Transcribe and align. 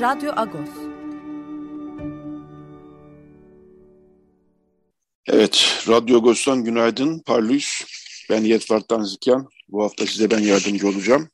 Radyo 0.00 0.32
Agos. 0.36 0.68
Evet, 5.26 5.84
Radyo 5.88 6.16
Agos'tan 6.16 6.64
günaydın. 6.64 7.18
Parlıyız. 7.18 7.84
Ben 8.30 8.44
Yetvart'tan 8.44 9.02
Zikyan. 9.02 9.48
Bu 9.68 9.82
hafta 9.84 10.06
size 10.06 10.30
ben 10.30 10.38
yardımcı 10.38 10.88
olacağım. 10.88 11.28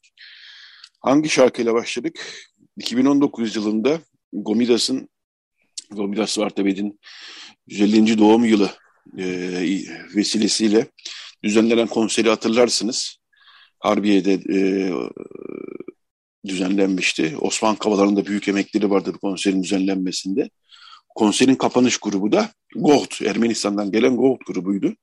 Hangi 1.01 1.29
şarkıyla 1.29 1.75
başladık? 1.75 2.47
2019 2.77 3.57
yılında 3.57 4.01
Gomidas'ın, 4.33 5.09
Gomidas 5.91 6.39
Vartabed'in 6.39 7.01
150. 7.67 8.19
doğum 8.19 8.45
yılı 8.45 8.71
e, 9.19 9.27
vesilesiyle 10.17 10.87
düzenlenen 11.43 11.87
konseri 11.87 12.29
hatırlarsınız. 12.29 13.17
Harbiye'de 13.81 14.33
e, 14.33 14.59
düzenlenmişti. 16.47 17.37
Osman 17.41 17.77
Kavala'nın 17.77 18.17
da 18.17 18.27
büyük 18.27 18.49
emekleri 18.49 18.91
vardı 18.91 19.11
bu 19.15 19.19
konserin 19.19 19.63
düzenlenmesinde. 19.63 20.51
Konserin 21.15 21.55
kapanış 21.55 21.99
grubu 21.99 22.33
da 22.33 22.51
Goht, 22.77 23.23
Ermenistan'dan 23.23 23.93
gelen 23.93 24.17
Goht 24.17 24.47
grubuydu. 24.47 24.95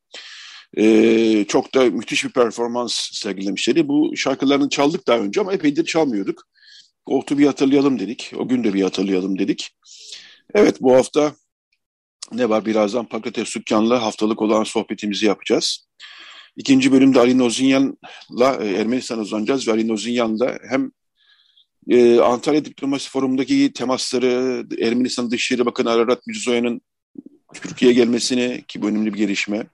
Ee, 0.78 1.46
çok 1.48 1.74
da 1.74 1.86
müthiş 1.86 2.26
bir 2.26 2.30
performans 2.30 3.10
sergilemişlerdi. 3.14 3.88
Bu 3.88 4.18
şarkılarını 4.18 4.70
çaldık 4.70 5.08
daha 5.08 5.18
önce 5.20 5.42
ama 5.42 5.54
epeydir 5.54 5.86
çalmıyorduk. 5.86 6.48
Goht'u 7.06 7.38
bir 7.38 7.46
hatırlayalım 7.46 8.00
dedik. 8.00 8.32
O 8.38 8.48
gün 8.48 8.64
de 8.64 8.74
bir 8.74 8.82
hatırlayalım 8.82 9.40
dedik. 9.40 9.70
Evet 10.54 10.82
bu 10.82 10.96
hafta 10.96 11.34
ne 12.32 12.50
var? 12.50 12.66
Birazdan 12.66 13.06
Pakrates 13.06 13.50
Sükkan'la 13.50 14.02
haftalık 14.02 14.42
olan 14.42 14.64
sohbetimizi 14.64 15.26
yapacağız. 15.26 15.88
İkinci 16.56 16.92
bölümde 16.92 17.20
Ali 17.20 17.38
Nozinyan'la 17.38 18.56
e, 18.64 18.68
Ermenistan 18.68 19.20
uzanacağız 19.20 19.68
ve 19.68 19.72
Ali 19.72 19.88
Nozinyan'la 19.88 20.60
hem 20.70 20.92
e, 21.90 22.20
Antalya 22.20 22.66
Diplomasi 22.66 23.10
Forumu'ndaki 23.10 23.74
temasları, 23.74 24.66
Ermenistan 24.82 25.32
Dışişleri 25.32 25.66
Bakanı 25.66 25.90
Ararat 25.90 26.28
Mirzoyan'ın 26.28 26.82
Türkiye'ye 27.54 27.96
gelmesini 27.96 28.64
ki 28.68 28.82
bu 28.82 28.88
önemli 28.88 29.14
bir 29.14 29.18
gelişme. 29.18 29.68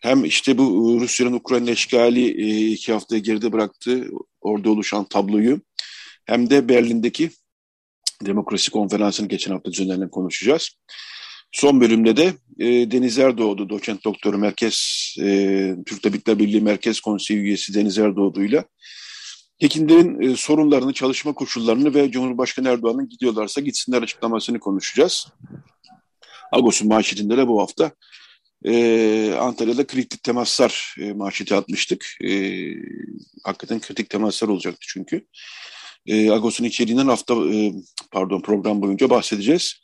Hem 0.00 0.24
işte 0.24 0.58
bu 0.58 0.98
Rusya'nın 1.00 1.32
Ukrayna 1.32 1.70
işgali 1.70 2.24
e, 2.26 2.70
iki 2.70 2.92
hafta 2.92 3.18
geride 3.18 3.52
bıraktı 3.52 4.08
orada 4.40 4.70
oluşan 4.70 5.04
tabloyu. 5.04 5.60
Hem 6.24 6.50
de 6.50 6.68
Berlin'deki 6.68 7.30
demokrasi 8.26 8.70
konferansını 8.70 9.28
geçen 9.28 9.52
hafta 9.52 9.72
düzenlenen 9.72 10.08
konuşacağız. 10.08 10.70
Son 11.52 11.80
bölümde 11.80 12.16
de 12.16 12.32
e, 12.58 12.90
Deniz 12.90 13.18
Erdoğdu, 13.18 13.68
doçent 13.68 14.04
doktoru 14.04 14.38
Merkez, 14.38 15.14
e, 15.20 15.74
Türk 15.86 16.02
Tabipler 16.02 16.38
Birliği 16.38 16.60
Merkez 16.60 17.00
Konseyi 17.00 17.40
üyesi 17.40 17.74
Deniz 17.74 17.98
Erdoğdu'yla 17.98 18.64
Hekinlerin 19.60 20.20
e, 20.20 20.36
sorunlarını, 20.36 20.92
çalışma 20.92 21.32
koşullarını 21.32 21.94
ve 21.94 22.10
Cumhurbaşkanı 22.10 22.68
Erdoğan'ın 22.68 23.08
gidiyorlarsa 23.08 23.60
gitsinler 23.60 24.02
açıklamasını 24.02 24.60
konuşacağız. 24.60 25.28
Agos'un 26.52 26.88
manşetinde 26.88 27.36
de 27.36 27.48
bu 27.48 27.60
hafta 27.60 27.92
e, 28.64 29.34
Antalya'da 29.34 29.86
kritik 29.86 30.22
temaslar 30.22 30.94
e, 31.00 31.12
manşeti 31.12 31.54
atmıştık. 31.54 32.06
E, 32.24 32.30
hakikaten 33.44 33.80
kritik 33.80 34.10
temaslar 34.10 34.48
olacaktı 34.48 34.86
çünkü. 34.88 35.26
E, 36.06 36.30
Agos'un 36.30 36.64
içeriğinden 36.64 37.06
hafta 37.06 37.34
e, 37.34 37.72
pardon 38.12 38.40
program 38.40 38.82
boyunca 38.82 39.10
bahsedeceğiz. 39.10 39.80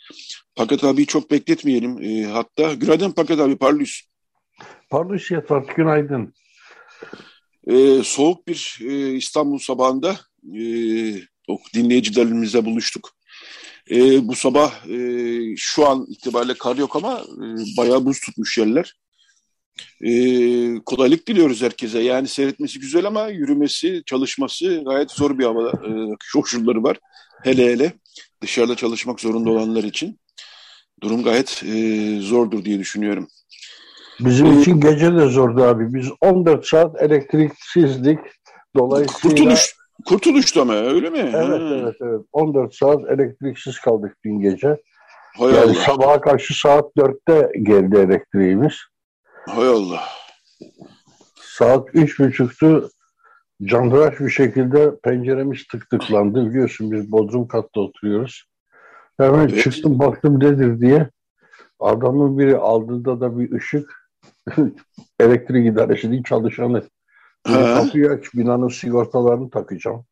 Paket 0.57 0.85
abi 0.85 1.07
çok 1.07 1.31
bekletmeyelim. 1.31 2.03
E, 2.03 2.25
hatta 2.25 2.75
günaydın 2.75 3.11
Paket 3.11 3.41
abi 3.41 3.57
parlıyız. 3.57 4.01
Parlıyız 4.91 5.31
Yatvat 5.31 5.77
günaydın. 5.77 6.35
Ee, 7.67 8.03
soğuk 8.05 8.49
bir 8.49 8.79
e, 8.81 9.15
İstanbul 9.15 9.59
sabahında 9.59 10.21
e, 10.45 10.61
dinleyicilerimizle 11.75 12.65
buluştuk. 12.65 13.11
E, 13.91 14.29
bu 14.29 14.35
sabah 14.35 14.87
e, 14.87 14.99
şu 15.57 15.89
an 15.89 16.07
itibariyle 16.09 16.55
kar 16.55 16.77
yok 16.77 16.97
ama 16.97 17.21
e, 17.21 17.47
bayağı 17.77 18.05
buz 18.05 18.21
tutmuş 18.21 18.59
yerler. 18.59 18.95
E, 20.05 20.11
kolaylık 20.87 21.29
diliyoruz 21.29 21.63
herkese. 21.63 21.99
Yani 21.99 22.29
seyretmesi 22.29 22.81
güzel 22.81 23.05
ama 23.05 23.29
yürümesi, 23.29 24.03
çalışması 24.07 24.83
gayet 24.85 25.11
zor 25.11 25.39
bir 25.39 25.45
hava 25.45 25.69
e, 25.69 25.91
koşulları 26.33 26.83
var. 26.83 26.99
Hele 27.45 27.73
hele 27.73 27.93
dışarıda 28.43 28.77
çalışmak 28.77 29.21
zorunda 29.21 29.51
olanlar 29.51 29.85
için 29.85 30.21
durum 31.03 31.23
gayet 31.23 31.63
e, 31.67 32.19
zordur 32.21 32.65
diye 32.65 32.79
düşünüyorum. 32.79 33.29
Bizim 34.21 34.61
için 34.61 34.81
gece 34.81 35.15
de 35.15 35.27
zordu 35.27 35.65
abi. 35.65 35.95
Biz 35.95 36.09
14 36.21 36.67
saat 36.67 37.03
elektriksizdik. 37.03 38.19
Dolayısıyla... 38.77 39.37
Kurtuluş, 39.37 39.77
kurtuluştu 40.07 40.61
ama 40.61 40.75
öyle 40.75 41.11
mi? 41.11 41.19
Evet, 41.19 41.61
ha. 41.61 41.69
evet, 41.83 41.95
evet. 42.01 42.21
14 42.33 42.75
saat 42.75 43.11
elektriksiz 43.11 43.81
kaldık 43.81 44.17
dün 44.25 44.41
gece. 44.41 44.77
Hay 45.39 45.55
yani 45.55 45.61
Allah. 45.61 45.75
sabaha 45.75 46.21
karşı 46.21 46.61
saat 46.61 46.85
4'te 46.97 47.59
geldi 47.63 47.97
elektriğimiz. 47.97 48.75
Hay 49.47 49.69
Allah. 49.69 50.03
Saat 51.41 51.89
3.30'tu. 51.89 52.91
Candıraş 53.63 54.21
bir 54.21 54.31
şekilde 54.31 54.97
penceremiz 55.05 55.67
tık 55.67 55.91
tıklandı. 55.91 56.51
Biliyorsun 56.51 56.93
biz 56.93 57.13
Bodrum 57.13 57.49
katta 57.49 57.81
oturuyoruz. 57.81 58.45
Hemen 59.19 59.49
evet. 59.49 59.63
çıktım 59.63 59.99
baktım 59.99 60.41
nedir 60.41 60.81
diye. 60.81 61.11
Adamın 61.81 62.39
biri 62.39 62.57
aldığında 62.57 63.21
da 63.21 63.39
bir 63.39 63.53
ışık 63.53 64.06
elektrik 65.21 65.67
idaresinin 65.67 66.23
çalışanı. 66.23 66.83
Kapıyı 67.47 68.11
aç, 68.11 68.35
binanın 68.35 68.69
sigortalarını 68.69 69.51
takacağım. 69.51 70.05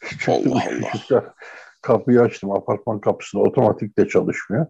Çıktım 0.10 0.34
Allah 0.52 0.62
Allah. 1.10 1.34
Kapıyı 1.82 2.20
açtım, 2.20 2.52
apartman 2.52 3.00
kapısında 3.00 3.42
otomatik 3.42 3.98
de 3.98 4.08
çalışmıyor. 4.08 4.66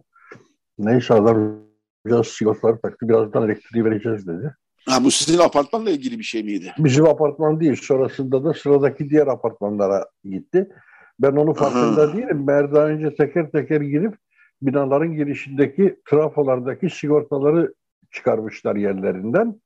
Neyse 0.79 1.13
adam 1.13 1.59
biraz 2.05 2.27
sigortaları 2.27 2.81
taktı, 2.81 3.09
birazdan 3.09 3.43
elektriği 3.43 3.85
vereceğiz 3.85 4.27
dedi. 4.27 4.55
Ha, 4.87 5.03
bu 5.03 5.11
sizin 5.11 5.39
apartmanla 5.39 5.89
ilgili 5.89 6.19
bir 6.19 6.23
şey 6.23 6.43
miydi? 6.43 6.73
Bizim 6.77 7.05
apartman 7.05 7.59
değil, 7.59 7.75
sonrasında 7.75 8.43
da 8.43 8.53
sıradaki 8.53 9.09
diğer 9.09 9.27
apartmanlara 9.27 10.05
gitti. 10.23 10.69
Ben 11.19 11.31
onu 11.31 11.53
farkında 11.53 12.01
Aha. 12.01 12.13
değilim. 12.13 12.47
Ben 12.47 12.71
daha 12.73 12.87
önce 12.87 13.15
teker 13.15 13.51
teker 13.51 13.81
girip 13.81 14.15
binaların 14.61 15.15
girişindeki 15.15 15.99
trafolardaki 16.09 16.89
sigortaları 16.89 17.73
çıkarmışlar 18.11 18.75
yerlerinden. 18.75 19.61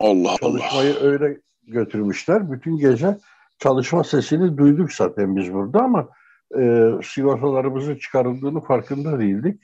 Allah 0.00 0.36
Çalışmayı 0.40 0.94
Allah. 0.94 1.06
öyle 1.06 1.40
götürmüşler. 1.66 2.52
Bütün 2.52 2.78
gece 2.78 3.18
çalışma 3.58 4.04
sesini 4.04 4.58
duyduk 4.58 4.92
zaten 4.92 5.36
biz 5.36 5.52
burada 5.52 5.80
ama 5.82 6.08
e, 6.58 6.90
sigortalarımızın 7.04 7.96
çıkarıldığını 7.96 8.60
farkında 8.60 9.18
değildik. 9.18 9.62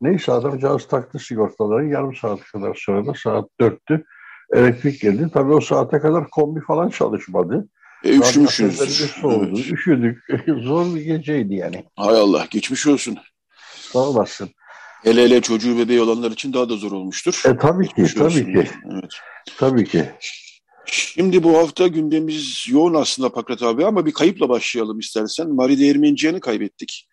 Neyse 0.00 0.32
adamcağız 0.32 0.88
taktı 0.88 1.18
sigortaları. 1.18 1.86
Yarım 1.88 2.14
saat 2.14 2.42
kadar 2.42 2.74
sonra 2.74 3.06
da 3.06 3.14
saat 3.14 3.48
dörttü. 3.60 4.04
Elektrik 4.52 5.00
geldi. 5.00 5.28
Tabii 5.32 5.52
o 5.52 5.60
saate 5.60 5.98
kadar 5.98 6.30
kombi 6.30 6.60
falan 6.60 6.88
çalışmadı. 6.88 7.68
E, 8.04 8.18
üşümüşsünüz. 8.18 8.80
Evet. 9.24 9.70
Üşüdük. 9.72 10.24
Zor 10.62 10.94
bir 10.94 11.00
geceydi 11.00 11.54
yani. 11.54 11.84
Hay 11.96 12.20
Allah 12.20 12.46
geçmiş 12.50 12.86
olsun. 12.86 13.18
Sağ 13.74 13.98
olasın. 13.98 14.48
Hele 15.02 15.22
hele 15.22 15.40
çocuğu 15.40 15.78
bebeği 15.78 16.00
olanlar 16.00 16.30
için 16.30 16.52
daha 16.52 16.68
da 16.68 16.76
zor 16.76 16.92
olmuştur. 16.92 17.42
E 17.46 17.56
tabii 17.56 17.88
ki, 17.88 17.94
Geçmiş 17.96 18.14
tabii 18.14 18.52
ki. 18.52 18.70
Evet. 18.92 19.10
Tabii 19.58 19.84
ki. 19.84 20.10
Şimdi 20.86 21.42
bu 21.42 21.58
hafta 21.58 21.86
gündemimiz 21.86 22.66
yoğun 22.70 22.94
aslında 22.94 23.32
Pakrat 23.32 23.62
abi 23.62 23.84
ama 23.84 24.06
bir 24.06 24.12
kayıpla 24.12 24.48
başlayalım 24.48 24.98
istersen. 24.98 25.54
Mari 25.54 25.78
Değirmenciyan'ı 25.78 26.40
kaybettik. 26.40 27.08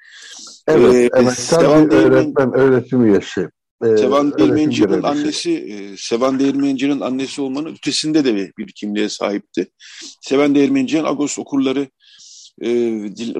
Evet, 0.67 0.93
Ee, 0.93 1.09
evet. 1.15 1.33
Sevan 1.33 1.89
Tabii 1.89 1.95
öğretmen, 1.95 2.53
öğretim 2.53 3.05
üyesi. 3.05 3.49
Ee, 3.85 3.97
Sevan 3.97 4.37
Değirmenci'nin 4.37 5.03
annesi, 5.03 5.51
e, 5.51 5.97
Sevan 5.97 6.39
Değirmenci'nin 6.39 6.99
annesi 6.99 7.41
olmanın 7.41 7.73
ötesinde 7.73 8.25
de 8.25 8.35
bir, 8.35 8.51
bir 8.57 8.71
kimliğe 8.71 9.09
sahipti. 9.09 9.67
Sevan 10.21 10.55
Değirmenci'nin 10.55 11.03
Agos 11.03 11.39
okurları, 11.39 11.87
e, 12.61 12.69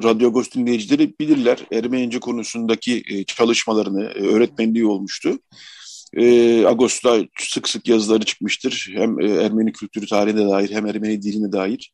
Radyo 0.03 0.27
Agos 0.27 0.51
dinleyicileri 0.51 1.13
bilirler. 1.19 1.59
Ermenice 1.71 2.19
konusundaki 2.19 3.03
e, 3.09 3.23
çalışmalarını, 3.23 4.03
e, 4.03 4.19
öğretmenliği 4.19 4.85
olmuştu. 4.85 5.39
E, 6.13 6.65
Ağustos'ta 6.65 7.25
sık 7.39 7.69
sık 7.69 7.87
yazıları 7.87 8.23
çıkmıştır. 8.23 8.91
Hem 8.93 9.19
e, 9.19 9.31
Ermeni 9.31 9.71
kültürü 9.71 10.07
tarihine 10.07 10.49
dair 10.49 10.71
hem 10.71 10.87
Ermeni 10.87 11.21
diline 11.21 11.51
dair. 11.51 11.93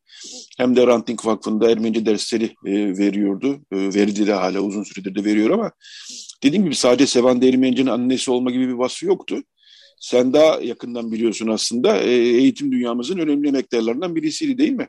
Hem 0.58 0.76
de 0.76 0.88
Ranting 0.88 1.26
Vakfı'nda 1.26 1.72
Ermenice 1.72 2.06
dersleri 2.06 2.46
e, 2.66 2.98
veriyordu. 2.98 3.60
E, 3.72 3.78
verdi 3.78 4.28
de 4.28 4.34
hala 4.34 4.60
uzun 4.60 4.84
süredir 4.84 5.16
de 5.16 5.26
veriyor 5.26 5.50
ama 5.50 5.72
dediğim 6.44 6.66
gibi 6.66 6.76
sadece 6.76 7.08
Sevan 7.08 7.42
Değirmenci'nin 7.42 7.90
annesi 7.90 8.32
olma 8.32 8.52
gibi 8.52 8.68
bir 8.68 8.74
vasfı 8.74 9.06
yoktu. 9.06 9.44
Sen 10.00 10.34
daha 10.34 10.62
yakından 10.62 11.12
biliyorsun 11.12 11.48
aslında 11.48 11.98
e, 11.98 12.12
eğitim 12.12 12.72
dünyamızın 12.72 13.18
önemli 13.18 13.48
emektarlarından 13.48 14.16
birisiydi 14.16 14.58
değil 14.58 14.72
mi? 14.72 14.88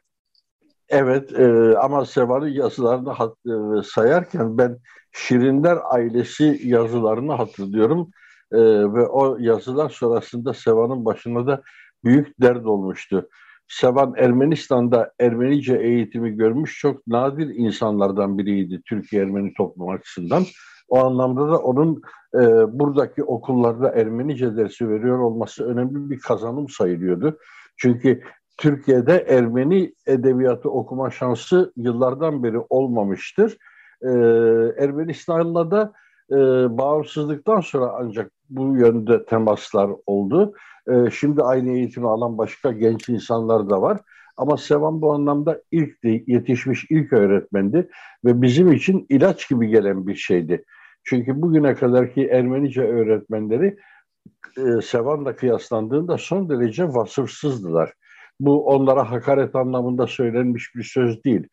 Evet 0.88 1.32
e, 1.32 1.78
ama 1.78 2.04
Sevan'ın 2.04 2.48
yazılarını 2.48 3.10
hat, 3.10 3.36
e, 3.46 3.82
sayarken 3.84 4.58
ben 4.58 4.78
Şirinler 5.12 5.78
ailesi 5.90 6.60
yazılarını 6.64 7.32
hatırlıyorum. 7.32 8.10
E, 8.52 8.58
ve 8.94 9.06
o 9.06 9.38
yazılar 9.38 9.90
sonrasında 9.90 10.54
Sevan'ın 10.54 11.04
başına 11.04 11.46
da 11.46 11.62
büyük 12.04 12.40
dert 12.40 12.66
olmuştu. 12.66 13.28
Sevan 13.68 14.14
Ermenistan'da 14.16 15.12
Ermenice 15.20 15.76
eğitimi 15.76 16.36
görmüş 16.36 16.78
çok 16.78 17.06
nadir 17.06 17.46
insanlardan 17.54 18.38
biriydi 18.38 18.82
Türkiye 18.88 19.22
Ermeni 19.22 19.54
toplum 19.54 19.88
açısından. 19.88 20.44
O 20.88 21.04
anlamda 21.04 21.48
da 21.48 21.58
onun 21.58 22.02
e, 22.34 22.38
buradaki 22.78 23.24
okullarda 23.24 23.92
Ermenice 23.92 24.56
dersi 24.56 24.88
veriyor 24.88 25.18
olması 25.18 25.64
önemli 25.64 26.10
bir 26.10 26.18
kazanım 26.18 26.68
sayılıyordu. 26.68 27.38
Çünkü 27.76 28.22
Türkiye'de 28.56 29.26
Ermeni 29.28 29.92
edebiyatı 30.06 30.70
okuma 30.70 31.10
şansı 31.10 31.72
yıllardan 31.76 32.42
beri 32.42 32.58
olmamıştır. 32.58 33.56
Ee, 34.02 34.08
Ermenistan'la 34.84 35.70
da 35.70 35.92
e, 36.30 36.36
bağımsızlıktan 36.78 37.60
sonra 37.60 37.92
ancak 37.98 38.30
bu 38.50 38.76
yönde 38.76 39.24
temaslar 39.24 39.90
oldu. 40.06 40.52
Ee, 40.88 41.10
şimdi 41.10 41.42
aynı 41.42 41.70
eğitimi 41.70 42.08
alan 42.08 42.38
başka 42.38 42.72
genç 42.72 43.08
insanlar 43.08 43.70
da 43.70 43.82
var. 43.82 44.00
Ama 44.36 44.56
Sevan 44.56 45.02
bu 45.02 45.12
anlamda 45.12 45.62
ilk 45.70 45.98
yetişmiş 46.26 46.86
ilk 46.90 47.12
öğretmendi 47.12 47.88
ve 48.24 48.42
bizim 48.42 48.72
için 48.72 49.06
ilaç 49.08 49.48
gibi 49.48 49.68
gelen 49.68 50.06
bir 50.06 50.14
şeydi. 50.14 50.64
Çünkü 51.04 51.42
bugüne 51.42 51.74
kadarki 51.74 52.26
Ermenice 52.26 52.82
öğretmenleri 52.82 53.76
e, 54.58 54.82
Sevan'la 54.82 55.36
kıyaslandığında 55.36 56.18
son 56.18 56.48
derece 56.48 56.84
vasıfsızdılar. 56.88 57.92
Bu 58.40 58.66
onlara 58.66 59.10
hakaret 59.10 59.54
anlamında 59.54 60.06
söylenmiş 60.06 60.74
bir 60.74 60.82
söz 60.82 61.24
değil. 61.24 61.48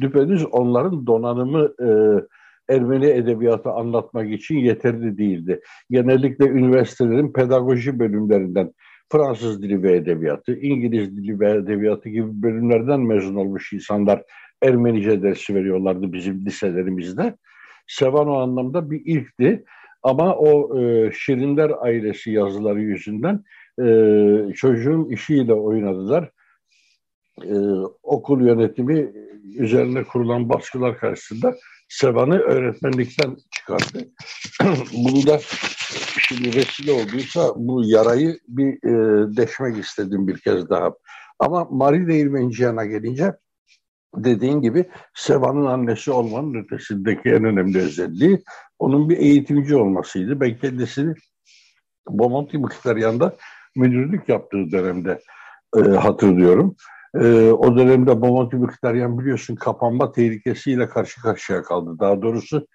Düpedüz 0.00 0.46
onların 0.46 1.06
donanımı 1.06 1.74
e, 1.82 1.88
Ermeni 2.68 3.06
edebiyatı 3.06 3.70
anlatmak 3.70 4.30
için 4.30 4.56
yeterli 4.56 5.18
değildi. 5.18 5.60
Genellikle 5.90 6.48
üniversitelerin 6.48 7.32
pedagoji 7.32 7.98
bölümlerinden 7.98 8.72
Fransız 9.12 9.62
dili 9.62 9.82
ve 9.82 9.96
edebiyatı, 9.96 10.56
İngiliz 10.56 11.16
dili 11.16 11.40
ve 11.40 11.50
edebiyatı 11.50 12.08
gibi 12.08 12.42
bölümlerden 12.42 13.00
mezun 13.00 13.34
olmuş 13.34 13.72
insanlar 13.72 14.22
Ermenice 14.62 15.22
dersi 15.22 15.54
veriyorlardı 15.54 16.12
bizim 16.12 16.46
liselerimizde. 16.46 17.36
Sevan 17.86 18.28
o 18.28 18.34
anlamda 18.34 18.90
bir 18.90 19.02
ilkti. 19.04 19.64
Ama 20.02 20.36
o 20.36 20.80
e, 20.80 21.12
Şirinler 21.12 21.72
ailesi 21.80 22.30
yazıları 22.30 22.80
yüzünden 22.80 23.44
e, 23.80 23.86
çocuğun 24.54 25.04
işiyle 25.10 25.54
oynadılar. 25.54 26.30
E, 27.44 27.54
okul 28.02 28.46
yönetimi 28.46 29.12
üzerine 29.58 30.04
kurulan 30.04 30.48
baskılar 30.48 30.98
karşısında 30.98 31.54
Sevan'ı 31.88 32.38
öğretmenlikten 32.38 33.36
çıkardı. 33.50 34.08
Bunu 34.92 35.26
da 35.26 35.38
şimdi 36.18 36.56
vesile 36.56 36.92
olduysa 36.92 37.52
bu 37.56 37.84
yarayı 37.84 38.38
bir 38.48 38.68
e, 38.68 39.36
deşmek 39.36 39.78
istedim 39.78 40.28
bir 40.28 40.38
kez 40.38 40.68
daha. 40.68 40.90
Ama 41.38 41.68
Marie 41.70 42.06
Değirmenciyan'a 42.06 42.84
gelince 42.84 43.32
dediğin 44.16 44.60
gibi 44.60 44.88
Seva'nın 45.14 45.66
annesi 45.66 46.10
olmanın 46.10 46.54
ötesindeki 46.54 47.28
en 47.28 47.44
önemli 47.44 47.78
özelliği 47.78 48.42
onun 48.78 49.08
bir 49.08 49.16
eğitimci 49.16 49.76
olmasıydı. 49.76 50.40
Ben 50.40 50.58
kendisini 50.58 51.14
Bomonti 52.08 52.58
Mkhitaryan'da 52.58 53.36
müdürlük 53.76 54.28
yaptığı 54.28 54.70
dönemde 54.72 55.20
e, 55.76 55.80
hatırlıyorum. 55.80 56.76
E, 57.14 57.50
o 57.50 57.76
dönemde 57.76 58.20
Bomonti 58.20 58.56
Mkhitaryan 58.56 59.18
biliyorsun 59.18 59.54
kapanma 59.54 60.12
tehlikesiyle 60.12 60.88
karşı 60.88 61.22
karşıya 61.22 61.62
kaldı. 61.62 61.96
Daha 62.00 62.22
doğrusu 62.22 62.66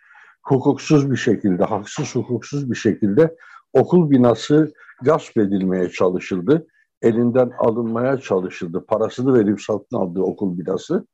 hukuksuz 0.44 1.12
bir 1.12 1.18
şekilde, 1.18 1.64
haksız 1.64 2.16
hukuksuz 2.16 2.72
bir 2.72 2.76
şekilde 2.76 3.36
okul 3.74 4.10
binası 4.10 4.74
gasp 5.02 5.38
edilmeye 5.38 5.90
çalışıldı. 5.90 6.68
Elinden 7.02 7.52
alınmaya 7.60 8.18
çalışıldı. 8.18 8.86
Parasını 8.86 9.34
verip 9.34 9.62
satın 9.62 9.98
aldığı 9.98 10.22
okul 10.22 10.58
binası. 10.58 11.08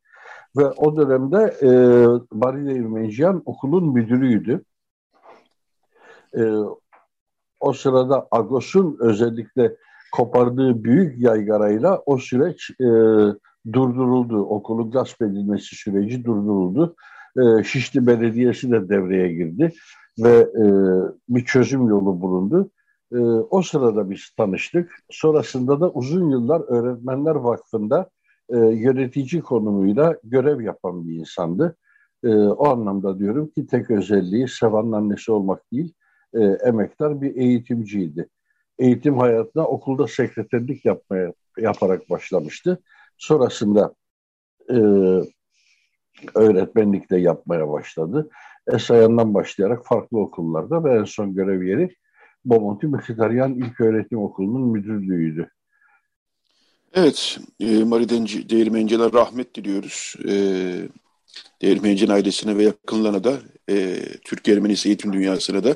Ve 0.58 0.66
o 0.66 0.96
dönemde 0.98 1.56
e, 1.62 1.70
Barille 2.32 2.76
İrmenciyan 2.76 3.42
okulun 3.46 3.94
müdürüydü. 3.94 4.64
E, 6.38 6.42
o 7.60 7.74
sırada 7.74 8.28
Agos'un 8.32 8.98
özellikle 9.00 9.76
kopardığı 10.12 10.84
büyük 10.84 11.22
yaygarayla 11.22 12.02
o 12.06 12.18
süreç 12.18 12.70
e, 12.70 12.86
durduruldu. 13.74 14.38
Okulun 14.38 14.92
gasp 14.92 15.22
edilmesi 15.22 15.76
süreci 15.76 16.26
durduruldu. 16.26 16.96
E, 17.38 17.64
Şişli 17.64 18.08
Belediyesi 18.08 18.72
de 18.72 18.90
devreye 18.90 19.34
girdi 19.34 19.74
ve 20.20 20.38
e, 20.40 20.66
bir 21.30 21.46
çözüm 21.46 21.88
yolu 21.88 22.22
bulundu. 22.22 22.70
E, 23.14 23.18
o 23.50 23.62
sırada 23.62 24.10
biz 24.10 24.30
tanıştık. 24.38 24.92
Sonrasında 25.10 25.82
da 25.82 25.92
uzun 25.92 26.30
yıllar 26.30 26.62
Öğretmenler 26.68 27.36
Vakfı'nda 27.36 28.10
e, 28.50 28.58
yönetici 28.58 29.42
konumuyla 29.42 30.16
görev 30.24 30.62
yapan 30.62 31.08
bir 31.08 31.14
insandı. 31.14 31.78
E, 32.24 32.36
o 32.36 32.68
anlamda 32.68 33.20
diyorum 33.20 33.48
ki 33.48 33.68
tek 33.68 33.92
özelliği 33.92 34.48
Sevan'ın 34.48 34.92
annesi 34.92 35.32
olmak 35.32 35.72
değil, 35.72 35.94
e, 36.34 36.40
emektar 36.44 37.22
bir 37.22 37.36
eğitimciydi. 37.36 38.30
Eğitim 38.80 39.18
hayatına 39.18 39.64
okulda 39.68 40.08
sekreterlik 40.08 40.86
yapmaya 40.86 41.34
yaparak 41.58 42.10
başlamıştı. 42.10 42.82
Sonrasında 43.18 43.96
e, 44.70 44.78
öğretmenlik 46.36 47.12
de 47.12 47.18
yapmaya 47.18 47.70
başladı. 47.70 48.30
Esayan'dan 48.68 49.34
başlayarak 49.34 49.86
farklı 49.86 50.20
okullarda 50.20 50.84
ve 50.84 51.00
en 51.00 51.04
son 51.04 51.36
görev 51.36 51.64
yeri 51.64 51.96
Bomonti 52.46 52.88
Mkhitaryan 52.88 53.54
İlköğretim 53.54 54.20
Okulu'nun 54.20 54.68
müdürlüğüydü. 54.68 55.50
Evet, 56.94 57.40
e, 57.60 57.84
Mari 57.84 58.10
Değirmenciler 58.50 59.14
rahmet 59.14 59.56
diliyoruz. 59.56 60.16
E, 60.28 60.34
Değirmencin 61.62 62.10
ailesine 62.10 62.58
ve 62.58 62.64
yakınlarına 62.64 63.24
da 63.24 63.34
e, 63.70 64.00
Türk 64.26 64.48
Ermenisi 64.48 64.90
eğitim 64.90 65.14
dünyasına 65.14 65.64
da 65.64 65.76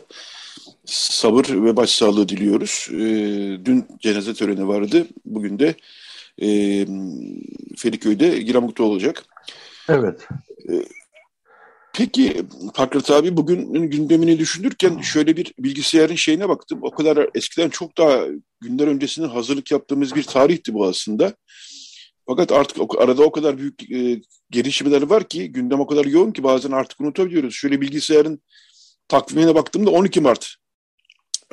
sabır 0.89 1.46
ve 1.50 1.75
başsağlığı 1.75 2.29
diliyoruz. 2.29 2.88
E, 2.91 2.98
dün 3.65 3.86
cenaze 4.00 4.34
töreni 4.34 4.67
vardı. 4.67 5.08
Bugün 5.25 5.60
de 5.60 5.75
e, 6.41 6.48
Feriköy'de 7.77 8.39
Giramuk'ta 8.39 8.84
olacak. 8.84 9.25
Evet. 9.89 10.27
E, 10.69 10.74
Peki 11.93 12.43
Fakret 12.74 13.12
abi 13.12 13.38
bugünün 13.38 13.89
gündemini 13.89 14.39
düşünürken 14.39 15.01
şöyle 15.01 15.38
bir 15.38 15.53
bilgisayarın 15.60 16.15
şeyine 16.15 16.50
baktım. 16.50 16.79
O 16.81 16.91
kadar 16.91 17.29
eskiden 17.36 17.69
çok 17.69 17.98
daha 17.98 18.25
günler 18.62 18.88
öncesinde 18.88 19.27
hazırlık 19.27 19.72
yaptığımız 19.72 20.15
bir 20.15 20.24
tarihti 20.24 20.74
bu 20.74 20.86
aslında. 20.86 21.34
Fakat 22.27 22.51
artık 22.51 22.77
arada 23.00 23.24
o 23.24 23.31
kadar 23.31 23.58
büyük 23.58 23.91
e, 23.91 24.22
gelişmeler 24.50 25.01
var 25.01 25.24
ki 25.24 25.51
gündem 25.51 25.79
o 25.79 25.88
kadar 25.88 26.05
yoğun 26.05 26.31
ki 26.31 26.43
bazen 26.43 26.72
artık 26.72 27.01
unutabiliyoruz. 27.01 27.53
Şöyle 27.53 27.81
bilgisayarın 27.81 28.41
takvimine 29.08 29.55
baktığımda 29.55 29.89
12 29.89 30.22
Mart 30.22 30.55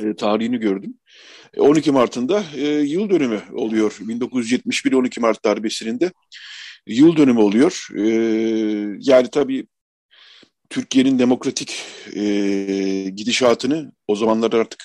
e, 0.02 0.16
tarihini 0.16 0.58
gördüm. 0.58 0.94
12 1.56 1.90
e, 1.90 1.92
Mart'ında 1.92 2.44
e, 2.56 2.66
yıl 2.68 3.10
dönümü 3.10 3.42
oluyor. 3.52 3.96
1971 4.00 4.92
12 4.92 5.20
Mart 5.20 5.44
darbesinin 5.44 6.00
de 6.00 6.12
yıl 6.86 7.16
dönümü 7.16 7.40
oluyor. 7.40 7.88
E, 7.96 8.02
yani 9.00 9.28
tabii 9.32 9.66
Türkiye'nin 10.70 11.18
demokratik 11.18 11.82
e, 12.16 12.22
gidişatını 13.14 13.92
o 14.06 14.16
zamanlar 14.16 14.52
artık 14.52 14.84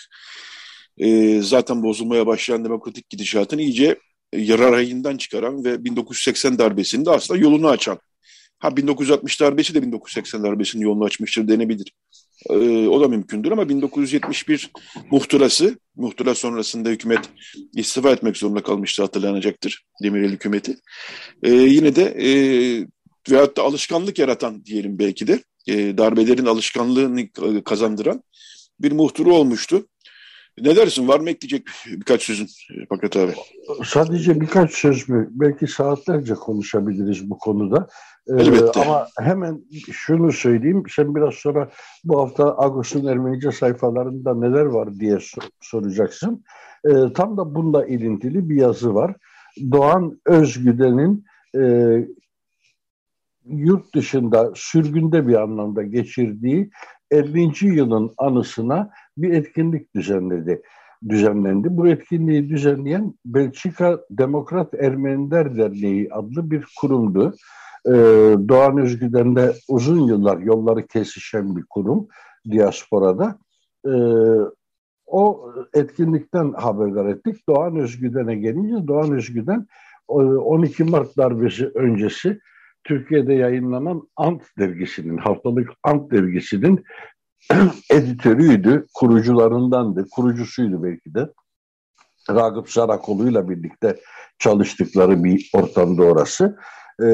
e, 0.97 1.41
zaten 1.41 1.83
bozulmaya 1.83 2.27
başlayan 2.27 2.65
demokratik 2.65 3.09
gidişatını 3.09 3.61
iyice 3.61 3.99
yarar 4.33 4.73
ayından 4.73 5.17
çıkaran 5.17 5.63
ve 5.63 5.83
1980 5.85 6.59
darbesini 6.59 7.05
de 7.05 7.09
aslında 7.09 7.39
yolunu 7.39 7.67
açan. 7.67 7.99
Ha 8.59 8.77
1960 8.77 9.41
darbesi 9.41 9.73
de 9.73 9.81
1980 9.81 10.43
darbesinin 10.43 10.83
yolunu 10.83 11.03
açmıştır 11.05 11.47
denebilir. 11.47 11.93
Ee, 12.49 12.87
o 12.87 13.01
da 13.01 13.07
mümkündür 13.07 13.51
ama 13.51 13.69
1971 13.69 14.71
muhtırası, 15.11 15.79
muhtıra 15.95 16.35
sonrasında 16.35 16.89
hükümet 16.89 17.29
istifa 17.75 18.11
etmek 18.11 18.37
zorunda 18.37 18.63
kalmıştı 18.63 19.01
hatırlanacaktır 19.01 19.85
Demirel 20.03 20.31
hükümeti. 20.31 20.75
Ee, 21.43 21.51
yine 21.51 21.95
de 21.95 22.03
e, 22.03 22.29
veyahut 23.31 23.57
da 23.57 23.63
alışkanlık 23.63 24.19
yaratan 24.19 24.65
diyelim 24.65 24.99
belki 24.99 25.27
de 25.27 25.39
e, 25.67 25.97
darbelerin 25.97 26.45
alışkanlığını 26.45 27.29
kazandıran 27.63 28.23
bir 28.79 28.91
muhturu 28.91 29.35
olmuştu. 29.35 29.87
Ne 30.59 30.75
dersin? 30.75 31.07
Var 31.07 31.19
mı 31.19 31.29
ekleyecek 31.29 31.67
birkaç 31.87 32.21
sözün 32.23 32.47
Fakat 32.89 33.17
abi? 33.17 33.33
Sadece 33.85 34.41
birkaç 34.41 34.73
söz 34.73 35.09
mü? 35.09 35.27
Belki 35.31 35.67
saatlerce 35.67 36.33
konuşabiliriz 36.33 37.29
bu 37.29 37.37
konuda. 37.37 37.87
Elbette. 38.27 38.79
Ee, 38.79 38.83
ama 38.83 39.07
hemen 39.19 39.61
şunu 39.91 40.31
söyleyeyim. 40.31 40.83
Sen 40.95 41.15
biraz 41.15 41.33
sonra 41.33 41.69
bu 42.03 42.19
hafta 42.21 42.57
Agos'un 42.57 43.05
Ermenice 43.05 43.51
sayfalarında 43.51 44.35
neler 44.35 44.65
var 44.65 44.95
diye 44.95 45.17
soracaksın. 45.61 46.43
Ee, 46.85 47.13
tam 47.15 47.37
da 47.37 47.55
bununla 47.55 47.85
ilintili 47.85 48.49
bir 48.49 48.55
yazı 48.55 48.95
var. 48.95 49.15
Doğan 49.71 50.21
Özgüden'in 50.25 51.25
e, 51.55 51.61
yurt 53.45 53.95
dışında 53.95 54.51
sürgünde 54.55 55.27
bir 55.27 55.41
anlamda 55.41 55.83
geçirdiği 55.83 56.69
50. 57.11 57.67
yılın 57.67 58.11
anısına 58.17 58.89
bir 59.17 59.33
etkinlik 59.33 59.95
düzenledi 59.95 60.61
düzenlendi. 61.09 61.77
Bu 61.77 61.87
etkinliği 61.87 62.49
düzenleyen 62.49 63.13
Belçika 63.25 63.99
Demokrat 64.09 64.73
Ermeniler 64.73 65.57
Derneği 65.57 66.09
adlı 66.11 66.51
bir 66.51 66.65
kurumdu. 66.81 67.35
Ee, 67.87 67.91
Doğan 68.49 68.77
Özgüden 68.77 69.35
de 69.35 69.53
uzun 69.67 70.07
yıllar 70.07 70.37
yolları 70.37 70.87
kesişen 70.87 71.55
bir 71.55 71.63
kurum 71.69 72.07
diasporada. 72.51 73.39
Ee, 73.85 73.91
o 75.07 75.53
etkinlikten 75.73 76.53
haberdar 76.53 77.05
ettik. 77.05 77.47
Doğan 77.49 77.75
Özgüden'e 77.75 78.35
gelince 78.35 78.87
Doğan 78.87 79.11
Özgüden 79.11 79.67
12 80.07 80.83
Mart 80.83 81.17
darbesi 81.17 81.67
öncesi 81.67 82.39
Türkiye'de 82.83 83.33
yayınlanan 83.33 84.09
Ant 84.15 84.43
dergisinin, 84.59 85.17
haftalık 85.17 85.69
Ant 85.83 86.11
dergisinin 86.11 86.83
editörüydü, 87.91 88.85
kurucularındandı, 88.93 90.07
kurucusuydu 90.11 90.83
belki 90.83 91.13
de. 91.13 91.29
Ragıp 92.29 92.69
Sarakoğlu'yla 92.69 93.49
birlikte 93.49 93.99
çalıştıkları 94.39 95.23
bir 95.23 95.49
ortamda 95.53 96.03
orası. 96.03 96.57
Ee, 97.03 97.05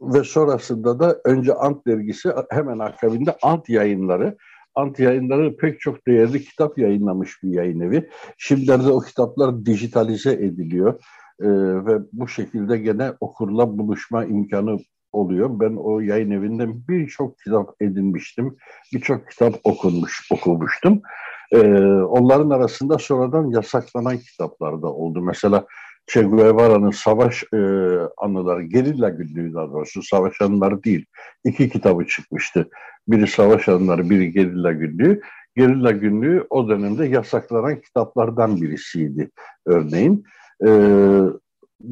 ve 0.00 0.24
sonrasında 0.24 1.00
da 1.00 1.20
önce 1.24 1.54
Ant 1.54 1.86
dergisi 1.86 2.32
hemen 2.50 2.78
akabinde 2.78 3.36
Ant 3.42 3.68
yayınları. 3.68 4.36
Ant 4.74 5.00
yayınları 5.00 5.56
pek 5.56 5.80
çok 5.80 6.06
değerli 6.06 6.44
kitap 6.44 6.78
yayınlamış 6.78 7.42
bir 7.42 7.48
yayın 7.50 7.80
evi. 7.80 8.08
Şimdilerde 8.38 8.90
o 8.90 9.00
kitaplar 9.00 9.66
dijitalize 9.66 10.32
ediliyor. 10.32 11.00
Ee, 11.40 11.46
ve 11.86 11.98
bu 12.12 12.28
şekilde 12.28 12.78
gene 12.78 13.12
okurla 13.20 13.78
buluşma 13.78 14.24
imkanı 14.24 14.78
oluyor. 15.12 15.60
Ben 15.60 15.76
o 15.76 16.00
yayın 16.00 16.30
evinden 16.30 16.88
birçok 16.88 17.38
kitap 17.38 17.70
edinmiştim. 17.80 18.56
Birçok 18.92 19.30
kitap 19.30 19.54
okunmuş, 19.64 20.28
okumuştum. 20.32 21.02
Ee, 21.52 21.58
onların 21.92 22.50
arasında 22.50 22.98
sonradan 22.98 23.50
yasaklanan 23.50 24.18
kitaplar 24.18 24.82
da 24.82 24.86
oldu. 24.86 25.22
Mesela 25.22 25.66
Che 26.06 26.22
Guevara'nın 26.22 26.90
savaş 26.90 27.44
e, 27.52 27.56
anıları, 28.16 28.62
gerilla 28.62 29.08
günlüğü 29.08 29.54
daha 29.54 29.72
doğrusu, 29.72 30.02
savaş 30.02 30.40
anıları 30.40 30.84
değil. 30.84 31.06
İki 31.44 31.68
kitabı 31.68 32.06
çıkmıştı. 32.06 32.68
Biri 33.08 33.26
savaş 33.26 33.68
anıları, 33.68 34.10
biri 34.10 34.32
gerilla 34.32 34.72
günlüğü. 34.72 35.20
Gerilla 35.56 35.90
günlüğü 35.90 36.46
o 36.50 36.68
dönemde 36.68 37.06
yasaklanan 37.06 37.80
kitaplardan 37.80 38.62
birisiydi 38.62 39.30
örneğin. 39.66 40.24
E, 40.66 40.68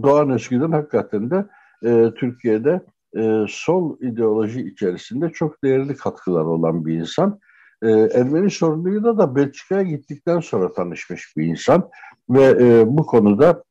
Doğan 0.03 0.31
Özgür'ün 0.31 0.73
hakikaten 0.73 1.31
de 1.31 1.47
e, 1.85 2.11
Türkiye'de 2.17 2.81
e, 3.17 3.47
sol 3.49 4.01
ideoloji 4.01 4.61
içerisinde 4.61 5.29
çok 5.29 5.65
değerli 5.65 5.97
katkılar 5.97 6.45
olan 6.45 6.87
bir 6.87 6.95
insan. 6.95 7.41
E, 7.83 7.89
Ermeni 7.91 8.51
sorunuyla 8.51 9.19
da 9.19 9.37
Belçika'ya 9.37 9.83
gittikten 9.83 10.41
sonra 10.41 10.73
tanışmış 10.73 11.37
bir 11.37 11.47
insan 11.47 11.89
ve 12.31 12.45
e, 12.45 12.85
bu 12.87 13.07
konuda 13.07 13.65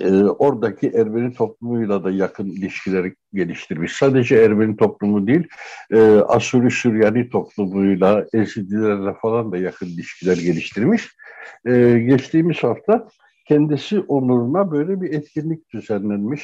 e, 0.00 0.24
oradaki 0.24 0.88
Ermeni 0.88 1.32
toplumuyla 1.32 2.04
da 2.04 2.10
yakın 2.10 2.46
ilişkiler 2.46 3.12
geliştirmiş. 3.34 3.92
Sadece 3.92 4.36
Ermeni 4.36 4.76
toplumu 4.76 5.26
değil, 5.26 5.48
e, 5.92 6.00
Asuri 6.16 6.70
Süryani 6.70 7.30
toplumuyla, 7.30 8.26
Ezidilerle 8.32 9.14
falan 9.22 9.52
da 9.52 9.56
yakın 9.56 9.86
ilişkiler 9.86 10.36
geliştirmiş. 10.36 11.16
E, 11.66 11.98
geçtiğimiz 11.98 12.62
hafta 12.62 13.08
kendisi 13.48 14.00
onuruna 14.00 14.70
böyle 14.70 15.00
bir 15.00 15.12
etkinlik 15.12 15.72
düzenlenmiş 15.72 16.42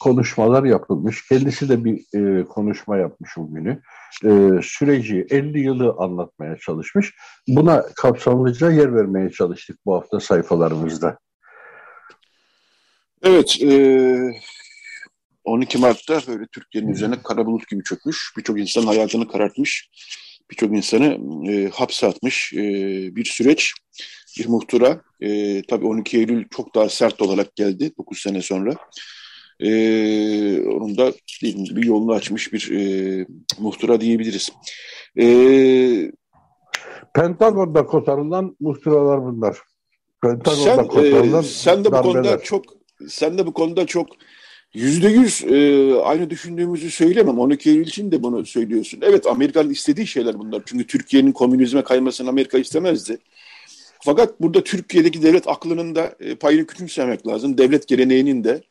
konuşmalar 0.00 0.64
yapılmış. 0.64 1.28
Kendisi 1.28 1.68
de 1.68 1.84
bir 1.84 2.04
e, 2.14 2.44
konuşma 2.44 2.96
yapmış 2.96 3.38
o 3.38 3.48
günü. 3.54 3.80
E, 4.24 4.60
süreci 4.62 5.26
50 5.30 5.60
yılı 5.60 5.94
anlatmaya 5.98 6.56
çalışmış. 6.56 7.14
Buna 7.48 7.82
kapsamlıca 7.96 8.70
yer 8.70 8.94
vermeye 8.94 9.30
çalıştık 9.30 9.78
bu 9.86 9.94
hafta 9.94 10.20
sayfalarımızda. 10.20 11.18
Evet, 13.22 13.62
e, 13.62 14.18
12 15.44 15.78
Mart'ta 15.78 16.20
böyle 16.28 16.46
Türkiye'nin 16.52 16.92
üzerine 16.92 17.22
kara 17.22 17.46
bulut 17.46 17.68
gibi 17.68 17.84
çökmüş. 17.84 18.32
Birçok 18.36 18.60
insanın 18.60 18.86
hayatını 18.86 19.28
karartmış. 19.28 19.90
Birçok 20.50 20.72
insanı 20.76 21.18
e, 21.50 21.68
hapse 21.68 22.06
atmış 22.06 22.52
e, 22.52 22.58
bir 23.16 23.24
süreç, 23.24 23.72
bir 24.38 24.48
muhtıra. 24.48 25.00
E, 25.20 25.62
tabii 25.62 25.86
12 25.86 26.18
Eylül 26.18 26.48
çok 26.48 26.74
daha 26.74 26.88
sert 26.88 27.22
olarak 27.22 27.56
geldi 27.56 27.92
9 27.98 28.18
sene 28.18 28.42
sonra 28.42 28.74
e, 29.60 29.70
onun 30.68 30.98
da 30.98 31.12
bir 31.44 31.84
yolunu 31.84 32.12
açmış 32.12 32.52
bir 32.52 32.70
e, 32.70 33.26
muhtıra 33.58 34.00
diyebiliriz. 34.00 34.48
E, 35.20 35.26
Pentagon'da 37.14 37.86
kotarılan 37.86 38.56
muhtıralar 38.60 39.24
bunlar. 39.24 39.58
Pentagon'da 40.22 40.64
sen, 40.64 40.86
kotarılan 40.88 41.42
e, 41.42 41.46
sen 41.46 41.84
de 41.84 41.92
bu 41.92 42.02
konuda 42.02 42.42
çok 42.42 42.77
sen 43.08 43.38
de 43.38 43.46
bu 43.46 43.52
konuda 43.52 43.86
çok 43.86 44.08
yüzde 44.74 45.08
yüz 45.08 45.44
e, 45.44 45.94
aynı 46.00 46.30
düşündüğümüzü 46.30 46.90
söylemem. 46.90 47.38
12 47.38 47.70
Eylül 47.70 47.86
için 47.86 48.12
de 48.12 48.22
bunu 48.22 48.46
söylüyorsun. 48.46 49.00
Evet 49.02 49.26
Amerika'nın 49.26 49.70
istediği 49.70 50.06
şeyler 50.06 50.38
bunlar. 50.38 50.62
Çünkü 50.66 50.86
Türkiye'nin 50.86 51.32
komünizme 51.32 51.82
kaymasını 51.82 52.28
Amerika 52.28 52.58
istemezdi. 52.58 53.18
Fakat 54.00 54.40
burada 54.40 54.64
Türkiye'deki 54.64 55.22
devlet 55.22 55.48
aklının 55.48 55.94
da 55.94 56.16
e, 56.20 56.34
payını 56.34 56.66
küçümsemek 56.66 57.26
lazım. 57.26 57.58
Devlet 57.58 57.88
geleneğinin 57.88 58.44
de 58.44 58.62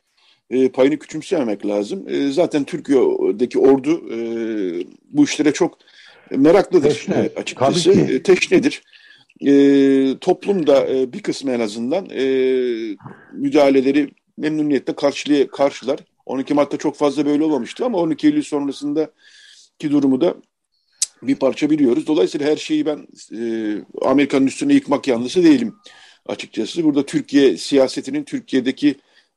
e, 0.49 0.69
payını 0.69 0.99
küçümsememek 0.99 1.65
lazım. 1.65 2.05
Zaten 2.31 2.63
Türkiye'deki 2.63 3.59
ordu 3.59 4.01
bu 5.09 5.23
işlere 5.23 5.53
çok 5.53 5.77
meraklıdır 6.31 6.89
Teşne. 6.89 7.29
açıkçası. 7.35 8.23
Teşnedir. 8.23 8.81
E, 9.45 10.17
toplumda 10.21 10.87
e, 10.87 11.13
bir 11.13 11.23
kısmı 11.23 11.51
en 11.51 11.59
azından 11.59 12.09
e, 12.09 12.23
müdahaleleri 13.33 14.11
memnuniyetle 14.37 14.95
karşılay 14.95 15.47
karşılar. 15.47 15.99
12 16.25 16.53
Mart'ta 16.53 16.77
çok 16.77 16.95
fazla 16.95 17.25
böyle 17.25 17.43
olmamıştı 17.43 17.85
ama 17.85 17.97
12 17.97 18.27
Eylül 18.27 18.43
sonrasında 18.43 19.11
ki 19.79 19.91
durumu 19.91 20.21
da 20.21 20.35
bir 21.23 21.35
parça 21.35 21.69
biliyoruz. 21.69 22.07
Dolayısıyla 22.07 22.47
her 22.51 22.57
şeyi 22.57 22.85
ben 22.85 23.07
e, 23.37 23.41
Amerika'nın 24.01 24.47
üstüne 24.47 24.73
yıkmak 24.73 25.07
yanlısı 25.07 25.43
değilim 25.43 25.75
açıkçası. 26.25 26.83
Burada 26.83 27.05
Türkiye 27.05 27.57
siyasetinin, 27.57 28.23
Türkiye'deki 28.23 28.95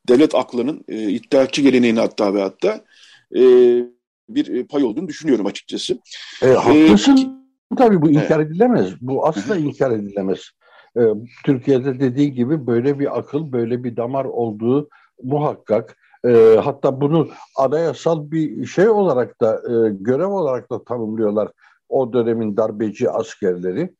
devlet 0.08 0.34
aklının 0.34 0.84
e, 0.88 1.10
iddiaçı 1.10 1.62
geleneğini 1.62 2.00
hatta 2.00 2.34
ve 2.34 2.40
hatta 2.40 2.84
e, 3.36 3.42
bir 4.28 4.64
pay 4.64 4.84
olduğunu 4.84 5.08
düşünüyorum 5.08 5.46
açıkçası. 5.46 5.98
E, 6.42 6.46
haklısın. 6.46 7.16
E, 7.16 7.39
Tabii 7.76 8.02
bu 8.02 8.10
inkar 8.10 8.40
edilemez. 8.40 9.00
Bu 9.00 9.26
asla 9.26 9.56
inkar 9.56 9.90
edilemez. 9.90 10.50
E, 10.96 11.00
Türkiye'de 11.44 12.00
dediği 12.00 12.32
gibi 12.32 12.66
böyle 12.66 12.98
bir 12.98 13.18
akıl, 13.18 13.52
böyle 13.52 13.84
bir 13.84 13.96
damar 13.96 14.24
olduğu 14.24 14.88
muhakkak. 15.22 15.96
E, 16.24 16.56
hatta 16.64 17.00
bunu 17.00 17.28
anayasal 17.56 18.30
bir 18.30 18.66
şey 18.66 18.88
olarak 18.88 19.40
da, 19.40 19.54
e, 19.54 19.90
görev 20.00 20.28
olarak 20.28 20.70
da 20.70 20.84
tanımlıyorlar 20.84 21.48
o 21.88 22.12
dönemin 22.12 22.56
darbeci 22.56 23.10
askerleri 23.10 23.90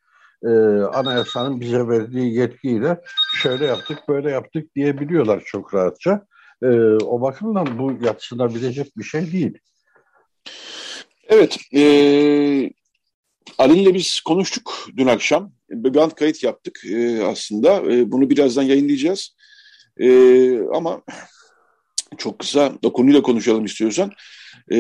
e, 0.45 0.49
anayasanın 0.83 1.61
bize 1.61 1.89
verdiği 1.89 2.35
yetkiyle 2.35 3.01
şöyle 3.43 3.67
yaptık 3.67 3.99
böyle 4.09 4.31
yaptık 4.31 4.75
diyebiliyorlar 4.75 5.43
çok 5.47 5.75
rahatça. 5.75 6.27
E, 6.63 6.69
o 6.95 7.21
bakımdan 7.21 7.79
bu 7.79 7.93
yatsınabilecek 8.05 8.97
bir 8.97 9.05
şey 9.05 9.33
değil. 9.33 9.59
Evet, 11.29 11.57
e, 11.75 11.81
Ali'yle 13.61 13.95
biz 13.95 14.21
konuştuk 14.21 14.89
dün 14.97 15.07
akşam. 15.07 15.53
Band 15.71 16.11
kayıt 16.11 16.43
yaptık 16.43 16.81
e, 16.91 17.25
aslında. 17.25 17.93
E, 17.93 18.13
bunu 18.13 18.31
birazdan 18.31 18.63
yayınlayacağız. 18.63 19.37
E, 20.01 20.09
ama 20.75 21.03
çok 22.19 22.39
kısa 22.39 22.73
da 22.85 22.93
konuyla 22.93 23.23
konuşalım 23.23 23.65
istiyorsan. 23.65 24.13
E, 24.73 24.79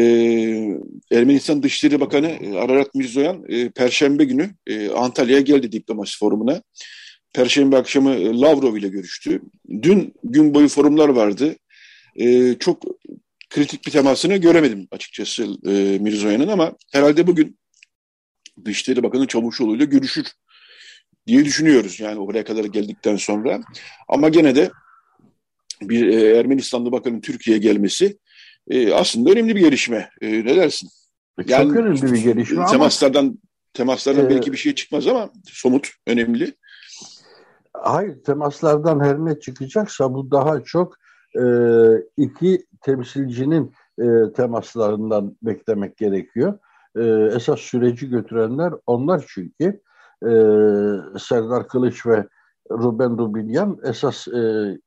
Ermenistan 1.13 1.63
Dışişleri 1.63 2.01
Bakanı 2.01 2.27
e, 2.27 2.59
Ararat 2.59 2.95
Mirzoyan 2.95 3.45
e, 3.49 3.71
Perşembe 3.71 4.25
günü 4.25 4.51
e, 4.67 4.89
Antalya'ya 4.89 5.41
geldi 5.41 5.73
diplomasi 5.73 6.19
forumuna. 6.19 6.63
Perşembe 7.33 7.77
akşamı 7.77 8.15
e, 8.15 8.41
Lavrov 8.41 8.77
ile 8.77 8.89
görüştü. 8.89 9.43
Dün 9.83 10.15
gün 10.25 10.55
boyu 10.55 10.69
forumlar 10.69 11.09
vardı. 11.09 11.57
E, 12.17 12.55
çok 12.55 12.83
kritik 13.51 13.87
bir 13.87 13.91
temasını 13.91 14.37
göremedim 14.37 14.89
açıkçası 14.91 15.43
e, 15.67 15.99
Mirzoyan'ın 15.99 16.49
ama 16.49 16.73
herhalde 16.93 17.27
bugün 17.27 17.61
Dışişleri 18.65 19.03
Bakanı 19.03 19.27
Çavuşoğlu 19.27 19.77
ile 19.77 19.85
görüşür 19.85 20.27
diye 21.27 21.45
düşünüyoruz 21.45 22.01
yani 22.01 22.19
oraya 22.19 22.45
kadar 22.45 22.65
geldikten 22.65 23.17
sonra. 23.17 23.61
Ama 24.09 24.29
gene 24.29 24.57
de 24.57 24.71
bir 25.83 26.07
e, 26.09 26.39
Ermenistanlı 26.39 26.93
bakanın 26.93 27.21
Türkiye'ye 27.21 27.63
gelmesi 27.63 28.19
e, 28.71 28.93
aslında 28.93 29.31
önemli 29.31 29.57
bir 29.57 29.61
gelişme. 29.61 30.11
E, 30.21 30.45
ne 30.45 30.57
dersin? 30.57 30.89
Yani, 31.47 31.69
Çok 31.69 31.77
önemli 31.77 32.03
bir 32.03 32.23
gelişme 32.23 32.67
temaslardan, 32.67 33.25
ama... 33.25 33.33
Temaslardan 33.75 34.27
ee, 34.27 34.31
belki 34.31 34.53
bir 34.53 34.57
şey 34.57 34.75
çıkmaz 34.75 35.07
ama 35.07 35.31
somut, 35.45 35.91
önemli. 36.07 36.55
Hayır, 37.73 38.23
temaslardan 38.23 39.01
her 39.01 39.19
ne 39.19 39.41
çıkacaksa 39.41 40.15
bu 40.15 40.31
daha 40.31 40.61
çok 40.61 40.97
e, 41.37 41.45
iki 42.17 42.67
temsilcinin 42.81 43.73
e, 43.99 44.33
temaslarından 44.37 45.37
beklemek 45.43 45.97
gerekiyor. 45.97 46.59
E, 46.97 47.03
esas 47.37 47.61
süreci 47.61 48.09
götürenler 48.09 48.73
onlar 48.87 49.25
çünkü 49.29 49.81
e, 50.23 50.31
Serdar 51.19 51.69
Kılıç 51.69 52.07
ve 52.07 52.27
Ruben 52.71 53.19
Rubinyan 53.19 53.79
esas 53.85 54.29
e, 54.29 54.79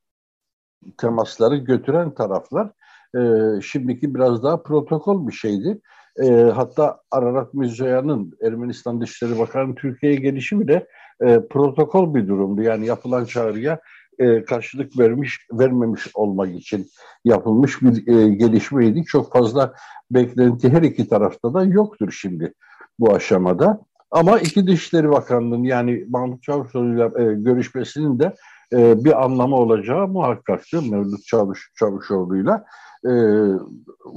temasları 0.98 1.56
götüren 1.56 2.14
taraflar. 2.14 2.70
E, 3.16 3.20
şimdiki 3.60 4.14
biraz 4.14 4.42
daha 4.42 4.62
protokol 4.62 5.28
bir 5.28 5.32
şeydi. 5.32 5.80
E, 6.22 6.30
hatta 6.32 7.00
Ararat 7.10 7.54
Müzeyyan'ın 7.54 8.32
Ermenistan 8.42 9.00
Dışişleri 9.00 9.38
Bakanı 9.38 9.74
Türkiye'ye 9.74 10.18
gelişi 10.18 10.60
bile 10.60 10.86
e, 11.20 11.48
protokol 11.48 12.14
bir 12.14 12.28
durumdu. 12.28 12.62
Yani 12.62 12.86
yapılan 12.86 13.24
çağrıya 13.24 13.80
e, 14.18 14.44
karşılık 14.44 14.98
vermiş 14.98 15.46
vermemiş 15.52 16.08
olmak 16.14 16.54
için 16.54 16.86
yapılmış 17.24 17.82
bir 17.82 18.08
e, 18.08 18.28
gelişmeydi. 18.28 19.04
Çok 19.04 19.32
fazla 19.32 19.74
beklenti 20.10 20.68
her 20.68 20.82
iki 20.82 21.08
tarafta 21.08 21.54
da 21.54 21.64
yoktur 21.64 22.10
şimdi 22.10 22.54
bu 22.98 23.14
aşamada. 23.14 23.80
Ama 24.10 24.38
iki 24.38 24.66
Dışişleri 24.66 25.10
Bakanlığı'nın 25.10 25.64
yani 25.64 26.04
Mahmut 26.08 26.42
Çavuşoğlu'yla 26.42 27.06
e, 27.06 27.34
görüşmesinin 27.34 28.18
de 28.18 28.34
e, 28.72 29.04
bir 29.04 29.24
anlamı 29.24 29.56
olacağı 29.56 30.08
muhakkaktı 30.08 30.82
Mevlüt 30.82 31.26
Çavuş, 31.26 31.72
Çavuşoğlu'yla. 31.78 32.64
E, 33.08 33.12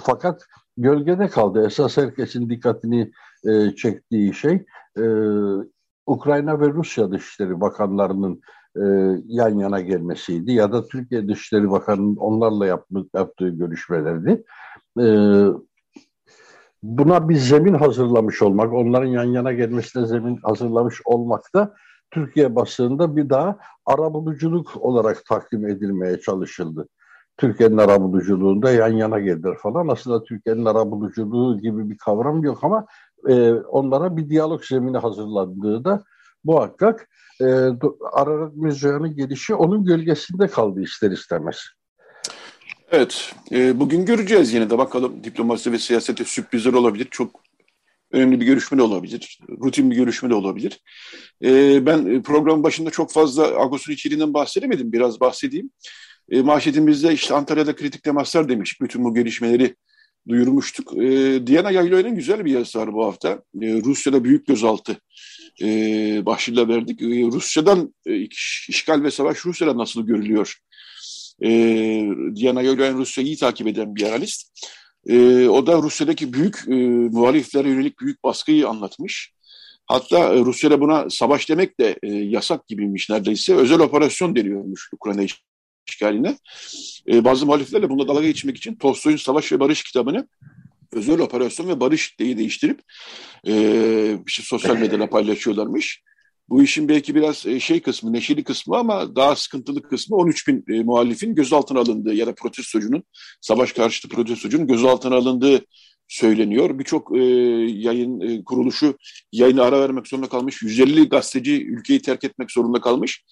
fakat 0.03 0.41
gölgede 0.77 1.27
kaldı. 1.27 1.65
Esas 1.65 1.97
herkesin 1.97 2.49
dikkatini 2.49 3.11
e, 3.49 3.75
çektiği 3.75 4.33
şey 4.33 4.65
e, 4.97 5.03
Ukrayna 6.05 6.59
ve 6.59 6.67
Rusya 6.69 7.11
Dışişleri 7.11 7.61
Bakanlarının 7.61 8.41
e, 8.77 8.85
yan 9.27 9.57
yana 9.57 9.81
gelmesiydi 9.81 10.51
ya 10.51 10.71
da 10.71 10.87
Türkiye 10.87 11.27
Dışişleri 11.27 11.71
Bakanı'nın 11.71 12.15
onlarla 12.15 12.65
yaptığı, 12.65 13.05
yaptığı 13.13 13.49
görüşmelerdi. 13.49 14.43
E, 14.99 15.05
buna 16.83 17.29
bir 17.29 17.35
zemin 17.35 17.73
hazırlamış 17.73 18.41
olmak, 18.41 18.73
onların 18.73 19.07
yan 19.07 19.23
yana 19.23 19.53
gelmesine 19.53 20.05
zemin 20.05 20.39
hazırlamış 20.43 21.01
olmak 21.05 21.53
da 21.55 21.73
Türkiye 22.11 22.55
basınında 22.55 23.15
bir 23.15 23.29
daha 23.29 23.57
arabuluculuk 23.85 24.77
olarak 24.79 25.25
takdim 25.25 25.67
edilmeye 25.67 26.19
çalışıldı. 26.19 26.87
Türkiye'nin 27.37 27.77
arabuluculuğunda 27.77 28.71
yan 28.71 28.93
yana 28.93 29.19
gelir 29.19 29.55
falan. 29.55 29.87
Aslında 29.87 30.23
Türkiye'nin 30.23 30.65
arabuluculuğu 30.65 31.59
gibi 31.59 31.89
bir 31.89 31.97
kavram 31.97 32.43
yok 32.43 32.63
ama 32.63 32.85
e, 33.27 33.53
onlara 33.53 34.17
bir 34.17 34.29
diyalog 34.29 34.63
zemini 34.63 34.97
hazırlandığı 34.97 35.83
da 35.83 36.03
muhakkak 36.43 37.09
e, 37.41 37.45
Ararat 38.13 38.55
Müzeyyan'ın 38.55 39.15
gelişi 39.15 39.55
onun 39.55 39.85
gölgesinde 39.85 40.47
kaldı 40.47 40.81
ister 40.81 41.11
istemez. 41.11 41.57
Evet, 42.91 43.33
e, 43.51 43.79
bugün 43.79 44.05
göreceğiz 44.05 44.53
yine 44.53 44.69
de 44.69 44.77
bakalım 44.77 45.23
diplomasi 45.23 45.71
ve 45.71 45.79
siyasete 45.79 46.23
sürprizler 46.23 46.73
olabilir. 46.73 47.07
Çok 47.11 47.41
önemli 48.11 48.39
bir 48.39 48.45
görüşme 48.45 48.77
de 48.77 48.81
olabilir, 48.81 49.39
rutin 49.49 49.91
bir 49.91 49.95
görüşme 49.95 50.29
de 50.29 50.33
olabilir. 50.33 50.79
E, 51.43 51.85
ben 51.85 52.23
program 52.23 52.63
başında 52.63 52.89
çok 52.89 53.11
fazla 53.11 53.43
Ağustos'un 53.43 53.93
içeriğinden 53.93 54.33
bahsedemedim, 54.33 54.91
biraz 54.91 55.19
bahsedeyim. 55.19 55.69
E, 56.29 56.41
manşetimizde 56.41 57.13
işte 57.13 57.35
Antalya'da 57.35 57.75
kritik 57.75 58.03
temaslar 58.03 58.49
demiş, 58.49 58.81
bütün 58.81 59.03
bu 59.03 59.13
gelişmeleri 59.13 59.75
duyurmuştuk. 60.27 60.97
E, 60.97 61.47
Diana 61.47 61.71
Yayloy'un 61.71 62.15
güzel 62.15 62.45
bir 62.45 62.51
yazısı 62.51 62.79
var 62.79 62.93
bu 62.93 63.05
hafta. 63.05 63.29
E, 63.61 63.81
Rusya'da 63.83 64.23
büyük 64.23 64.47
gözaltı 64.47 64.97
e, 65.61 66.25
başlığıyla 66.25 66.67
verdik. 66.67 67.01
E, 67.01 67.05
Rusya'dan 67.05 67.93
e, 68.05 68.27
işgal 68.69 69.03
ve 69.03 69.11
savaş 69.11 69.45
Rusya'da 69.45 69.77
nasıl 69.77 70.07
görülüyor? 70.07 70.57
E, 71.43 71.49
Diana 72.35 72.61
Yayloy'un 72.61 72.97
Rusya'yı 72.97 73.27
iyi 73.27 73.37
takip 73.37 73.67
eden 73.67 73.95
bir 73.95 74.03
analist. 74.03 74.67
E, 75.07 75.47
o 75.47 75.67
da 75.67 75.77
Rusya'daki 75.77 76.33
büyük 76.33 76.63
e, 76.67 76.73
muhaliflere 77.11 77.69
yönelik 77.69 77.99
büyük 77.99 78.23
baskıyı 78.23 78.67
anlatmış. 78.67 79.31
Hatta 79.85 80.33
e, 80.33 80.39
Rusya'da 80.39 80.81
buna 80.81 81.09
savaş 81.09 81.49
demek 81.49 81.79
de 81.79 81.99
e, 82.03 82.13
yasak 82.13 82.67
gibiymiş 82.67 83.09
neredeyse. 83.09 83.55
Özel 83.55 83.79
operasyon 83.79 84.35
deniyormuş 84.35 84.89
Ukrayna 84.93 85.25
işgaline. 85.87 86.37
E, 87.07 87.25
bazı 87.25 87.45
muhaliflerle 87.45 87.89
bunda 87.89 88.07
dalga 88.07 88.23
geçmek 88.23 88.57
için 88.57 88.75
Tolstoy'un 88.75 89.17
Savaş 89.17 89.51
ve 89.51 89.59
Barış 89.59 89.83
kitabını 89.83 90.27
özel 90.91 91.19
operasyon 91.19 91.67
ve 91.67 91.79
barış 91.79 92.19
diye 92.19 92.37
değiştirip 92.37 92.81
e, 93.47 94.19
işte 94.27 94.43
sosyal 94.43 94.77
medyada 94.77 95.09
paylaşıyorlarmış. 95.09 96.03
Bu 96.49 96.63
işin 96.63 96.89
belki 96.89 97.15
biraz 97.15 97.37
şey 97.37 97.81
kısmı, 97.81 98.13
neşeli 98.13 98.43
kısmı 98.43 98.77
ama 98.77 99.15
daha 99.15 99.35
sıkıntılı 99.35 99.81
kısmı 99.81 100.17
13 100.17 100.47
bin 100.47 100.65
e, 100.69 100.83
muhalifin 100.83 101.35
gözaltına 101.35 101.79
alındığı 101.79 102.13
ya 102.13 102.27
da 102.27 102.35
protestocunun, 102.35 103.03
savaş 103.41 103.71
karşıtı 103.73 104.09
protestocunun 104.09 104.67
gözaltına 104.67 105.15
alındığı 105.15 105.61
söyleniyor. 106.07 106.79
Birçok 106.79 107.17
e, 107.17 107.21
yayın 107.79 108.19
e, 108.19 108.43
kuruluşu 108.43 108.97
yayını 109.31 109.63
ara 109.63 109.81
vermek 109.81 110.07
zorunda 110.07 110.29
kalmış. 110.29 110.61
150 110.61 111.09
gazeteci 111.09 111.65
ülkeyi 111.65 112.01
terk 112.01 112.23
etmek 112.23 112.51
zorunda 112.51 112.81
kalmış. 112.81 113.23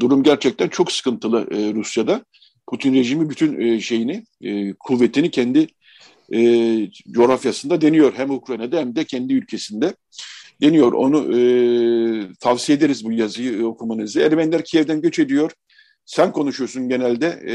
Durum 0.00 0.22
gerçekten 0.22 0.68
çok 0.68 0.92
sıkıntılı 0.92 1.46
e, 1.50 1.74
Rusya'da. 1.74 2.24
Putin 2.66 2.94
rejimi 2.94 3.30
bütün 3.30 3.60
e, 3.60 3.80
şeyini, 3.80 4.24
e, 4.40 4.72
kuvvetini 4.72 5.30
kendi 5.30 5.66
e, 6.34 6.90
coğrafyasında 7.10 7.80
deniyor. 7.80 8.12
Hem 8.16 8.30
Ukrayna'da 8.30 8.78
hem 8.78 8.96
de 8.96 9.04
kendi 9.04 9.34
ülkesinde 9.34 9.94
deniyor. 10.62 10.92
Onu 10.92 11.38
e, 11.38 11.40
tavsiye 12.40 12.78
ederiz 12.78 13.04
bu 13.04 13.12
yazıyı 13.12 13.66
okumanızı. 13.66 14.20
Ermeniler 14.20 14.64
Kiev'den 14.64 15.00
göç 15.00 15.18
ediyor. 15.18 15.50
Sen 16.06 16.32
konuşuyorsun 16.32 16.88
genelde. 16.88 17.40
E, 17.44 17.54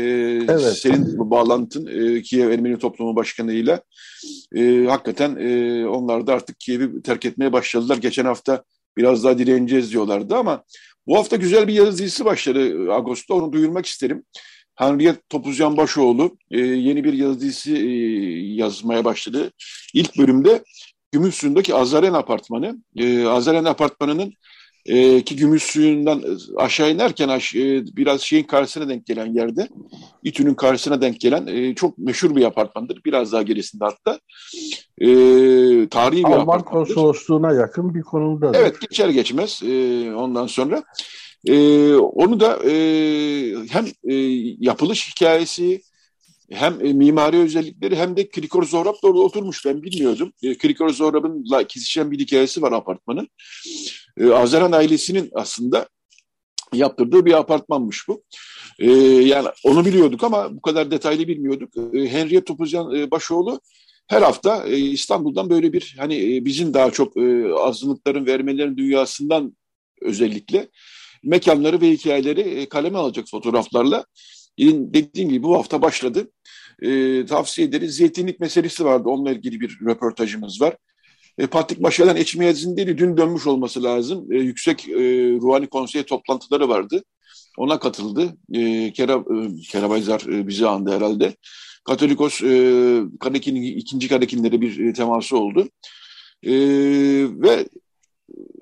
evet. 0.53 0.77
Senin 0.77 1.17
bu 1.17 1.31
bağlantın 1.31 1.87
e, 1.87 2.21
Kiev 2.21 2.51
Ermeni 2.51 2.79
Toplumu 2.79 3.15
Başkanı'yla. 3.15 3.81
E, 4.55 4.85
hakikaten 4.89 5.35
e, 5.35 5.85
onlar 5.87 6.27
da 6.27 6.33
artık 6.33 6.59
Kiev'i 6.59 7.01
terk 7.01 7.25
etmeye 7.25 7.53
başladılar. 7.53 7.97
Geçen 7.97 8.25
hafta 8.25 8.63
biraz 8.97 9.23
daha 9.23 9.37
direneceğiz 9.37 9.91
diyorlardı 9.91 10.35
ama 10.35 10.63
bu 11.07 11.17
hafta 11.17 11.35
güzel 11.35 11.67
bir 11.67 11.73
yazı 11.73 11.97
dizisi 11.97 12.25
başladı 12.25 12.91
Ağustos'ta. 12.91 13.33
Onu 13.33 13.53
duyurmak 13.53 13.85
isterim. 13.85 14.23
Henriette 14.77 15.21
Topuzyan 15.29 15.77
Başoğlu 15.77 16.37
e, 16.51 16.59
yeni 16.59 17.03
bir 17.03 17.13
yazı 17.13 17.39
dizisi 17.39 17.75
e, 17.75 17.89
yazmaya 18.55 19.05
başladı. 19.05 19.51
İlk 19.93 20.17
bölümde 20.17 20.63
Gümüşsuyu'ndaki 21.11 21.75
Azaren 21.75 22.13
Apartmanı. 22.13 22.77
E, 22.95 23.25
Azaren 23.25 23.65
Apartmanı'nın 23.65 24.33
e, 24.85 25.21
ki 25.21 25.35
gümüş 25.35 25.63
suyundan 25.63 26.23
aşağı 26.57 26.91
inerken 26.91 27.29
aş, 27.29 27.55
e, 27.55 27.83
biraz 27.95 28.21
şeyin 28.21 28.43
karşısına 28.43 28.89
denk 28.89 29.05
gelen 29.05 29.33
yerde 29.33 29.67
İTÜ'nün 30.23 30.53
karşısına 30.53 31.01
denk 31.01 31.19
gelen 31.19 31.47
e, 31.47 31.75
çok 31.75 31.97
meşhur 31.97 32.35
bir 32.35 32.45
apartmandır. 32.45 33.01
Biraz 33.05 33.31
daha 33.31 33.41
gerisinde 33.41 33.85
hatta. 33.85 34.19
E, 34.99 35.07
tarihi 35.89 36.23
bir 36.23 36.25
Alman 36.25 36.39
apartmandır. 36.39 36.65
Konsolosluğuna 36.65 37.53
yakın 37.53 37.95
bir 37.95 38.01
konumda. 38.01 38.51
Evet 38.53 38.81
geçer 38.81 39.09
geçmez 39.09 39.61
e, 39.63 40.13
ondan 40.15 40.47
sonra. 40.47 40.83
E, 41.45 41.93
onu 41.95 42.39
da 42.39 42.59
e, 42.69 42.73
hem 43.69 43.85
e, 44.03 44.13
yapılış 44.59 45.11
hikayesi 45.11 45.81
hem 46.51 46.85
e, 46.85 46.93
mimari 46.93 47.37
özellikleri 47.37 47.95
hem 47.95 48.17
de 48.17 48.29
Krikor 48.29 48.63
Zohrab 48.63 48.95
orada 49.01 49.19
oturmuş. 49.19 49.65
Ben 49.65 49.83
bilmiyordum. 49.83 50.33
E, 50.43 50.57
Krikor 50.57 50.89
Zohrab'ın 50.89 51.65
kesişen 51.67 52.11
bir 52.11 52.19
hikayesi 52.19 52.61
var 52.61 52.71
apartmanın. 52.71 53.27
E, 54.17 54.29
Azaran 54.29 54.71
ailesinin 54.71 55.29
aslında 55.33 55.87
yaptırdığı 56.73 57.25
bir 57.25 57.33
apartmanmış 57.33 58.07
bu. 58.07 58.23
E, 58.79 58.91
yani 59.01 59.47
onu 59.63 59.85
biliyorduk 59.85 60.23
ama 60.23 60.55
bu 60.55 60.61
kadar 60.61 60.91
detaylı 60.91 61.27
bilmiyorduk. 61.27 61.77
E, 61.93 62.07
Henriye 62.07 62.43
Topuzcan 62.43 62.95
e, 62.95 63.11
Başoğlu 63.11 63.61
her 64.07 64.21
hafta 64.21 64.67
e, 64.67 64.77
İstanbul'dan 64.77 65.49
böyle 65.49 65.73
bir 65.73 65.95
hani 65.97 66.35
e, 66.35 66.45
bizim 66.45 66.73
daha 66.73 66.91
çok 66.91 67.17
e, 67.17 67.53
azınlıkların 67.53 68.25
vermelerin 68.25 68.77
dünyasından 68.77 69.57
özellikle 70.01 70.67
mekanları 71.27 71.81
ve 71.81 71.91
hikayeleri 71.91 72.41
e, 72.41 72.69
kaleme 72.69 72.97
alacak 72.97 73.25
fotoğraflarla. 73.31 74.05
Dediğim 74.59 75.29
gibi 75.29 75.43
bu 75.43 75.55
hafta 75.55 75.81
başladı. 75.81 76.31
E, 76.81 77.25
tavsiye 77.25 77.67
ederiz. 77.67 77.95
Zeytinlik 77.95 78.39
meselesi 78.39 78.85
vardı. 78.85 79.09
Onunla 79.09 79.31
ilgili 79.31 79.59
bir 79.59 79.79
röportajımız 79.85 80.61
var. 80.61 80.77
E, 81.37 81.47
Patrik 81.47 81.79
Maşalan 81.79 82.15
Eçmiyaz'ın 82.17 82.77
dün 82.77 83.17
dönmüş 83.17 83.47
olması 83.47 83.83
lazım. 83.83 84.31
E, 84.31 84.37
yüksek 84.37 84.89
e, 84.89 84.95
Ruhani 85.41 85.67
Konsey 85.67 86.03
toplantıları 86.03 86.69
vardı. 86.69 87.03
Ona 87.57 87.79
katıldı. 87.79 88.37
E, 88.53 88.93
Kera, 88.93 89.13
e, 89.13 89.61
Kerabayzar 89.71 90.21
e, 90.21 90.47
bizi 90.47 90.67
andı 90.67 90.95
herhalde. 90.95 91.35
Katolikos 91.85 92.43
e, 92.43 93.01
Karekin'in 93.19 93.63
ikinci 93.63 94.07
Karekin'lere 94.07 94.61
bir 94.61 94.79
e, 94.79 94.93
teması 94.93 95.37
oldu. 95.37 95.69
E, 96.43 96.51
ve 97.29 97.67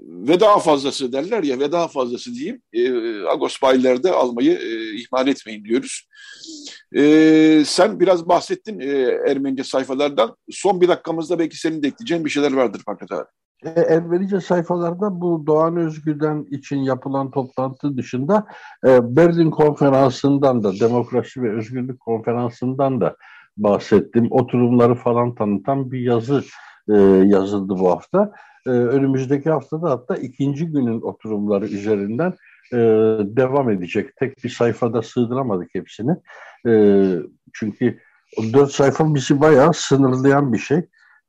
ve 0.07 0.39
daha 0.39 0.59
fazlası 0.59 1.13
derler 1.13 1.43
ya 1.43 1.59
ve 1.59 1.71
daha 1.71 1.87
fazlası 1.87 2.33
diyeyim 2.33 2.61
e, 2.73 2.91
Agos 3.27 3.61
bayilerde 3.61 4.11
almayı 4.11 4.51
e, 4.51 4.95
ihmal 4.95 5.27
etmeyin 5.27 5.63
diyoruz. 5.63 6.07
E, 6.95 7.63
sen 7.65 7.99
biraz 7.99 8.29
bahsettin 8.29 8.79
e, 8.79 8.87
Ermenice 9.31 9.63
sayfalardan. 9.63 10.35
Son 10.51 10.81
bir 10.81 10.87
dakikamızda 10.87 11.39
belki 11.39 11.57
senin 11.57 11.83
de 11.83 11.87
ekleyeceğin 11.87 12.25
bir 12.25 12.29
şeyler 12.29 12.53
vardır 12.53 12.81
Fakret 12.85 13.11
abi. 13.11 13.25
E, 13.65 13.69
Ermenice 13.69 14.41
sayfalarda 14.41 15.21
bu 15.21 15.43
Doğan 15.47 15.77
Özgür'den 15.77 16.45
için 16.51 16.77
yapılan 16.77 17.31
toplantı 17.31 17.97
dışında 17.97 18.45
e, 18.87 19.15
Berlin 19.15 19.51
konferansından 19.51 20.63
da 20.63 20.79
demokrasi 20.79 21.43
ve 21.43 21.57
özgürlük 21.57 21.99
konferansından 21.99 23.01
da 23.01 23.15
bahsettim. 23.57 24.27
Oturumları 24.31 24.95
falan 24.95 25.35
tanıtan 25.35 25.91
bir 25.91 25.99
yazı 25.99 26.43
e, 26.89 26.93
yazıldı 27.25 27.73
bu 27.79 27.91
hafta. 27.91 28.31
E, 28.67 28.69
önümüzdeki 28.69 29.49
haftada 29.49 29.89
hatta 29.89 30.15
ikinci 30.15 30.65
günün 30.65 31.01
oturumları 31.01 31.65
üzerinden 31.65 32.33
e, 32.73 32.77
devam 33.37 33.69
edecek. 33.69 34.15
Tek 34.15 34.43
bir 34.43 34.49
sayfada 34.49 35.01
sığdıramadık 35.01 35.69
hepsini. 35.73 36.11
E, 36.67 36.73
çünkü 37.53 37.99
dört 38.53 38.71
sayfa 38.71 39.15
bizi 39.15 39.41
bayağı 39.41 39.73
sınırlayan 39.73 40.53
bir 40.53 40.57
şey. 40.57 40.77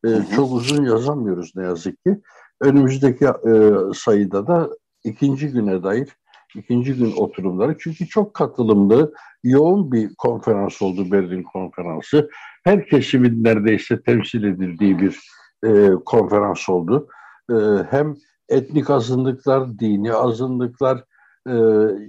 E, 0.07 0.09
çok 0.37 0.53
uzun 0.53 0.85
yazamıyoruz 0.85 1.53
ne 1.57 1.65
yazık 1.65 2.05
ki. 2.05 2.21
Önümüzdeki 2.61 3.25
e, 3.25 3.53
sayıda 3.95 4.47
da 4.47 4.71
ikinci 5.05 5.49
güne 5.49 5.83
dair 5.83 6.09
ikinci 6.57 6.95
gün 6.95 7.13
oturumları. 7.17 7.77
Çünkü 7.79 8.09
çok 8.09 8.35
katılımlı, 8.35 9.13
yoğun 9.45 9.93
bir 9.93 10.15
konferans 10.15 10.83
oldu 10.83 11.11
Berlin 11.13 11.43
konferansı. 11.43 12.31
Her 12.65 12.87
kesimin 12.87 13.45
neredeyse 13.45 14.03
temsil 14.03 14.45
edildiği 14.45 14.99
bir 14.99 15.21
e, 15.65 15.91
konferans 16.05 16.69
oldu. 16.69 17.09
E, 17.51 17.55
hem 17.91 18.17
etnik 18.49 18.91
azınlıklar, 18.91 19.79
dini 19.79 20.13
azınlıklar, 20.13 21.05
e, 21.49 21.55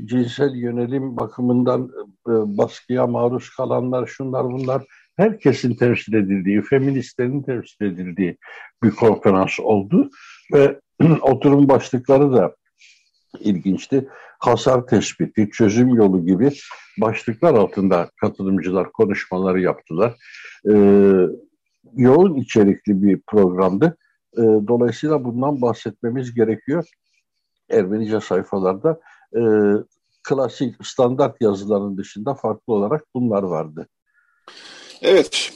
cinsel 0.05 0.55
yönelim 0.55 1.17
bakımından 1.17 1.91
e, 2.27 2.31
baskıya 2.57 3.07
maruz 3.07 3.49
kalanlar, 3.49 4.07
şunlar 4.07 4.45
bunlar 4.45 4.83
herkesin 5.17 5.75
temsil 5.75 6.13
edildiği, 6.13 6.61
feministlerin 6.61 7.43
temsil 7.43 7.85
edildiği 7.85 8.37
bir 8.83 8.91
konferans 8.91 9.59
oldu. 9.59 10.09
Ve 10.53 10.79
oturum 11.21 11.69
başlıkları 11.69 12.33
da 12.33 12.55
ilginçti. 13.39 14.07
Hasar 14.39 14.87
tespiti, 14.87 15.49
çözüm 15.49 15.95
yolu 15.95 16.25
gibi 16.25 16.51
başlıklar 17.01 17.53
altında 17.53 18.09
katılımcılar 18.21 18.91
konuşmaları 18.91 19.61
yaptılar. 19.61 20.15
Ee, 20.69 20.73
yoğun 21.95 22.35
içerikli 22.35 23.03
bir 23.03 23.21
programdı. 23.27 23.97
Ee, 24.37 24.41
dolayısıyla 24.41 25.23
bundan 25.23 25.61
bahsetmemiz 25.61 26.33
gerekiyor. 26.33 26.89
Ermenice 27.69 28.21
sayfalarda 28.21 28.99
e, 29.35 29.41
klasik 30.23 30.87
standart 30.87 31.41
yazıların 31.41 31.97
dışında 31.97 32.35
farklı 32.35 32.73
olarak 32.73 33.03
bunlar 33.15 33.43
vardı. 33.43 33.87
Evet, 35.01 35.51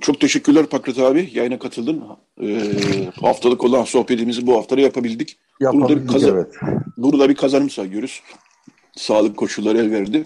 çok 0.00 0.20
teşekkürler 0.20 0.66
Pakrat 0.66 0.98
abi. 0.98 1.30
Yayına 1.32 1.58
katıldın. 1.58 2.04
Ee, 2.42 3.10
haftalık 3.20 3.64
olan 3.64 3.84
sohbetimizi 3.84 4.46
bu 4.46 4.56
haftada 4.56 4.80
yapabildik. 4.80 5.38
Yapabildik 5.60 5.88
burada 5.88 6.02
bir, 6.02 6.08
kazan- 6.08 6.30
evet. 6.30 6.54
burada 6.96 7.28
bir 7.28 7.34
kazanım 7.34 7.70
sayıyoruz. 7.70 8.22
Sağlık 8.96 9.36
koşulları 9.36 9.78
el 9.78 9.90
verdi. 9.90 10.22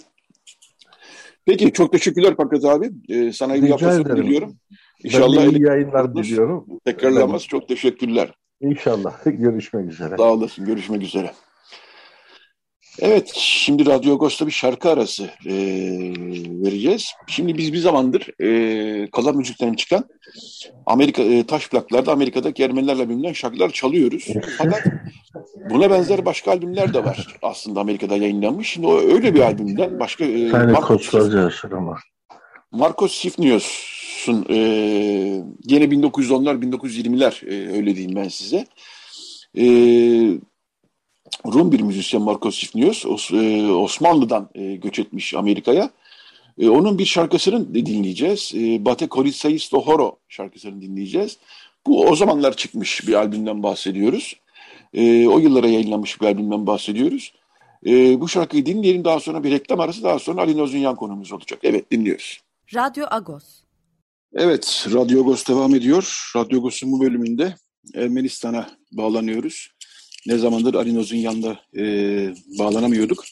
Peki 1.50 1.72
çok 1.72 1.92
teşekkürler 1.92 2.36
Pakrat 2.36 2.64
abi. 2.64 2.90
Ee, 3.08 3.32
sana 3.32 3.56
iyi 3.56 3.68
yapmasını 3.68 4.16
diliyorum. 4.16 4.56
İnşallah 5.04 5.46
ben 5.46 5.50
iyi 5.50 5.62
yayınlar 5.62 6.14
diliyorum. 6.14 6.66
Tekrarlamaz. 6.84 7.46
Çok 7.46 7.68
teşekkürler. 7.68 8.34
İnşallah. 8.60 9.24
Görüşmek 9.24 9.90
üzere. 9.90 10.16
Sağ 10.16 10.32
olasın. 10.32 10.64
Görüşmek 10.66 11.02
üzere. 11.02 11.32
Evet, 12.98 13.32
şimdi 13.34 13.86
Radyo 13.86 14.14
Agos'ta 14.14 14.46
bir 14.46 14.52
şarkı 14.52 14.90
arası 14.90 15.24
e, 15.46 15.54
vereceğiz. 16.64 17.12
Şimdi 17.26 17.58
biz 17.58 17.72
bir 17.72 17.78
zamandır 17.78 18.42
e, 18.42 19.10
kaza 19.10 19.32
müzikten 19.32 19.74
çıkan 19.74 20.04
Amerika 20.86 21.22
e, 21.22 21.46
taş 21.46 21.68
plaklarda 21.68 22.12
Amerika'daki 22.12 22.62
Ermenilerle 22.62 23.08
bilinen 23.08 23.32
şarkılar 23.32 23.70
çalıyoruz. 23.70 24.26
Fakat 24.58 24.84
buna 25.70 25.90
benzer 25.90 26.24
başka 26.24 26.50
albümler 26.50 26.94
de 26.94 27.04
var 27.04 27.38
aslında 27.42 27.80
Amerika'da 27.80 28.16
yayınlanmış. 28.16 28.68
Şimdi 28.68 28.86
o 28.86 29.00
öyle 29.00 29.34
bir 29.34 29.40
albümden 29.40 30.00
başka... 30.00 30.24
E, 30.24 30.50
Marcos, 30.50 31.14
ama. 31.72 31.96
Marcos 32.72 33.14
Sifnios'un 33.14 34.46
e, 34.50 34.56
yine 35.64 35.84
1910'lar 35.84 36.60
1920'ler 36.62 37.46
e, 37.46 37.76
öyle 37.76 37.96
diyeyim 37.96 38.16
ben 38.16 38.28
size. 38.28 38.66
E, 39.58 39.64
Rum 41.46 41.72
bir 41.72 41.80
müzisyen 41.80 42.22
Marcos 42.22 42.58
Sifnios 42.58 43.30
e, 43.32 43.72
Osmanlı'dan 43.72 44.48
e, 44.54 44.76
göç 44.76 44.98
etmiş 44.98 45.34
Amerika'ya. 45.34 45.90
E, 46.58 46.68
onun 46.68 46.98
bir 46.98 47.04
şarkısını 47.04 47.74
dinleyeceğiz. 47.74 48.52
Bate 48.84 49.08
Koritsais 49.08 49.72
Horo 49.72 50.18
şarkısını 50.28 50.80
dinleyeceğiz. 50.80 51.38
Bu 51.86 52.06
o 52.06 52.16
zamanlar 52.16 52.56
çıkmış 52.56 53.08
bir 53.08 53.14
albümden 53.14 53.62
bahsediyoruz. 53.62 54.36
O 55.32 55.38
yıllara 55.38 55.68
yayınlanmış 55.68 56.20
bir 56.20 56.26
albümden 56.26 56.66
bahsediyoruz. 56.66 57.32
Bu 58.20 58.28
şarkıyı 58.28 58.66
dinleyelim 58.66 59.04
daha 59.04 59.20
sonra 59.20 59.44
bir 59.44 59.50
reklam 59.50 59.80
arası 59.80 60.02
daha 60.02 60.18
sonra 60.18 60.40
Ali 60.40 60.58
Nozunyan 60.58 60.96
konumuz 60.96 61.32
olacak. 61.32 61.60
Evet 61.62 61.90
dinliyoruz. 61.90 62.40
Radyo 62.74 63.06
Agos. 63.10 63.44
Evet 64.34 64.86
Radyo 64.92 65.20
Agos 65.20 65.48
devam 65.48 65.74
ediyor. 65.74 66.32
Radyo 66.36 66.58
Agos'un 66.58 66.92
bu 66.92 67.00
bölümünde 67.00 67.54
Ermenistan'a 67.94 68.70
bağlanıyoruz 68.92 69.70
ne 70.26 70.38
zamandır 70.38 70.74
Ali 70.74 70.94
Noz'un 70.94 71.16
yanında 71.16 71.60
e, 71.76 71.84
bağlanamıyorduk. 72.58 73.24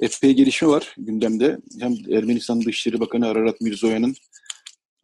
Epey 0.00 0.32
gelişme 0.32 0.68
var 0.68 0.94
gündemde. 0.98 1.58
Hem 1.80 1.94
Ermenistan 2.10 2.62
Dışişleri 2.62 3.00
Bakanı 3.00 3.28
Ararat 3.28 3.60
Mirzoyan'ın 3.60 4.14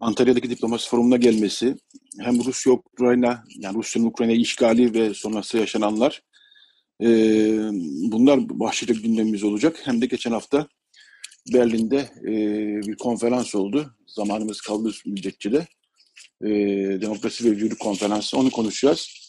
Antalya'daki 0.01 0.51
diplomasi 0.51 0.89
forumuna 0.89 1.17
gelmesi, 1.17 1.77
hem 2.21 2.45
Rusya-Ukrayna, 2.45 3.45
yani 3.59 3.79
Rusya'nın 3.79 4.07
Ukrayna 4.07 4.33
işgali 4.33 4.95
ve 4.95 5.15
sonrası 5.15 5.59
yaşananlar, 5.59 6.23
e, 7.03 7.09
bunlar 8.13 8.61
başlıca 8.61 8.95
gündemimiz 8.95 9.45
olacak. 9.45 9.81
Hem 9.85 10.01
de 10.01 10.07
geçen 10.07 10.33
hafta 10.33 10.69
Berlin'de 11.53 12.09
e, 12.23 12.33
bir 12.87 12.97
konferans 12.97 13.55
oldu. 13.55 13.95
Zamanımız 14.07 14.61
kaldı 14.61 14.91
müddetçe 15.07 15.53
de. 15.53 15.67
E, 16.45 16.49
Demokrasi 17.01 17.45
ve 17.45 17.51
Özgürlük 17.51 17.79
Konferansı. 17.79 18.39
Onu 18.39 18.51
konuşacağız. 18.51 19.28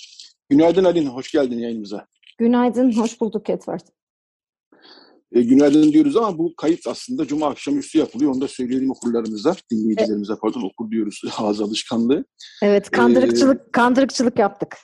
Günaydın 0.50 0.84
Alin, 0.84 1.06
hoş 1.06 1.32
geldin 1.32 1.60
yayınımıza. 1.60 2.08
Günaydın, 2.38 2.92
hoş 2.92 3.22
bulduk 3.22 3.50
Edward. 3.50 3.82
E, 5.32 5.42
günaydın 5.42 5.92
diyoruz 5.94 6.18
ama 6.18 6.38
bu 6.38 6.56
kayıt 6.56 6.88
aslında 6.88 7.28
Cuma 7.28 7.48
akşamüstü 7.48 7.98
yapılıyor. 7.98 8.32
Onu 8.32 8.42
da 8.42 8.48
söyleyelim 8.48 8.92
okurlarımıza, 8.92 9.56
dinleyicilerimize 9.72 10.34
e, 10.34 10.36
pardon 10.42 10.62
okur 10.62 10.92
diyoruz 10.92 11.22
ağız 11.38 11.62
alışkanlığı. 11.62 12.26
Evet, 12.64 12.92
kandırıkçılık 12.92 13.62
ee, 13.62 13.72
kandırıkçılık 13.72 14.40
yaptık. 14.40 14.78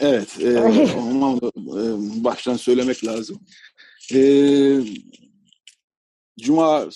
Evet, 0.00 0.40
e, 0.40 0.60
onu 0.98 1.40
e, 1.56 1.82
baştan 2.24 2.56
söylemek 2.56 3.04
lazım. 3.04 3.40
E, 4.14 4.20
Cuma 6.40 6.88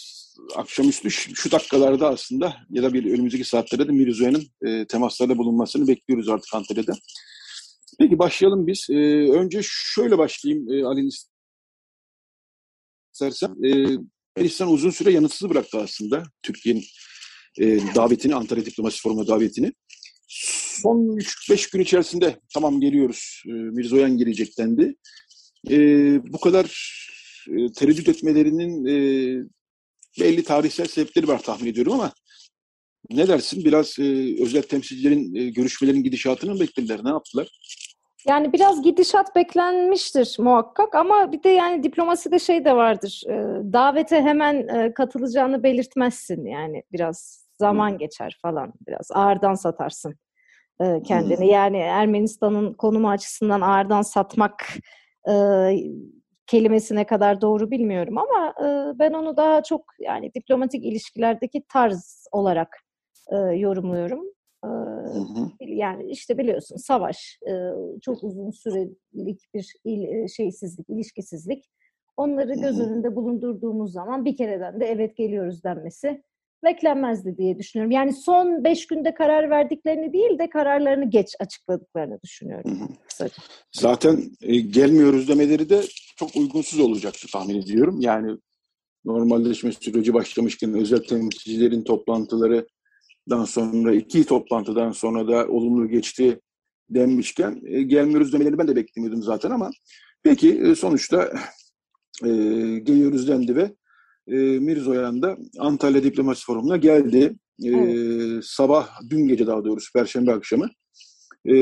akşamüstü 0.57 1.11
şu 1.11 1.51
dakikalarda 1.51 2.09
aslında 2.09 2.57
ya 2.71 2.83
da 2.83 2.93
bir 2.93 3.13
önümüzdeki 3.13 3.45
saatlerde 3.45 3.89
de 3.89 3.93
Mirzoyan'ın 3.93 4.45
e, 4.67 4.87
temaslarda 4.87 5.39
bulunmasını 5.39 5.89
bekliyoruz 5.89 6.29
artık 6.29 6.55
Antalya'da. 6.55 6.93
Peki 7.99 8.19
başlayalım 8.19 8.67
biz. 8.67 8.87
Ee, 8.91 8.95
önce 9.31 9.61
şöyle 9.63 10.19
başlayayım 10.19 10.73
e, 10.73 10.85
Ali 10.85 11.09
istersen. 13.13 13.57
Ermenistan 14.37 14.69
uzun 14.69 14.91
süre 14.91 15.13
yanıtsız 15.13 15.51
bıraktı 15.51 15.79
aslında 15.79 16.23
Türkiye'nin 16.43 16.85
e, 17.59 17.95
davetini, 17.95 18.35
Antalya 18.35 18.67
Diplomasi 18.67 19.03
Forumu 19.03 19.27
davetini. 19.27 19.73
Son 20.29 21.17
3-5 21.17 21.73
gün 21.73 21.81
içerisinde 21.81 22.41
tamam 22.55 22.81
geliyoruz, 22.81 23.43
e, 23.47 23.53
Mirzoyan 23.53 24.17
gelecek 24.17 24.59
dendi. 24.59 24.97
E, 25.71 25.77
bu 26.33 26.41
kadar 26.41 26.67
e, 27.49 27.73
tereddüt 27.73 28.09
etmelerinin 28.09 28.87
e, 28.87 28.95
belli 30.21 30.45
tarihsel 30.45 30.87
sebepleri 30.87 31.29
var 31.29 31.43
tahmin 31.43 31.71
ediyorum 31.71 31.93
ama 31.93 32.13
ne 33.11 33.29
dersin? 33.29 33.65
Biraz 33.65 33.99
e, 33.99 34.03
özel 34.43 34.63
temsilcilerin 34.63 35.35
e, 35.35 35.51
görüşmelerin 35.51 36.03
gidişatını 36.03 36.55
mı 36.55 36.61
beklediler? 36.61 37.01
Ne 37.05 37.09
yaptılar? 37.09 37.49
Yani 38.29 38.53
biraz 38.53 38.83
gidişat 38.83 39.37
beklenmiştir 39.37 40.37
muhakkak 40.39 40.95
ama 40.95 41.33
bir 41.33 41.43
de 41.43 41.49
yani 41.49 41.83
diplomaside 41.83 42.39
şey 42.39 42.65
de 42.65 42.77
vardır. 42.77 43.23
E, 43.27 43.33
davete 43.73 44.21
hemen 44.23 44.69
e, 44.69 44.95
katılacağını 44.95 45.63
belirtmezsin 45.63 46.47
yani 46.47 46.83
biraz 46.93 47.47
zaman 47.59 47.99
geçer 47.99 48.39
falan 48.43 48.73
biraz 48.87 49.11
ağırdan 49.15 49.55
satarsın 49.55 50.15
e, 50.81 51.03
kendini. 51.03 51.37
Hmm. 51.37 51.51
Yani 51.51 51.77
Ermenistan'ın 51.79 52.75
konumu 52.75 53.11
açısından 53.11 53.61
ağırdan 53.61 54.03
satmak 54.03 54.67
e, 55.31 55.35
kelimesine 56.47 57.07
kadar 57.07 57.41
doğru 57.41 57.71
bilmiyorum 57.71 58.19
ama 58.19 58.55
e, 58.61 58.99
ben 58.99 59.13
onu 59.13 59.37
daha 59.37 59.63
çok 59.63 59.85
yani 59.99 60.35
diplomatik 60.35 60.85
ilişkilerdeki 60.85 61.63
tarz 61.69 62.27
olarak 62.33 62.83
e, 63.29 63.37
yorumluyorum. 63.37 64.25
Hı. 64.65 65.51
Yani 65.61 66.11
işte 66.11 66.39
biliyorsun 66.39 66.77
savaş, 66.77 67.39
çok 68.03 68.25
uzun 68.25 68.51
sürelik 68.51 69.55
bir 69.55 69.75
il, 69.85 70.29
şeysizlik, 70.29 70.91
ilişkisizlik. 70.91 71.65
Onları 72.17 72.55
göz 72.55 72.81
önünde 72.81 73.17
bulundurduğumuz 73.17 73.93
zaman 73.93 74.25
bir 74.25 74.37
kereden 74.37 74.81
de 74.81 74.87
evet 74.87 75.17
geliyoruz 75.17 75.65
denmesi 75.65 76.23
beklenmezdi 76.65 77.37
diye 77.37 77.59
düşünüyorum. 77.59 77.91
Yani 77.91 78.13
son 78.13 78.65
beş 78.65 78.87
günde 78.87 79.15
karar 79.15 79.51
verdiklerini 79.51 80.13
değil 80.13 80.39
de 80.39 80.51
kararlarını 80.51 81.11
geç 81.11 81.35
açıkladıklarını 81.41 82.19
düşünüyorum. 82.25 82.89
Kısaca. 83.09 83.35
Zaten 83.73 84.23
e, 84.43 84.57
gelmiyoruz 84.57 85.29
demeleri 85.29 85.69
de 85.69 85.83
çok 86.17 86.37
uygunsuz 86.37 86.81
olacaktı 86.81 87.27
tahmin 87.33 87.63
ediyorum. 87.63 88.01
Yani 88.01 88.37
normalleşme 89.05 89.73
süreci 89.73 90.15
başlamışken 90.15 90.75
özel 90.75 91.03
temsilcilerin 91.03 91.83
toplantılarından 93.31 93.45
sonra 93.45 93.95
iki 93.95 94.25
toplantıdan 94.25 94.93
sonra 94.93 95.29
da 95.29 95.49
olumlu 95.49 95.89
geçti 95.89 96.41
denmişken 96.91 97.63
e, 97.67 97.83
gelmiyoruz 97.83 98.33
demelerini 98.33 98.59
ben 98.59 98.69
de 98.69 98.77
beklemiyordum 98.77 99.23
zaten 99.23 99.51
ama 99.51 99.71
peki 100.23 100.61
e, 100.61 100.75
sonuçta 100.75 101.33
e, 102.25 102.29
geliyoruz 102.83 103.29
dendi 103.29 103.57
ve 103.57 103.75
e, 104.29 104.59
Mirzoyan 104.59 105.23
da 105.23 105.37
Antalya 105.59 106.03
Diplomasi 106.03 106.45
Forumu'na 106.45 106.77
geldi. 106.77 107.37
E, 107.65 107.69
evet. 107.69 108.45
Sabah, 108.45 108.89
dün 109.11 109.29
gece 109.29 109.47
daha 109.47 109.65
doğrusu 109.65 109.93
Perşembe 109.93 110.33
akşamı 110.33 110.69
e, 111.45 111.55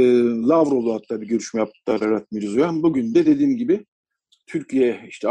Lavrov'la 0.48 0.94
hatta 0.94 1.20
bir 1.20 1.26
görüşme 1.26 1.60
yaptılar 1.60 2.00
Arat 2.08 2.32
Mirzoyan. 2.32 2.82
Bugün 2.82 3.14
de 3.14 3.26
dediğim 3.26 3.56
gibi 3.56 3.86
Türkiye 4.46 5.00
işte 5.08 5.28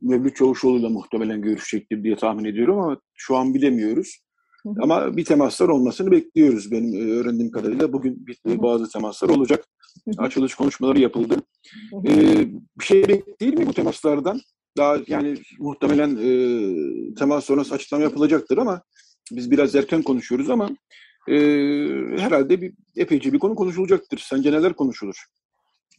Mevlüt 0.00 0.36
Çavuşoğlu'yla 0.36 0.88
muhtemelen 0.88 1.42
görüşecektir 1.42 2.04
diye 2.04 2.16
tahmin 2.16 2.44
ediyorum 2.44 2.78
ama 2.78 3.00
şu 3.14 3.36
an 3.36 3.54
bilemiyoruz. 3.54 4.20
Ama 4.80 5.16
bir 5.16 5.24
temaslar 5.24 5.68
olmasını 5.68 6.10
bekliyoruz 6.10 6.72
benim 6.72 6.94
e, 6.94 7.12
öğrendiğim 7.12 7.50
kadarıyla. 7.50 7.92
Bugün 7.92 8.26
bazı 8.46 8.92
temaslar 8.92 9.28
olacak. 9.28 9.64
Açılış 10.18 10.54
konuşmaları 10.54 11.00
yapıldı. 11.00 11.36
Ee, 12.06 12.48
bir 12.80 12.84
şey 12.84 13.08
değil 13.40 13.54
mi 13.54 13.66
bu 13.66 13.72
temaslardan? 13.72 14.40
Daha 14.76 14.96
yani 15.06 15.36
muhtemelen 15.58 16.16
e, 16.16 17.14
temas 17.14 17.44
sonrası 17.44 17.74
açıklama 17.74 18.02
yapılacaktır 18.02 18.58
ama 18.58 18.82
biz 19.32 19.50
biraz 19.50 19.74
erken 19.74 20.02
konuşuyoruz 20.02 20.50
ama 20.50 20.70
e, 21.28 21.36
herhalde 22.18 22.60
bir 22.60 22.72
epeyce 22.96 23.32
bir 23.32 23.38
konu 23.38 23.54
konuşulacaktır. 23.54 24.18
Sence 24.18 24.52
neler 24.52 24.72
konuşulur? 24.72 25.24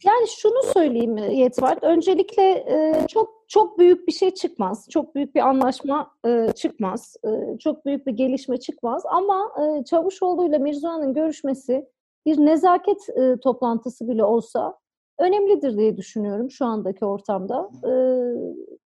Yani 0.04 0.28
şunu 0.28 0.62
söyleyeyim 0.62 1.16
Yetvart. 1.16 1.84
Öncelikle 1.84 2.42
e, 2.42 3.06
çok 3.08 3.44
çok 3.48 3.78
büyük 3.78 4.08
bir 4.08 4.12
şey 4.12 4.34
çıkmaz. 4.34 4.86
Çok 4.90 5.14
büyük 5.14 5.34
bir 5.34 5.40
anlaşma 5.40 6.10
e, 6.26 6.52
çıkmaz. 6.52 7.16
E, 7.24 7.58
çok 7.58 7.86
büyük 7.86 8.06
bir 8.06 8.12
gelişme 8.12 8.56
çıkmaz. 8.56 9.02
Ama 9.06 9.52
e, 9.60 9.84
Çavuşoğlu 9.84 10.48
ile 10.48 10.58
Mirzoğan'ın 10.58 11.14
görüşmesi 11.14 11.86
bir 12.26 12.38
nezaket 12.38 13.08
e, 13.08 13.36
toplantısı 13.40 14.08
bile 14.08 14.24
olsa 14.24 14.78
önemlidir 15.18 15.76
diye 15.76 15.96
düşünüyorum 15.96 16.50
şu 16.50 16.64
andaki 16.64 17.04
ortamda. 17.04 17.70
E, 17.84 17.92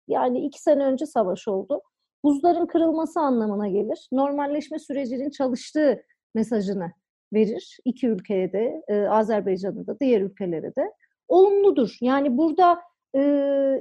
yani 0.08 0.40
iki 0.46 0.62
sene 0.62 0.84
önce 0.84 1.06
savaş 1.06 1.48
oldu. 1.48 1.80
Buzların 2.24 2.66
kırılması 2.66 3.20
anlamına 3.20 3.68
gelir. 3.68 4.08
Normalleşme 4.12 4.78
sürecinin 4.78 5.30
çalıştığı 5.30 6.02
mesajını 6.34 6.92
verir 7.32 7.78
iki 7.84 8.08
ülkeye 8.08 8.52
de, 8.52 8.82
e, 8.88 9.02
Azerbaycan'da 9.02 9.86
da, 9.86 10.00
diğer 10.00 10.20
ülkelere 10.20 10.74
de 10.76 10.92
olumludur. 11.28 11.96
Yani 12.00 12.38
burada 12.38 12.80
e, 13.16 13.22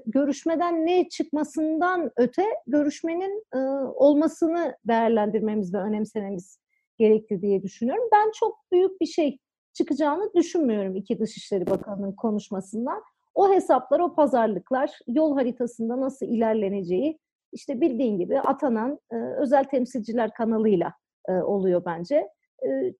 görüşmeden 0.06 0.86
ne 0.86 1.10
çıkmasından 1.10 2.12
öte 2.18 2.46
görüşmenin 2.68 3.44
e, 3.56 3.58
olmasını 3.96 4.78
değerlendirmemiz 4.88 5.74
ve 5.74 5.78
önemsememiz 5.78 6.60
gerekli 6.98 7.42
diye 7.42 7.64
düşünüyorum. 7.64 8.04
Ben 8.14 8.32
çok 8.40 8.60
büyük 8.72 9.02
bir 9.02 9.06
şey 9.06 9.38
çıkacağını 9.74 10.34
düşünmüyorum 10.36 10.96
iki 10.96 11.20
Dışişleri 11.20 11.68
Bakanı'nın 11.68 12.12
konuşmasından. 12.12 13.04
O 13.36 13.54
hesaplar, 13.54 14.00
o 14.00 14.16
pazarlıklar 14.16 15.00
yol 15.08 15.36
haritasında 15.36 16.02
nasıl 16.02 16.26
ilerleneceği 16.26 17.20
işte 17.54 17.82
bildiğin 17.82 18.18
gibi 18.18 18.40
atanan 18.40 19.00
e, 19.12 19.16
özel 19.16 19.64
temsilciler 19.64 20.34
kanalıyla 20.34 20.94
e, 21.30 21.32
oluyor 21.32 21.86
bence. 21.86 22.28
E, 22.66 22.94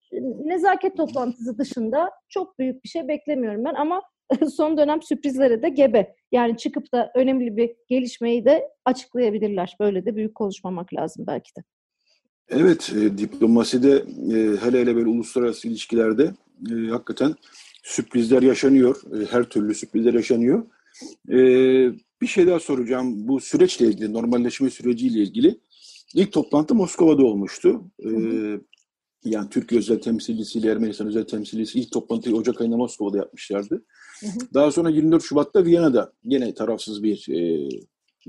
nezaket 0.44 0.96
toplantısı 0.96 1.58
dışında 1.58 2.10
çok 2.28 2.58
büyük 2.58 2.84
bir 2.84 2.88
şey 2.88 3.08
beklemiyorum 3.08 3.64
ben 3.64 3.74
ama 3.74 4.02
son 4.56 4.76
dönem 4.76 5.02
sürprizlere 5.02 5.62
de 5.62 5.68
gebe. 5.68 6.14
Yani 6.32 6.56
çıkıp 6.56 6.92
da 6.92 7.12
önemli 7.14 7.56
bir 7.56 7.70
gelişmeyi 7.88 8.44
de 8.44 8.68
açıklayabilirler. 8.84 9.76
Böyle 9.80 10.06
de 10.06 10.16
büyük 10.16 10.34
konuşmamak 10.34 10.94
lazım 10.94 11.26
belki 11.26 11.50
de. 11.58 11.64
Evet, 12.48 12.92
e, 12.96 13.18
diplomaside 13.18 13.90
e, 14.32 14.56
hele 14.56 14.80
hele 14.80 14.96
böyle 14.96 15.08
uluslararası 15.08 15.68
ilişkilerde 15.68 16.34
e, 16.70 16.74
hakikaten 16.90 17.34
sürprizler 17.82 18.42
yaşanıyor. 18.42 18.96
E, 18.96 19.24
her 19.30 19.44
türlü 19.44 19.74
sürprizler 19.74 20.14
yaşanıyor. 20.14 20.66
E, 21.28 21.38
bir 22.20 22.26
şey 22.26 22.46
daha 22.46 22.60
soracağım. 22.60 23.28
Bu 23.28 23.40
süreçle 23.40 23.86
ilgili, 23.86 24.12
normalleşme 24.12 24.70
süreciyle 24.70 25.18
ilgili. 25.18 25.58
ilk 26.14 26.32
toplantı 26.32 26.74
Moskova'da 26.74 27.24
olmuştu. 27.24 27.82
E, 28.04 28.10
yani 29.24 29.48
Türkiye 29.50 29.78
özel 29.78 30.00
temsilcisiyle 30.00 30.70
Ermenistan 30.70 31.06
özel 31.06 31.24
temsilcisi 31.24 31.80
ilk 31.80 31.92
toplantıyı 31.92 32.36
Ocak 32.36 32.60
ayında 32.60 32.76
Moskova'da 32.76 33.16
yapmışlardı. 33.16 33.84
Hı 34.20 34.26
hı. 34.26 34.54
Daha 34.54 34.72
sonra 34.72 34.90
24 34.90 35.22
Şubat'ta 35.22 35.64
Viyana'da 35.64 36.12
yine 36.24 36.54
tarafsız 36.54 37.02
bir 37.02 37.28
e, 37.28 37.68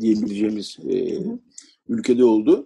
diyebileceğimiz 0.01 0.77
e, 0.89 1.17
ülkede 1.89 2.23
oldu. 2.23 2.65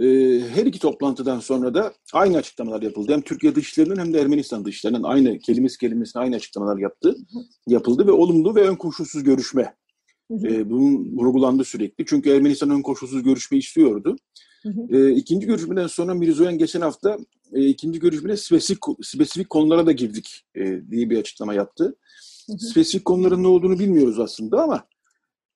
E, 0.00 0.04
her 0.40 0.66
iki 0.66 0.78
toplantıdan 0.78 1.40
sonra 1.40 1.74
da 1.74 1.92
aynı 2.12 2.36
açıklamalar 2.36 2.82
yapıldı. 2.82 3.12
Hem 3.12 3.20
Türkiye 3.20 3.54
dışlarının 3.54 3.96
hem 3.96 4.14
de 4.14 4.20
Ermenistan 4.20 4.64
dışlarının 4.64 5.02
aynı 5.02 5.38
kelimesi 5.38 5.78
kelimesine 5.78 6.22
aynı 6.22 6.36
açıklamalar 6.36 6.78
yaptı, 6.78 7.08
hı 7.08 7.38
hı. 7.38 7.42
yapıldı 7.66 8.06
ve 8.06 8.12
olumlu 8.12 8.54
ve 8.54 8.68
ön 8.68 8.76
koşulsuz 8.76 9.22
görüşme 9.22 9.74
Hı 10.30 10.34
hı. 10.34 10.46
E, 10.46 10.70
bunun 10.70 11.18
vurgulandı 11.18 11.64
sürekli. 11.64 12.04
Çünkü 12.06 12.30
Ermenistan 12.30 12.70
ön 12.70 12.82
koşulsuz 12.82 13.22
görüşme 13.22 13.58
istiyordu. 13.58 14.16
Hı 14.62 14.68
hı. 14.68 14.96
E, 14.96 15.14
ikinci 15.14 15.46
görüşmeden 15.46 15.86
sonra 15.86 16.14
Mirzoyan 16.14 16.58
geçen 16.58 16.80
hafta 16.80 17.18
e, 17.52 17.66
ikinci 17.66 18.00
görüşmede 18.00 18.36
spesifik, 18.36 18.82
spesifik 19.02 19.50
konulara 19.50 19.86
da 19.86 19.92
girdik 19.92 20.44
e, 20.54 20.90
diye 20.90 21.10
bir 21.10 21.18
açıklama 21.18 21.54
yaptı. 21.54 21.96
Hı 22.46 22.52
hı. 22.52 22.58
Spesifik 22.58 23.04
konuların 23.04 23.42
ne 23.42 23.46
olduğunu 23.46 23.78
bilmiyoruz 23.78 24.20
aslında 24.20 24.62
ama 24.62 24.86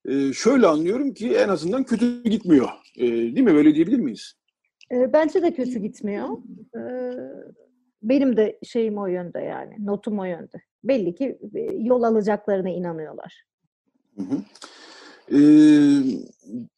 e, 0.08 0.32
şöyle 0.32 0.66
anlıyorum 0.66 1.14
ki 1.14 1.36
en 1.36 1.48
azından 1.48 1.84
kötü 1.84 2.22
gitmiyor. 2.22 2.68
E, 2.96 3.06
değil 3.06 3.40
mi? 3.40 3.54
Böyle 3.54 3.74
diyebilir 3.74 3.98
miyiz? 3.98 4.34
E, 4.92 5.12
bence 5.12 5.42
de 5.42 5.54
kötü 5.54 5.78
gitmiyor. 5.78 6.28
E, 6.76 6.80
benim 8.02 8.36
de 8.36 8.58
şeyim 8.62 8.98
o 8.98 9.06
yönde 9.06 9.38
yani. 9.38 9.86
Notum 9.86 10.18
o 10.18 10.24
yönde. 10.24 10.62
Belli 10.84 11.14
ki 11.14 11.38
e, 11.54 11.60
yol 11.60 12.02
alacaklarına 12.02 12.70
inanıyorlar. 12.70 13.44
Hı 14.16 14.22
hı. 14.22 14.42
Ee, 15.32 16.02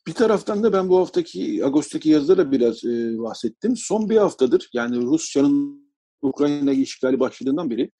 bir 0.06 0.12
taraftan 0.14 0.62
da 0.62 0.72
ben 0.72 0.88
bu 0.88 0.98
haftaki 0.98 1.64
Ağustos'taki 1.64 2.08
yazıda 2.10 2.38
da 2.38 2.52
biraz 2.52 2.84
e, 2.84 3.18
bahsettim. 3.18 3.76
Son 3.76 4.10
bir 4.10 4.16
haftadır 4.16 4.70
yani 4.72 4.96
Rusya'nın 4.96 5.82
Ukrayna 6.22 6.72
işgali 6.72 7.20
başladığından 7.20 7.70
beri 7.70 7.90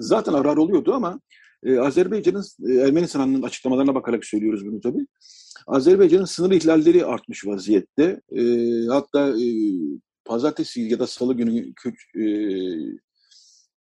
zaten 0.00 0.32
arar 0.32 0.56
oluyordu 0.56 0.94
ama 0.94 1.20
e, 1.64 1.78
Azerbaycan'ın 1.78 2.44
e, 2.68 2.74
Ermenistan'ın 2.74 3.42
açıklamalarına 3.42 3.94
bakarak 3.94 4.24
söylüyoruz 4.24 4.66
bunu 4.66 4.80
tabii. 4.80 5.06
Azerbaycan'ın 5.66 6.24
sınır 6.24 6.50
ihlalleri 6.50 7.04
artmış 7.04 7.46
vaziyette. 7.46 8.20
E, 8.36 8.42
hatta 8.88 9.28
e, 9.28 9.46
pazartesi 10.24 10.80
ya 10.80 10.98
da 10.98 11.06
salı 11.06 11.34
günü 11.34 11.72
e, 12.20 12.24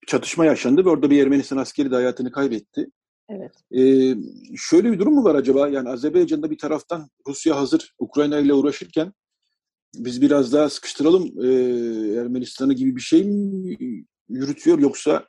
çatışma 0.07 0.45
yaşandı 0.45 0.85
ve 0.85 0.89
orada 0.89 1.09
bir 1.09 1.23
Ermenistan 1.23 1.57
askeri 1.57 1.91
de 1.91 1.95
hayatını 1.95 2.31
kaybetti. 2.31 2.87
Evet. 3.35 3.51
Ee, 3.71 4.15
şöyle 4.57 4.91
bir 4.91 4.99
durum 4.99 5.13
mu 5.13 5.23
var 5.23 5.35
acaba? 5.35 5.67
Yani 5.67 5.89
Azerbaycan'da 5.89 6.51
bir 6.51 6.57
taraftan 6.57 7.09
Rusya 7.27 7.55
hazır 7.57 7.93
Ukrayna 7.99 8.39
ile 8.39 8.53
uğraşırken 8.53 9.13
biz 9.95 10.21
biraz 10.21 10.53
daha 10.53 10.69
sıkıştıralım 10.69 11.23
e, 11.43 11.47
Ermenistan'ı 12.19 12.73
gibi 12.73 12.95
bir 12.95 13.01
şey 13.01 13.23
mi 13.23 13.77
yürütüyor 14.29 14.79
yoksa 14.79 15.25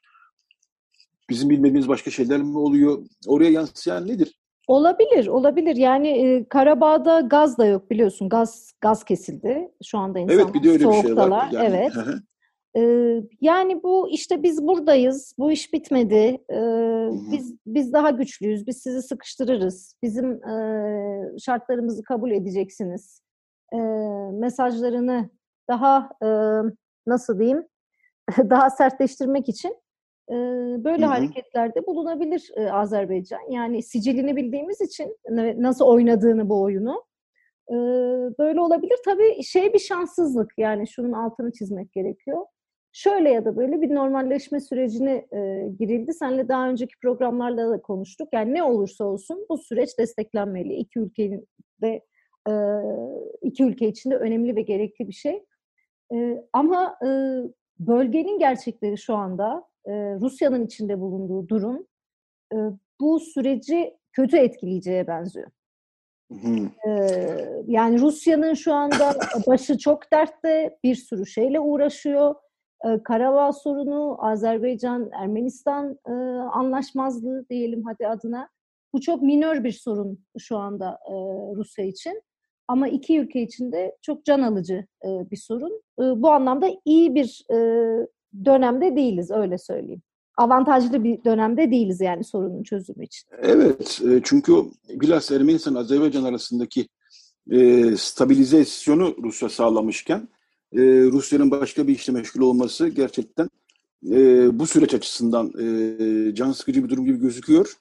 bizim 1.31 1.51
bilmediğimiz 1.51 1.89
başka 1.89 2.11
şeyler 2.11 2.43
mi 2.43 2.59
oluyor? 2.59 3.07
Oraya 3.27 3.51
yansıyan 3.51 4.09
nedir? 4.09 4.39
Olabilir, 4.67 5.27
olabilir. 5.27 5.77
Yani 5.77 6.09
e, 6.09 6.49
Karabağ'da 6.49 7.21
gaz 7.21 7.59
da 7.59 7.67
yok 7.67 7.91
biliyorsun. 7.91 8.29
Gaz 8.29 8.73
gaz 8.81 9.05
kesildi. 9.05 9.69
Şu 9.85 9.99
anda 9.99 10.19
insanlar 10.19 10.43
evet, 10.45 10.55
bir 10.55 10.63
de 10.63 10.71
öyle 10.71 10.85
soğuktalar. 10.85 11.47
Bir 11.47 11.51
şey 11.51 11.61
var. 11.61 11.65
Yani. 11.65 11.77
Evet. 11.77 11.93
Yani 13.41 13.83
bu 13.83 14.09
işte 14.09 14.43
biz 14.43 14.63
buradayız, 14.63 15.35
bu 15.39 15.53
iş 15.53 15.73
bitmedi, 15.73 16.45
biz 17.33 17.57
biz 17.67 17.93
daha 17.93 18.11
güçlüyüz, 18.11 18.67
biz 18.67 18.77
sizi 18.77 19.03
sıkıştırırız, 19.03 19.97
bizim 20.03 20.41
şartlarımızı 21.39 22.03
kabul 22.03 22.31
edeceksiniz 22.31 23.23
mesajlarını 24.33 25.31
daha 25.69 26.11
nasıl 27.07 27.39
diyeyim, 27.39 27.67
daha 28.51 28.71
sertleştirmek 28.71 29.49
için 29.49 29.77
böyle 30.85 31.03
hı 31.03 31.07
hı. 31.07 31.11
hareketlerde 31.11 31.87
bulunabilir 31.87 32.51
Azerbaycan. 32.73 33.51
Yani 33.51 33.83
sicilini 33.83 34.37
bildiğimiz 34.37 34.81
için 34.81 35.17
nasıl 35.57 35.85
oynadığını 35.85 36.49
bu 36.49 36.63
oyunu 36.63 37.05
böyle 38.39 38.61
olabilir. 38.61 38.99
Tabii 39.05 39.43
şey 39.43 39.73
bir 39.73 39.79
şanssızlık 39.79 40.53
yani 40.59 40.89
şunun 40.89 41.13
altını 41.13 41.53
çizmek 41.53 41.93
gerekiyor 41.93 42.47
şöyle 42.93 43.31
ya 43.31 43.45
da 43.45 43.57
böyle 43.57 43.83
bir 43.83 43.95
normalleşme 43.95 44.61
sürecine 44.61 45.27
e, 45.33 45.69
girildi. 45.79 46.13
Seninle 46.15 46.49
daha 46.49 46.69
önceki 46.69 46.99
programlarda 47.03 47.71
da 47.71 47.83
konuştuk. 47.83 48.29
Yani 48.33 48.55
ne 48.55 48.63
olursa 48.63 49.05
olsun 49.05 49.47
bu 49.49 49.59
süreç 49.59 49.99
desteklenmeli. 49.99 50.75
İki 50.75 50.99
ülkenin 50.99 51.49
de 51.83 52.05
e, 52.49 52.53
iki 53.43 53.65
ülke 53.65 53.89
için 53.89 54.11
de 54.11 54.17
önemli 54.17 54.57
ve 54.57 54.63
gerekli 54.63 55.09
bir 55.09 55.13
şey. 55.13 55.45
E, 56.15 56.45
ama 56.53 56.99
e, 57.05 57.09
bölgenin 57.79 58.39
gerçekleri 58.39 58.99
şu 58.99 59.15
anda 59.15 59.65
e, 59.87 59.93
Rusya'nın 60.21 60.67
içinde 60.67 61.01
bulunduğu 61.01 61.49
durum 61.49 61.87
e, 62.55 62.57
bu 63.01 63.21
süreci 63.21 63.97
kötü 64.13 64.37
etkileyeceğe 64.37 65.07
benziyor. 65.07 65.51
Ee, 66.87 67.63
yani 67.67 68.01
Rusya'nın 68.01 68.55
şu 68.55 68.75
anda 68.75 69.15
başı 69.47 69.79
çok 69.79 70.13
dertte, 70.13 70.79
bir 70.85 70.95
sürü 70.95 71.27
şeyle 71.27 71.61
uğraşıyor. 71.61 72.35
Ee, 72.85 73.03
Karabağ 73.03 73.53
sorunu, 73.53 74.17
Azerbaycan, 74.21 75.11
Ermenistan 75.13 75.99
e, 76.09 76.13
anlaşmazlığı 76.53 77.49
diyelim 77.51 77.85
hadi 77.85 78.09
adına. 78.09 78.49
Bu 78.93 79.01
çok 79.01 79.23
minör 79.23 79.65
bir 79.65 79.73
sorun 79.73 80.19
şu 80.39 80.57
anda 80.57 80.99
e, 81.09 81.15
Rusya 81.57 81.85
için. 81.85 82.23
Ama 82.69 82.89
iki 82.89 83.19
ülke 83.19 83.43
için 83.43 83.73
de 83.73 83.97
çok 84.03 84.25
can 84.25 84.43
alıcı 84.43 84.87
e, 85.05 85.09
bir 85.31 85.37
sorun. 85.37 85.83
Bu 85.99 86.31
anlamda 86.31 86.71
iyi 86.85 87.15
bir 87.15 87.45
dönemde 88.45 88.97
değiliz 88.97 89.31
öyle 89.31 89.59
söyleyeyim 89.59 90.03
avantajlı 90.37 91.05
bir 91.05 91.25
dönemde 91.25 91.71
değiliz 91.71 92.01
yani 92.01 92.25
sorunun 92.25 92.63
çözümü 92.63 93.05
için. 93.05 93.29
Evet 93.43 94.01
çünkü 94.25 94.53
bilhassa 94.89 95.35
Ermenistan 95.35 95.75
Azerbaycan 95.75 96.25
arasındaki 96.25 96.89
stabilizasyonu 97.97 99.17
Rusya 99.23 99.49
sağlamışken 99.49 100.29
e, 100.73 100.81
Rusya'nın 101.03 101.51
başka 101.51 101.87
bir 101.87 101.95
işle 101.95 102.13
meşgul 102.13 102.41
olması 102.41 102.89
gerçekten 102.89 103.49
e, 104.11 104.19
bu 104.59 104.67
süreç 104.67 104.95
açısından 104.95 105.53
e, 105.61 106.35
can 106.35 106.53
sıkıcı 106.53 106.85
bir 106.85 106.89
durum 106.89 107.05
gibi 107.05 107.19
gözüküyor. 107.19 107.77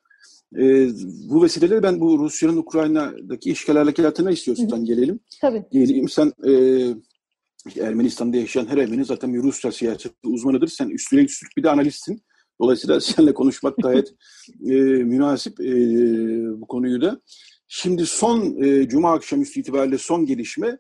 E, 0.57 0.89
bu 1.29 1.43
vesileyle 1.43 1.83
ben 1.83 1.99
bu 1.99 2.19
Rusya'nın 2.19 2.57
Ukrayna'daki 2.57 3.51
işgal 3.51 3.75
harekatına 3.75 4.31
istiyorsan 4.31 4.85
gelelim. 4.85 5.19
Tabii. 5.41 5.63
Geleyim 5.71 6.09
sen 6.09 6.33
e, 6.47 6.53
Ermenistan'da 7.79 8.37
yaşayan 8.37 8.67
her 8.67 8.77
Ermeni 8.77 9.05
zaten 9.05 9.33
bir 9.33 9.43
Rusya 9.43 9.71
siyaseti 9.71 10.15
uzmanıdır. 10.23 10.67
Sen 10.67 10.89
üstüne 10.89 11.21
üstlük 11.21 11.57
bir 11.57 11.63
de 11.63 11.69
analistsin. 11.69 12.21
Dolayısıyla 12.61 13.01
seninle 13.01 13.33
konuşmak 13.33 13.77
gayet 13.77 14.13
e, 14.65 14.73
münasip 15.03 15.59
e, 15.59 15.71
bu 16.61 16.67
konuyu 16.67 17.01
da. 17.01 17.21
Şimdi 17.67 18.05
son 18.05 18.63
e, 18.63 18.87
Cuma 18.87 19.13
akşamüstü 19.13 19.59
itibariyle 19.59 19.97
son 19.97 20.25
gelişme 20.25 20.77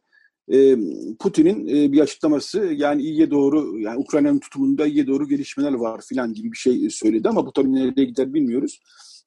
Putin'in 1.19 1.67
e, 1.67 1.91
bir 1.91 1.99
açıklaması 1.99 2.59
yani 2.59 3.01
iyiye 3.01 3.31
doğru 3.31 3.79
yani 3.79 3.97
Ukrayna'nın 3.97 4.39
tutumunda 4.39 4.87
iyiye 4.87 5.07
doğru 5.07 5.27
gelişmeler 5.27 5.73
var 5.73 6.01
filan 6.09 6.33
gibi 6.33 6.51
bir 6.51 6.57
şey 6.57 6.89
söyledi 6.89 7.29
ama 7.29 7.45
bu 7.45 7.53
tabii 7.53 7.73
nereye 7.73 8.05
gider 8.05 8.33
bilmiyoruz. 8.33 8.79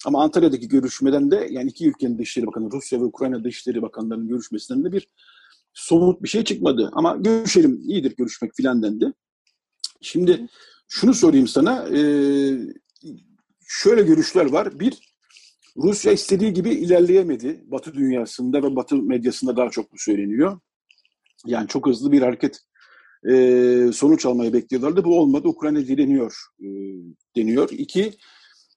Ama 0.06 0.22
Antalya'daki 0.22 0.68
görüşmeden 0.68 1.30
de 1.30 1.48
yani 1.50 1.70
iki 1.70 1.88
ülkenin 1.88 2.18
Dışişleri 2.18 2.46
Bakanı 2.46 2.70
Rusya 2.72 3.00
ve 3.00 3.04
Ukrayna 3.04 3.44
Dışişleri 3.44 3.82
Bakanlarının 3.82 4.28
görüşmesinden 4.28 4.84
de 4.84 4.92
bir 4.92 5.08
somut 5.72 6.22
bir 6.22 6.28
şey 6.28 6.44
çıkmadı. 6.44 6.90
Ama 6.92 7.16
görüşelim 7.16 7.80
iyidir 7.80 8.16
görüşmek 8.16 8.54
filan 8.56 8.82
dendi. 8.82 9.12
Şimdi 10.00 10.48
şunu 10.88 11.14
sorayım 11.14 11.48
sana. 11.48 11.88
E, 11.88 12.00
şöyle 13.66 14.02
görüşler 14.02 14.52
var. 14.52 14.80
Bir, 14.80 15.14
Rusya 15.76 16.12
istediği 16.12 16.52
gibi 16.52 16.70
ilerleyemedi. 16.70 17.64
Batı 17.66 17.94
dünyasında 17.94 18.62
ve 18.62 18.76
Batı 18.76 18.96
medyasında 18.96 19.56
daha 19.56 19.70
çok 19.70 19.92
bu 19.92 19.96
söyleniyor. 19.98 20.60
Yani 21.46 21.68
çok 21.68 21.86
hızlı 21.86 22.12
bir 22.12 22.22
hareket 22.22 22.60
e, 23.30 23.92
sonuç 23.92 24.26
almayı 24.26 24.52
bekliyorlardı. 24.52 25.04
Bu 25.04 25.20
olmadı. 25.20 25.48
Ukrayna 25.48 25.80
direniyor 25.80 26.36
e, 26.60 26.66
deniyor. 27.36 27.68
İki, 27.72 28.12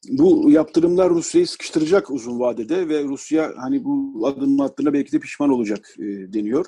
bu 0.09 0.51
yaptırımlar 0.51 1.09
Rusya'yı 1.09 1.47
sıkıştıracak 1.47 2.11
uzun 2.11 2.39
vadede 2.39 2.89
ve 2.89 3.03
Rusya 3.03 3.53
hani 3.57 3.83
bu 3.83 4.27
adımı 4.27 4.63
attığına 4.63 4.93
belki 4.93 5.11
de 5.11 5.19
pişman 5.19 5.49
olacak 5.49 5.95
e, 5.99 6.03
deniyor. 6.33 6.65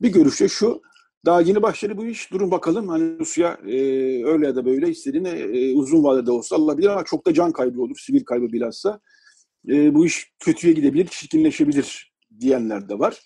Bir 0.00 0.12
görüşte 0.12 0.48
şu, 0.48 0.82
daha 1.26 1.40
yeni 1.40 1.62
başladı 1.62 1.96
bu 1.96 2.06
iş. 2.06 2.32
Durun 2.32 2.50
bakalım 2.50 2.88
hani 2.88 3.18
Rusya 3.18 3.58
e, 3.66 3.74
öyle 4.24 4.46
ya 4.46 4.56
da 4.56 4.66
böyle 4.66 4.90
istediğini 4.90 5.28
e, 5.28 5.74
uzun 5.74 6.04
vadede 6.04 6.30
olsa 6.30 6.56
alabilir 6.56 6.88
ama 6.88 7.04
çok 7.04 7.26
da 7.26 7.34
can 7.34 7.52
kaybı 7.52 7.82
olur. 7.82 7.96
Sivil 7.98 8.24
kaybı 8.24 8.52
bilhassa. 8.52 9.00
E, 9.68 9.94
bu 9.94 10.06
iş 10.06 10.32
kötüye 10.38 10.72
gidebilir, 10.72 11.06
çirkinleşebilir 11.06 12.12
diyenler 12.40 12.88
de 12.88 12.98
var. 12.98 13.20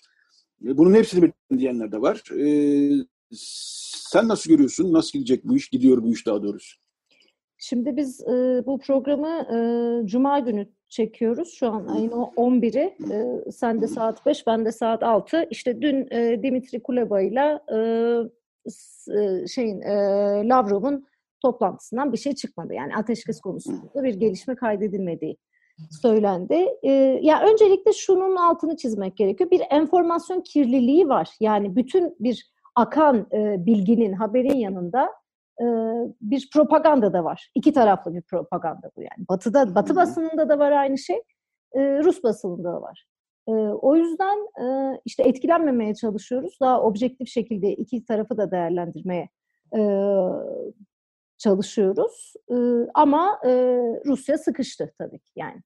E, 0.65 0.77
bunun 0.77 0.93
hepsini 0.93 1.31
diyenler 1.57 1.91
de 1.91 2.01
var. 2.01 2.23
E, 2.39 2.45
sen 4.11 4.27
nasıl 4.27 4.49
görüyorsun? 4.49 4.93
Nasıl 4.93 5.11
gidecek 5.19 5.43
bu 5.45 5.57
iş? 5.57 5.69
Gidiyor 5.69 6.03
bu 6.03 6.11
iş 6.11 6.27
daha 6.27 6.43
doğrusu. 6.43 6.77
Şimdi 7.57 7.97
biz 7.97 8.21
e, 8.21 8.63
bu 8.65 8.79
programı 8.79 9.27
e, 9.27 9.57
Cuma 10.07 10.39
günü 10.39 10.67
çekiyoruz. 10.89 11.53
Şu 11.53 11.67
an 11.67 11.87
ayın 11.87 12.11
11'i. 12.11 13.13
E, 13.13 13.51
sen 13.51 13.81
de 13.81 13.87
saat 13.87 14.25
5, 14.25 14.47
ben 14.47 14.65
de 14.65 14.71
saat 14.71 15.03
6. 15.03 15.47
İşte 15.49 15.81
dün 15.81 16.07
e, 16.11 16.43
Dimitri 16.43 16.83
Kuleba 16.83 17.21
ile 17.21 17.59
e, 17.73 19.47
şeyin 19.47 19.81
e, 19.81 19.93
Lavrov'un 20.47 21.05
toplantısından 21.41 22.13
bir 22.13 22.17
şey 22.17 22.35
çıkmadı. 22.35 22.73
Yani 22.73 22.95
ateşkes 22.95 23.41
konusunda 23.41 24.03
bir 24.03 24.13
gelişme 24.13 24.55
kaydedilmediği 24.55 25.37
söylendi. 26.01 26.67
E, 26.83 26.91
ya 27.21 27.41
öncelikle 27.41 27.93
şunun 27.93 28.35
altını 28.35 28.77
çizmek 28.77 29.17
gerekiyor. 29.17 29.51
Bir 29.51 29.61
enformasyon 29.69 30.41
kirliliği 30.41 31.09
var. 31.09 31.29
Yani 31.39 31.75
bütün 31.75 32.15
bir 32.19 32.51
akan 32.75 33.27
e, 33.33 33.65
bilginin, 33.65 34.13
haberin 34.13 34.57
yanında 34.57 35.09
bir 36.21 36.49
propaganda 36.53 37.13
da 37.13 37.23
var. 37.23 37.51
İki 37.55 37.73
taraflı 37.73 38.13
bir 38.13 38.21
propaganda 38.21 38.91
bu 38.97 39.01
yani. 39.01 39.27
Batı'da, 39.29 39.75
Batı 39.75 39.95
basınında 39.95 40.49
da 40.49 40.59
var 40.59 40.71
aynı 40.71 40.97
şey, 40.97 41.21
Rus 41.75 42.23
basınında 42.23 42.73
da 42.73 42.81
var. 42.81 43.05
O 43.81 43.95
yüzden 43.95 44.47
işte 45.05 45.23
etkilenmemeye 45.23 45.95
çalışıyoruz. 45.95 46.57
Daha 46.61 46.81
objektif 46.81 47.27
şekilde 47.27 47.73
iki 47.73 48.05
tarafı 48.05 48.37
da 48.37 48.51
değerlendirmeye 48.51 49.29
çalışıyoruz. 51.43 52.33
Ama 52.93 53.39
Rusya 54.05 54.37
sıkıştı 54.37 54.93
tabii 54.97 55.19
ki 55.19 55.31
yani. 55.35 55.61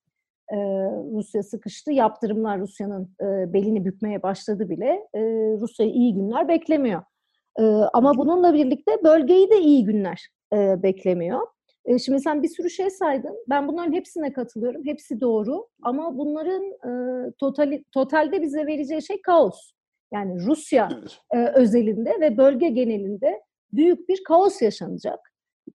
Rusya 1.13 1.43
sıkıştı. 1.43 1.91
Yaptırımlar 1.91 2.59
Rusya'nın 2.59 3.09
belini 3.53 3.85
bükmeye 3.85 4.23
başladı 4.23 4.69
bile. 4.69 5.07
Rusya 5.59 5.85
iyi 5.85 6.13
günler 6.13 6.47
beklemiyor. 6.47 7.01
E, 7.59 7.63
ama 7.93 8.17
bununla 8.17 8.53
birlikte 8.53 9.03
bölgeyi 9.03 9.49
de 9.49 9.61
iyi 9.61 9.85
günler 9.85 10.29
e, 10.53 10.83
beklemiyor. 10.83 11.47
E, 11.85 11.99
şimdi 11.99 12.19
sen 12.19 12.43
bir 12.43 12.47
sürü 12.47 12.69
şey 12.69 12.89
saydın. 12.89 13.35
Ben 13.49 13.67
bunların 13.67 13.93
hepsine 13.93 14.33
katılıyorum. 14.33 14.85
Hepsi 14.85 15.21
doğru. 15.21 15.67
Ama 15.83 16.17
bunların 16.17 16.63
e, 16.63 16.91
totali, 17.39 17.83
totalde 17.91 18.41
bize 18.41 18.65
vereceği 18.65 19.01
şey 19.01 19.21
kaos. 19.21 19.71
Yani 20.13 20.45
Rusya 20.45 20.89
e, 21.31 21.45
özelinde 21.45 22.17
ve 22.21 22.37
bölge 22.37 22.69
genelinde 22.69 23.41
büyük 23.73 24.09
bir 24.09 24.23
kaos 24.23 24.61
yaşanacak. 24.61 25.19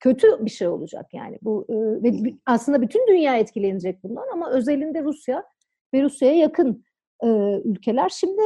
Kötü 0.01 0.45
bir 0.45 0.51
şey 0.51 0.69
olacak 0.69 1.07
yani. 1.13 1.39
Bu 1.43 1.67
ve 2.03 2.13
aslında 2.47 2.83
bütün 2.83 3.07
dünya 3.07 3.37
etkilenecek 3.37 4.05
bundan 4.05 4.25
ama 4.33 4.51
özelinde 4.51 5.03
Rusya 5.03 5.45
ve 5.95 6.03
Rusya'ya 6.03 6.35
yakın 6.35 6.85
ülkeler. 7.65 8.09
Şimdi 8.09 8.43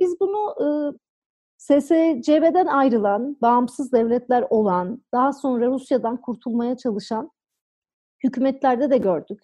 biz 0.00 0.20
bunu 0.20 0.54
SSCB'den 1.58 2.66
ayrılan, 2.66 3.36
bağımsız 3.42 3.92
devletler 3.92 4.44
olan, 4.50 5.02
daha 5.14 5.32
sonra 5.32 5.66
Rusya'dan 5.66 6.20
kurtulmaya 6.20 6.76
çalışan 6.76 7.30
hükümetlerde 8.24 8.90
de 8.90 8.98
gördük. 8.98 9.40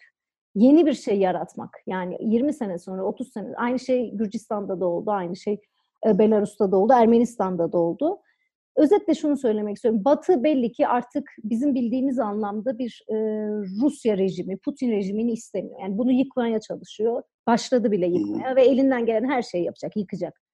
Yeni 0.55 0.87
bir 0.87 0.93
şey 0.93 1.19
yaratmak. 1.19 1.83
Yani 1.87 2.17
20 2.21 2.53
sene 2.53 2.79
sonra, 2.79 3.05
30 3.05 3.33
sene, 3.33 3.57
aynı 3.57 3.79
şey 3.79 4.11
Gürcistan'da 4.11 4.81
da 4.81 4.87
oldu, 4.87 5.11
aynı 5.11 5.37
şey 5.37 5.61
Belarus'ta 6.07 6.73
da 6.73 6.77
oldu, 6.77 6.93
Ermenistan'da 6.93 7.73
da 7.73 7.79
oldu. 7.79 8.19
Özetle 8.77 9.15
şunu 9.15 9.37
söylemek 9.37 9.77
istiyorum. 9.77 10.05
Batı 10.05 10.45
belli 10.45 10.73
ki 10.73 10.89
artık 10.89 11.31
bizim 11.45 11.75
bildiğimiz 11.75 12.19
anlamda 12.19 12.79
bir 12.79 13.03
e, 13.09 13.15
Rusya 13.83 14.19
rejimi, 14.19 14.59
Putin 14.59 14.91
rejimini 14.91 15.33
istemiyor. 15.33 15.81
Yani 15.81 15.99
bunu 15.99 16.13
yıkmaya 16.13 16.61
çalışıyor. 16.61 17.23
Başladı 17.47 17.93
bile 17.93 18.07
yıkmaya 18.07 18.57
ve 18.57 18.65
elinden 18.65 19.07
gelen 19.07 19.29
her 19.29 19.43
şeyi 19.43 19.65
yapacak, 19.65 19.97
yıkacak 19.97 20.45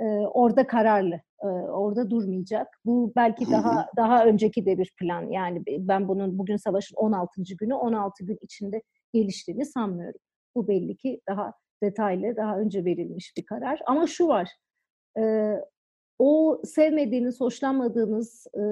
e, 0.00 0.04
orada 0.26 0.66
kararlı, 0.66 1.20
e, 1.42 1.46
orada 1.46 2.10
durmayacak. 2.10 2.68
Bu 2.84 3.12
belki 3.16 3.50
daha 3.50 3.86
daha 3.96 4.24
önceki 4.24 4.66
de 4.66 4.78
bir 4.78 4.92
plan. 4.98 5.30
Yani 5.30 5.62
ben 5.66 6.08
bunun 6.08 6.38
bugün 6.38 6.56
savaşın 6.56 6.96
16. 6.96 7.42
günü, 7.58 7.74
16 7.74 8.24
gün 8.24 8.38
içinde 8.42 8.82
geliştiğini 9.14 9.66
sanmıyorum. 9.66 10.20
Bu 10.54 10.68
belli 10.68 10.96
ki 10.96 11.20
daha 11.28 11.52
detaylı, 11.82 12.36
daha 12.36 12.58
önce 12.58 12.84
verilmiş 12.84 13.32
bir 13.36 13.44
karar. 13.46 13.80
Ama 13.86 14.06
şu 14.06 14.28
var, 14.28 14.50
e, 15.18 15.22
o 16.18 16.60
sevmediğiniz, 16.64 17.40
hoşlanmadığınız, 17.40 18.46
e, 18.54 18.62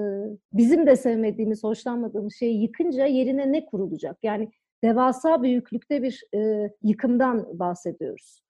bizim 0.53 0.87
de 0.87 0.95
sevmediğimiz, 0.95 1.63
hoşlanmadığımız 1.63 2.35
şeyi 2.35 2.61
yıkınca 2.61 3.05
yerine 3.05 3.51
ne 3.51 3.65
kurulacak? 3.65 4.17
Yani 4.23 4.49
devasa 4.83 5.43
büyüklükte 5.43 6.03
bir 6.03 6.23
e, 6.35 6.71
yıkımdan 6.83 7.59
bahsediyoruz. 7.59 8.41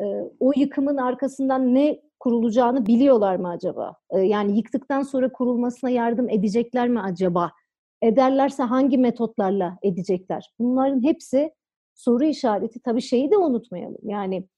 E, 0.00 0.04
o 0.40 0.52
yıkımın 0.56 0.96
arkasından 0.96 1.74
ne 1.74 2.00
kurulacağını 2.20 2.86
biliyorlar 2.86 3.36
mı 3.36 3.48
acaba? 3.48 3.96
Yani 4.12 4.56
yıktıktan 4.56 5.02
sonra 5.02 5.32
kurulmasına 5.32 5.90
yardım 5.90 6.28
edecekler 6.28 6.88
mi 6.88 7.00
acaba? 7.00 7.50
Ederlerse 8.02 8.62
hangi 8.62 8.98
metotlarla 8.98 9.78
edecekler? 9.82 10.54
Bunların 10.58 11.02
hepsi 11.02 11.52
soru 11.94 12.24
işareti. 12.24 12.80
Tabii 12.80 13.02
şeyi 13.02 13.30
de 13.30 13.36
unutmayalım. 13.36 14.00
Yani 14.02 14.48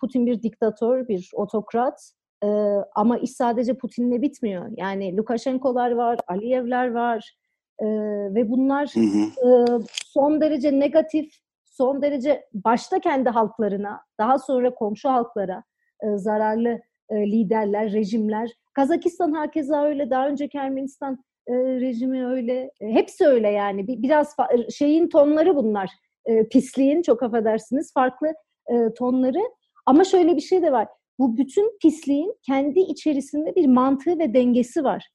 Putin 0.00 0.26
bir 0.26 0.42
diktatör, 0.42 1.08
bir 1.08 1.30
otokrat 1.34 2.12
e, 2.44 2.48
ama 2.94 3.18
iş 3.18 3.30
sadece 3.30 3.74
Putin'le 3.74 4.22
bitmiyor. 4.22 4.66
Yani 4.76 5.16
Lukashenko'lar 5.16 5.90
var, 5.90 6.18
Aliyevler 6.28 6.90
var 6.90 7.34
e, 7.78 7.86
ve 8.34 8.50
bunlar 8.50 8.88
hı 8.94 9.00
hı. 9.00 9.48
E, 9.48 9.80
son 10.06 10.40
derece 10.40 10.80
negatif, 10.80 11.34
son 11.64 12.02
derece 12.02 12.44
başta 12.54 13.00
kendi 13.00 13.28
halklarına, 13.28 14.00
daha 14.18 14.38
sonra 14.38 14.74
komşu 14.74 15.08
halklara 15.08 15.62
e, 16.02 16.16
zararlı 16.16 16.80
e, 17.10 17.16
liderler, 17.32 17.92
rejimler. 17.92 18.50
Kazakistan 18.74 19.32
hakeza 19.32 19.84
öyle, 19.84 20.10
daha 20.10 20.28
önceki 20.28 20.58
Ermenistan 20.58 21.18
e, 21.46 21.54
rejimi 21.54 22.26
öyle. 22.26 22.70
E, 22.80 22.88
hepsi 22.88 23.26
öyle 23.26 23.48
yani. 23.48 23.86
Bir, 23.86 24.02
biraz 24.02 24.36
şeyin 24.74 25.08
tonları 25.08 25.56
bunlar. 25.56 25.90
E, 26.26 26.48
pisliğin 26.48 27.02
çok 27.02 27.22
affedersiniz 27.22 27.92
farklı 27.92 28.26
e, 28.72 28.94
tonları. 28.98 29.40
Ama 29.86 30.04
şöyle 30.04 30.36
bir 30.36 30.40
şey 30.40 30.62
de 30.62 30.72
var. 30.72 30.88
Bu 31.18 31.36
bütün 31.36 31.78
pisliğin 31.78 32.34
kendi 32.42 32.80
içerisinde 32.80 33.54
bir 33.54 33.66
mantığı 33.66 34.18
ve 34.18 34.34
dengesi 34.34 34.84
var. 34.84 35.08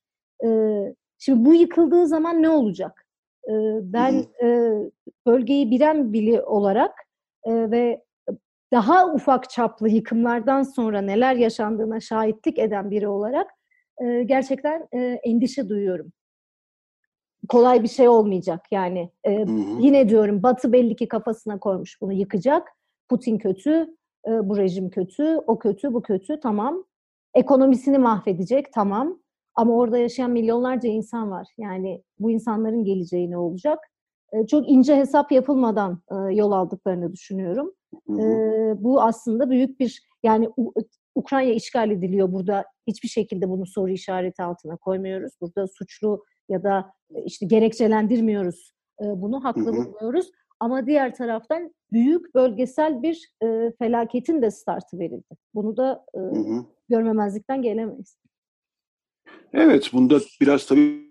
E, 0.45 0.47
şimdi 1.17 1.45
bu 1.45 1.53
yıkıldığı 1.53 2.07
zaman 2.07 2.41
ne 2.41 2.49
olacak? 2.49 3.05
E, 3.47 3.53
ben 3.81 4.25
e, 4.43 4.73
bölgeyi 5.25 5.71
bilen 5.71 6.13
biri 6.13 6.41
olarak 6.41 6.91
e, 7.43 7.71
ve 7.71 8.03
daha 8.71 9.13
ufak 9.13 9.49
çaplı 9.49 9.89
yıkımlardan 9.89 10.63
sonra 10.63 11.01
neler 11.01 11.35
yaşandığına 11.35 11.99
şahitlik 11.99 12.59
eden 12.59 12.91
biri 12.91 13.07
olarak 13.07 13.51
e, 14.03 14.23
gerçekten 14.23 14.87
e, 14.93 14.99
endişe 15.23 15.69
duyuyorum. 15.69 16.11
Kolay 17.49 17.83
bir 17.83 17.87
şey 17.87 18.07
olmayacak 18.07 18.65
yani. 18.71 19.11
E, 19.23 19.37
hı 19.37 19.41
hı. 19.41 19.81
Yine 19.81 20.09
diyorum 20.09 20.43
Batı 20.43 20.71
belli 20.71 20.95
ki 20.95 21.07
kafasına 21.07 21.59
koymuş 21.59 22.01
bunu 22.01 22.13
yıkacak. 22.13 22.67
Putin 23.09 23.37
kötü, 23.37 23.97
e, 24.27 24.49
bu 24.49 24.57
rejim 24.57 24.89
kötü, 24.89 25.37
o 25.47 25.59
kötü, 25.59 25.93
bu 25.93 26.01
kötü 26.01 26.39
tamam. 26.39 26.83
Ekonomisini 27.33 27.97
mahvedecek 27.97 28.73
tamam. 28.73 29.19
Ama 29.55 29.73
orada 29.73 29.97
yaşayan 29.97 30.31
milyonlarca 30.31 30.89
insan 30.89 31.31
var. 31.31 31.47
Yani 31.57 32.03
bu 32.19 32.31
insanların 32.31 32.83
geleceği 32.83 33.31
ne 33.31 33.37
olacak? 33.37 33.79
E, 34.33 34.47
çok 34.47 34.69
ince 34.69 34.95
hesap 34.95 35.31
yapılmadan 35.31 36.01
e, 36.11 36.33
yol 36.33 36.51
aldıklarını 36.51 37.13
düşünüyorum. 37.13 37.73
E, 38.09 38.23
bu 38.83 39.01
aslında 39.01 39.49
büyük 39.49 39.79
bir 39.79 40.03
yani 40.23 40.49
Ukrayna 41.15 41.51
işgal 41.51 41.91
ediliyor. 41.91 42.31
Burada 42.31 42.65
hiçbir 42.87 43.09
şekilde 43.09 43.49
bunu 43.49 43.65
soru 43.65 43.91
işareti 43.91 44.43
altına 44.43 44.77
koymuyoruz. 44.77 45.33
Burada 45.41 45.67
suçlu 45.67 46.23
ya 46.49 46.63
da 46.63 46.93
işte 47.25 47.45
gerekçelendirmiyoruz. 47.45 48.73
Bunu 49.01 49.43
haklı 49.43 49.73
buluyoruz. 49.73 50.31
Ama 50.59 50.85
diğer 50.85 51.15
taraftan 51.15 51.73
büyük 51.91 52.35
bölgesel 52.35 53.01
bir 53.03 53.31
e, 53.43 53.71
felaketin 53.79 54.41
de 54.41 54.51
startı 54.51 54.99
verildi. 54.99 55.35
Bunu 55.53 55.77
da 55.77 56.05
e, 56.13 56.19
hı 56.19 56.39
hı. 56.39 56.65
görmemezlikten 56.89 57.61
gelemeyiz. 57.61 58.17
Evet, 59.53 59.89
bunda 59.93 60.19
biraz 60.41 60.65
tabii 60.65 61.09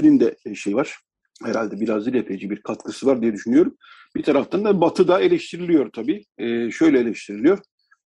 de 0.00 0.54
şey 0.54 0.76
var 0.76 0.98
herhalde 1.42 1.80
biraz 1.80 2.06
değil 2.06 2.16
epeyce 2.16 2.50
bir 2.50 2.62
katkısı 2.62 3.06
var 3.06 3.22
diye 3.22 3.32
düşünüyorum. 3.32 3.76
Bir 4.16 4.22
taraftan 4.22 4.64
da 4.64 4.80
Batı 4.80 5.08
da 5.08 5.20
eleştiriliyor 5.20 5.92
tabii. 5.92 6.24
E, 6.38 6.70
şöyle 6.70 6.98
eleştiriliyor. 6.98 7.58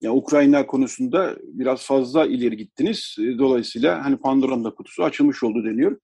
Ya 0.01 0.13
Ukrayna 0.13 0.67
konusunda 0.67 1.37
biraz 1.43 1.87
fazla 1.87 2.27
ileri 2.27 2.57
gittiniz. 2.57 3.17
E, 3.21 3.39
dolayısıyla 3.39 4.05
hani 4.05 4.17
Pandora'nın 4.17 4.65
da 4.65 4.75
kutusu 4.75 5.05
açılmış 5.05 5.43
oldu 5.43 5.65
deniyor. 5.65 5.99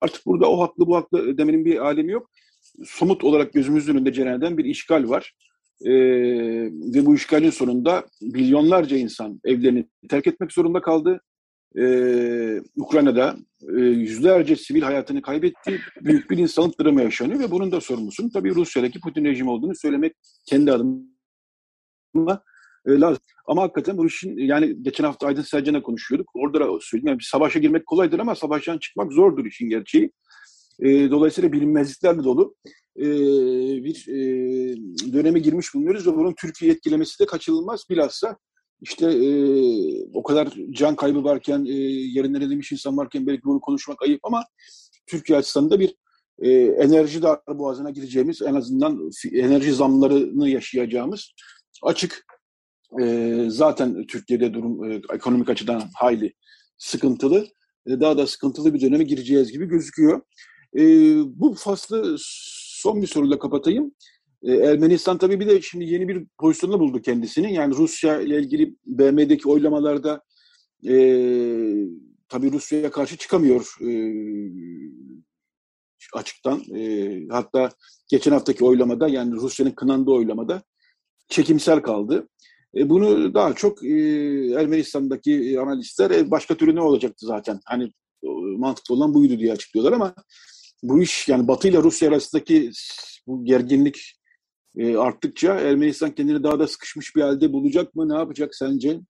Artık 0.00 0.26
burada 0.26 0.50
o 0.50 0.60
haklı 0.60 0.86
bu 0.86 0.96
haklı 0.96 1.38
demenin 1.38 1.64
bir 1.64 1.78
alemi 1.78 2.12
yok. 2.12 2.30
Somut 2.84 3.24
olarak 3.24 3.52
gözümüzün 3.52 3.94
önünde 3.94 4.12
cereyan 4.12 4.58
bir 4.58 4.64
işgal 4.64 5.08
var. 5.08 5.34
Ee, 5.84 5.92
ve 6.94 7.06
bu 7.06 7.14
işgalin 7.14 7.50
sonunda 7.50 8.06
milyonlarca 8.20 8.96
insan 8.96 9.40
evlerini 9.44 9.88
terk 10.08 10.26
etmek 10.26 10.52
zorunda 10.52 10.80
kaldı 10.80 11.20
e, 11.78 11.84
Ukrayna'da 12.76 13.36
e, 13.76 13.80
yüzlerce 13.80 14.56
sivil 14.56 14.82
hayatını 14.82 15.22
kaybetti. 15.22 15.80
Büyük 16.00 16.30
bir 16.30 16.38
insanlık 16.38 16.80
dramı 16.80 17.02
yaşanıyor 17.02 17.40
ve 17.40 17.50
bunun 17.50 17.72
da 17.72 17.80
sorumlusunun 17.80 18.30
tabii 18.30 18.54
Rusya'daki 18.54 19.00
Putin 19.00 19.24
rejimi 19.24 19.50
olduğunu 19.50 19.74
söylemek 19.74 20.12
kendi 20.46 20.72
adıma 20.72 22.42
e, 22.86 22.90
lazım. 22.90 23.22
Ama 23.46 23.62
hakikaten 23.62 23.98
bu 23.98 24.06
işin 24.06 24.36
yani 24.36 24.82
geçen 24.82 25.04
hafta 25.04 25.26
Aydın 25.26 25.42
Selcan'la 25.42 25.82
konuşuyorduk. 25.82 26.30
Orada 26.34 26.60
da 26.60 26.78
söyledim. 26.80 27.08
Yani 27.08 27.18
savaşa 27.22 27.58
girmek 27.58 27.86
kolaydır 27.86 28.18
ama 28.18 28.34
savaştan 28.34 28.78
çıkmak 28.78 29.12
zordur 29.12 29.44
işin 29.44 29.68
gerçeği. 29.68 30.10
E, 30.80 31.10
dolayısıyla 31.10 31.52
bilinmezliklerle 31.52 32.24
dolu 32.24 32.54
e, 32.96 33.04
bir 33.84 34.08
e, 34.08 34.22
döneme 35.12 35.38
girmiş 35.38 35.74
bulunuyoruz 35.74 36.06
ve 36.06 36.16
bunun 36.16 36.34
Türkiye 36.40 36.72
etkilemesi 36.72 37.20
de 37.20 37.26
kaçınılmaz. 37.26 37.84
Bilhassa 37.90 38.36
işte 38.80 39.06
e, 39.06 39.28
o 40.14 40.22
kadar 40.22 40.54
can 40.70 40.96
kaybı 40.96 41.24
varken, 41.24 41.64
e, 41.64 41.72
yerinden 42.14 42.40
edilmiş 42.40 42.72
insan 42.72 42.96
varken 42.96 43.26
belki 43.26 43.44
bunu 43.44 43.60
konuşmak 43.60 44.02
ayıp 44.02 44.20
ama 44.22 44.44
Türkiye 45.06 45.38
açısından 45.38 45.70
da 45.70 45.80
bir 45.80 45.94
e, 46.42 46.50
enerji 46.62 47.22
boğazına 47.48 47.90
gireceğimiz, 47.90 48.42
en 48.42 48.54
azından 48.54 49.10
enerji 49.32 49.72
zamlarını 49.72 50.48
yaşayacağımız 50.48 51.32
açık. 51.82 52.24
E, 53.00 53.36
zaten 53.48 54.06
Türkiye'de 54.06 54.54
durum 54.54 54.90
e, 54.90 55.00
ekonomik 55.14 55.50
açıdan 55.50 55.82
hayli 55.94 56.32
sıkıntılı. 56.78 57.46
E, 57.86 58.00
daha 58.00 58.18
da 58.18 58.26
sıkıntılı 58.26 58.74
bir 58.74 58.80
döneme 58.80 59.04
gireceğiz 59.04 59.52
gibi 59.52 59.66
gözüküyor. 59.66 60.22
E, 60.76 60.82
bu 61.40 61.54
faslı 61.54 62.16
son 62.18 63.02
bir 63.02 63.06
soruyla 63.06 63.38
kapatayım. 63.38 63.94
E, 64.42 64.52
Ermenistan 64.52 65.18
tabii 65.18 65.40
bir 65.40 65.46
de 65.46 65.62
şimdi 65.62 65.84
yeni 65.84 66.08
bir 66.08 66.26
pozisyonda 66.38 66.80
buldu 66.80 67.02
kendisini. 67.02 67.54
Yani 67.54 67.74
Rusya 67.74 68.20
ile 68.20 68.38
ilgili 68.38 68.76
BM'deki 68.86 69.48
oylamalarda 69.48 70.22
e, 70.88 70.94
tabii 72.28 72.52
Rusya'ya 72.52 72.90
karşı 72.90 73.16
çıkamıyor 73.16 73.76
e, 73.80 73.90
açıktan. 76.14 76.62
E, 76.76 77.12
hatta 77.30 77.70
geçen 78.08 78.32
haftaki 78.32 78.64
oylamada 78.64 79.08
yani 79.08 79.34
Rusya'nın 79.34 79.70
kınandığı 79.70 80.10
oylamada 80.10 80.62
çekimsel 81.28 81.80
kaldı. 81.80 82.28
E, 82.76 82.88
bunu 82.90 83.34
daha 83.34 83.54
çok 83.54 83.84
e, 83.84 83.90
Ermenistan'daki 84.52 85.60
analistler 85.60 86.10
e, 86.10 86.30
başka 86.30 86.56
türlü 86.56 86.74
ne 86.74 86.80
olacaktı 86.80 87.26
zaten. 87.26 87.60
Hani 87.64 87.92
mantıklı 88.56 88.94
olan 88.94 89.14
buydu 89.14 89.38
diye 89.38 89.52
açıklıyorlar 89.52 89.92
ama 89.92 90.14
bu 90.82 91.02
iş 91.02 91.28
yani 91.28 91.48
Batı 91.48 91.68
ile 91.68 91.78
Rusya 91.78 92.08
arasındaki 92.08 92.70
bu 93.26 93.44
gerginlik 93.44 94.20
e, 94.76 94.96
arttıkça 94.96 95.54
Ermenistan 95.54 96.10
kendini 96.10 96.42
daha 96.42 96.58
da 96.58 96.66
sıkışmış 96.66 97.16
bir 97.16 97.22
halde 97.22 97.52
bulacak 97.52 97.94
mı? 97.94 98.08
Ne 98.08 98.14
yapacak 98.14 98.54
sence? 98.54 99.00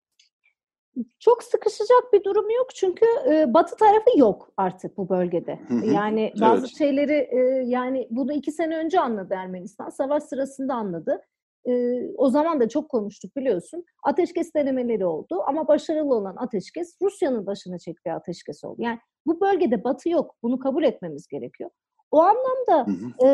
Çok 1.18 1.42
sıkışacak 1.42 2.12
bir 2.12 2.24
durum 2.24 2.50
yok 2.50 2.74
çünkü 2.74 3.06
e, 3.30 3.54
Batı 3.54 3.76
tarafı 3.76 4.18
yok 4.18 4.52
artık 4.56 4.96
bu 4.96 5.08
bölgede. 5.08 5.60
Yani 5.84 6.32
bazı 6.40 6.66
evet. 6.66 6.78
şeyleri 6.78 7.28
e, 7.32 7.38
yani 7.66 8.08
bunu 8.10 8.32
iki 8.32 8.52
sene 8.52 8.76
önce 8.76 9.00
anladı 9.00 9.34
Ermenistan. 9.34 9.88
Savaş 9.88 10.22
sırasında 10.22 10.74
anladı. 10.74 11.20
E, 11.68 12.00
o 12.16 12.30
zaman 12.30 12.60
da 12.60 12.68
çok 12.68 12.88
konuştuk 12.88 13.36
biliyorsun. 13.36 13.84
Ateşkes 14.04 14.54
denemeleri 14.54 15.06
oldu 15.06 15.42
ama 15.46 15.68
başarılı 15.68 16.14
olan 16.14 16.36
ateşkes 16.36 16.96
Rusya'nın 17.02 17.46
başına 17.46 17.78
çektiği 17.78 18.12
ateşkes 18.12 18.64
oldu. 18.64 18.76
Yani 18.78 18.98
bu 19.26 19.40
bölgede 19.40 19.84
Batı 19.84 20.08
yok. 20.08 20.34
Bunu 20.42 20.58
kabul 20.58 20.84
etmemiz 20.84 21.26
gerekiyor. 21.26 21.70
O 22.10 22.20
anlamda 22.20 22.86
hı 22.86 23.06
hı. 23.06 23.26
E, 23.26 23.28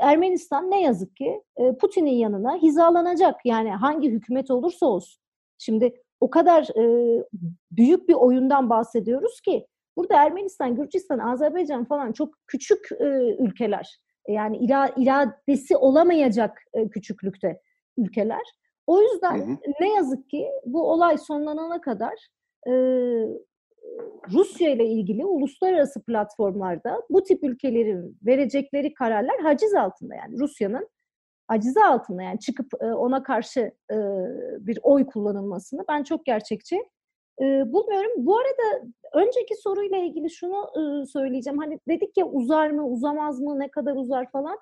Ermenistan 0.00 0.70
ne 0.70 0.82
yazık 0.82 1.16
ki 1.16 1.42
e, 1.56 1.76
Putin'in 1.76 2.16
yanına 2.16 2.56
hizalanacak. 2.56 3.40
Yani 3.44 3.70
hangi 3.70 4.10
hükümet 4.10 4.50
olursa 4.50 4.86
olsun. 4.86 5.22
Şimdi 5.58 5.94
o 6.20 6.30
kadar 6.30 6.62
e, 6.62 7.24
büyük 7.70 8.08
bir 8.08 8.14
oyundan 8.14 8.70
bahsediyoruz 8.70 9.40
ki 9.40 9.66
burada 9.96 10.14
Ermenistan, 10.14 10.76
Gürcistan, 10.76 11.18
Azerbaycan 11.18 11.84
falan 11.84 12.12
çok 12.12 12.34
küçük 12.46 12.92
e, 13.00 13.36
ülkeler. 13.38 13.98
Yani 14.28 14.56
ira, 14.56 14.90
iradesi 14.96 15.76
olamayacak 15.76 16.62
e, 16.74 16.88
küçüklükte 16.88 17.60
ülkeler. 17.98 18.42
O 18.86 19.02
yüzden 19.02 19.38
hı 19.38 19.52
hı. 19.52 19.56
ne 19.80 19.94
yazık 19.94 20.30
ki 20.30 20.46
bu 20.66 20.90
olay 20.90 21.18
sonlanana 21.18 21.80
kadar 21.80 22.28
e, 22.66 22.72
Rusya 24.32 24.70
ile 24.70 24.86
ilgili 24.86 25.24
uluslararası 25.24 26.02
platformlarda 26.02 27.02
bu 27.10 27.22
tip 27.22 27.44
ülkelerin 27.44 28.18
verecekleri 28.26 28.94
kararlar 28.94 29.40
haciz 29.42 29.74
altında 29.74 30.14
yani 30.14 30.38
Rusya'nın 30.38 30.88
hacize 31.48 31.84
altında 31.84 32.22
yani 32.22 32.38
çıkıp 32.38 32.66
e, 32.80 32.86
ona 32.86 33.22
karşı 33.22 33.60
e, 33.90 33.96
bir 34.66 34.78
oy 34.82 35.06
kullanılmasını 35.06 35.84
ben 35.88 36.02
çok 36.02 36.26
gerçekçi 36.26 36.76
e, 37.40 37.44
bulmuyorum. 37.72 38.10
Bu 38.16 38.36
arada 38.38 38.86
önceki 39.14 39.54
soruyla 39.56 39.98
ilgili 39.98 40.30
şunu 40.30 40.66
söyleyeceğim. 41.06 41.58
Hani 41.58 41.78
dedik 41.88 42.16
ya 42.16 42.26
uzar 42.26 42.70
mı, 42.70 42.86
uzamaz 42.86 43.40
mı, 43.40 43.58
ne 43.58 43.70
kadar 43.70 43.96
uzar 43.96 44.30
falan. 44.30 44.58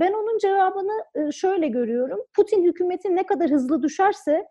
Ben 0.00 0.12
onun 0.12 0.38
cevabını 0.38 1.32
şöyle 1.32 1.68
görüyorum. 1.68 2.20
Putin 2.34 2.64
hükümeti 2.64 3.16
ne 3.16 3.26
kadar 3.26 3.50
hızlı 3.50 3.82
düşerse 3.82 4.46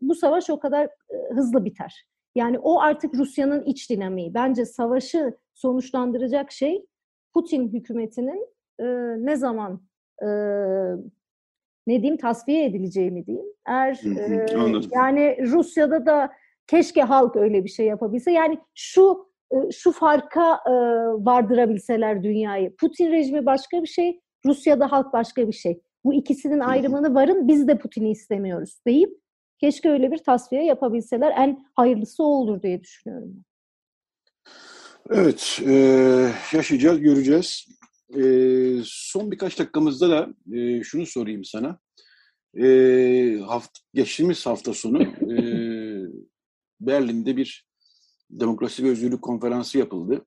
bu 0.00 0.14
savaş 0.14 0.50
o 0.50 0.58
kadar 0.58 0.88
hızlı 1.30 1.64
biter. 1.64 2.06
Yani 2.34 2.58
o 2.58 2.80
artık 2.80 3.14
Rusya'nın 3.14 3.62
iç 3.64 3.90
dinamiği. 3.90 4.34
Bence 4.34 4.64
savaşı 4.64 5.36
sonuçlandıracak 5.54 6.52
şey 6.52 6.86
Putin 7.34 7.68
hükümetinin 7.68 8.48
ne 9.26 9.36
zaman 9.36 9.80
ne 11.86 12.02
diyeyim 12.02 12.16
tasfiye 12.16 12.64
edileceği 12.64 13.10
mi 13.10 13.26
diyeyim. 13.26 13.46
Eğer 13.66 14.00
e, 14.18 14.46
yani 14.90 15.38
Rusya'da 15.50 16.06
da 16.06 16.32
keşke 16.66 17.02
halk 17.02 17.36
öyle 17.36 17.64
bir 17.64 17.68
şey 17.68 17.86
yapabilse. 17.86 18.32
Yani 18.32 18.58
şu 18.74 19.25
şu 19.72 19.92
farka 19.92 20.60
vardırabilseler 21.18 22.22
dünyayı. 22.22 22.76
Putin 22.76 23.12
rejimi 23.12 23.46
başka 23.46 23.82
bir 23.82 23.88
şey, 23.88 24.20
Rusya'da 24.46 24.92
halk 24.92 25.12
başka 25.12 25.48
bir 25.48 25.52
şey. 25.52 25.80
Bu 26.04 26.14
ikisinin 26.14 26.60
ayrımını 26.60 27.14
varın 27.14 27.48
biz 27.48 27.68
de 27.68 27.78
Putin'i 27.78 28.10
istemiyoruz 28.10 28.80
deyip 28.86 29.10
keşke 29.60 29.90
öyle 29.90 30.10
bir 30.10 30.18
tasfiye 30.18 30.64
yapabilseler 30.64 31.32
en 31.36 31.66
hayırlısı 31.74 32.22
o 32.22 32.26
olur 32.26 32.62
diye 32.62 32.80
düşünüyorum. 32.80 33.44
Evet, 35.10 35.60
e, 35.66 35.72
yaşayacağız, 36.52 37.00
göreceğiz. 37.00 37.66
E, 38.16 38.22
son 38.84 39.30
birkaç 39.30 39.58
dakikamızda 39.58 40.10
da 40.10 40.28
e, 40.56 40.82
şunu 40.82 41.06
sorayım 41.06 41.44
sana. 41.44 41.78
E, 42.54 43.38
haft 43.46 43.78
geçtiğimiz 43.94 44.46
hafta 44.46 44.74
sonu 44.74 45.02
e, 45.32 45.38
Berlin'de 46.80 47.36
bir 47.36 47.66
demokrasi 48.30 48.84
ve 48.84 48.88
özgürlük 48.88 49.22
konferansı 49.22 49.78
yapıldı. 49.78 50.24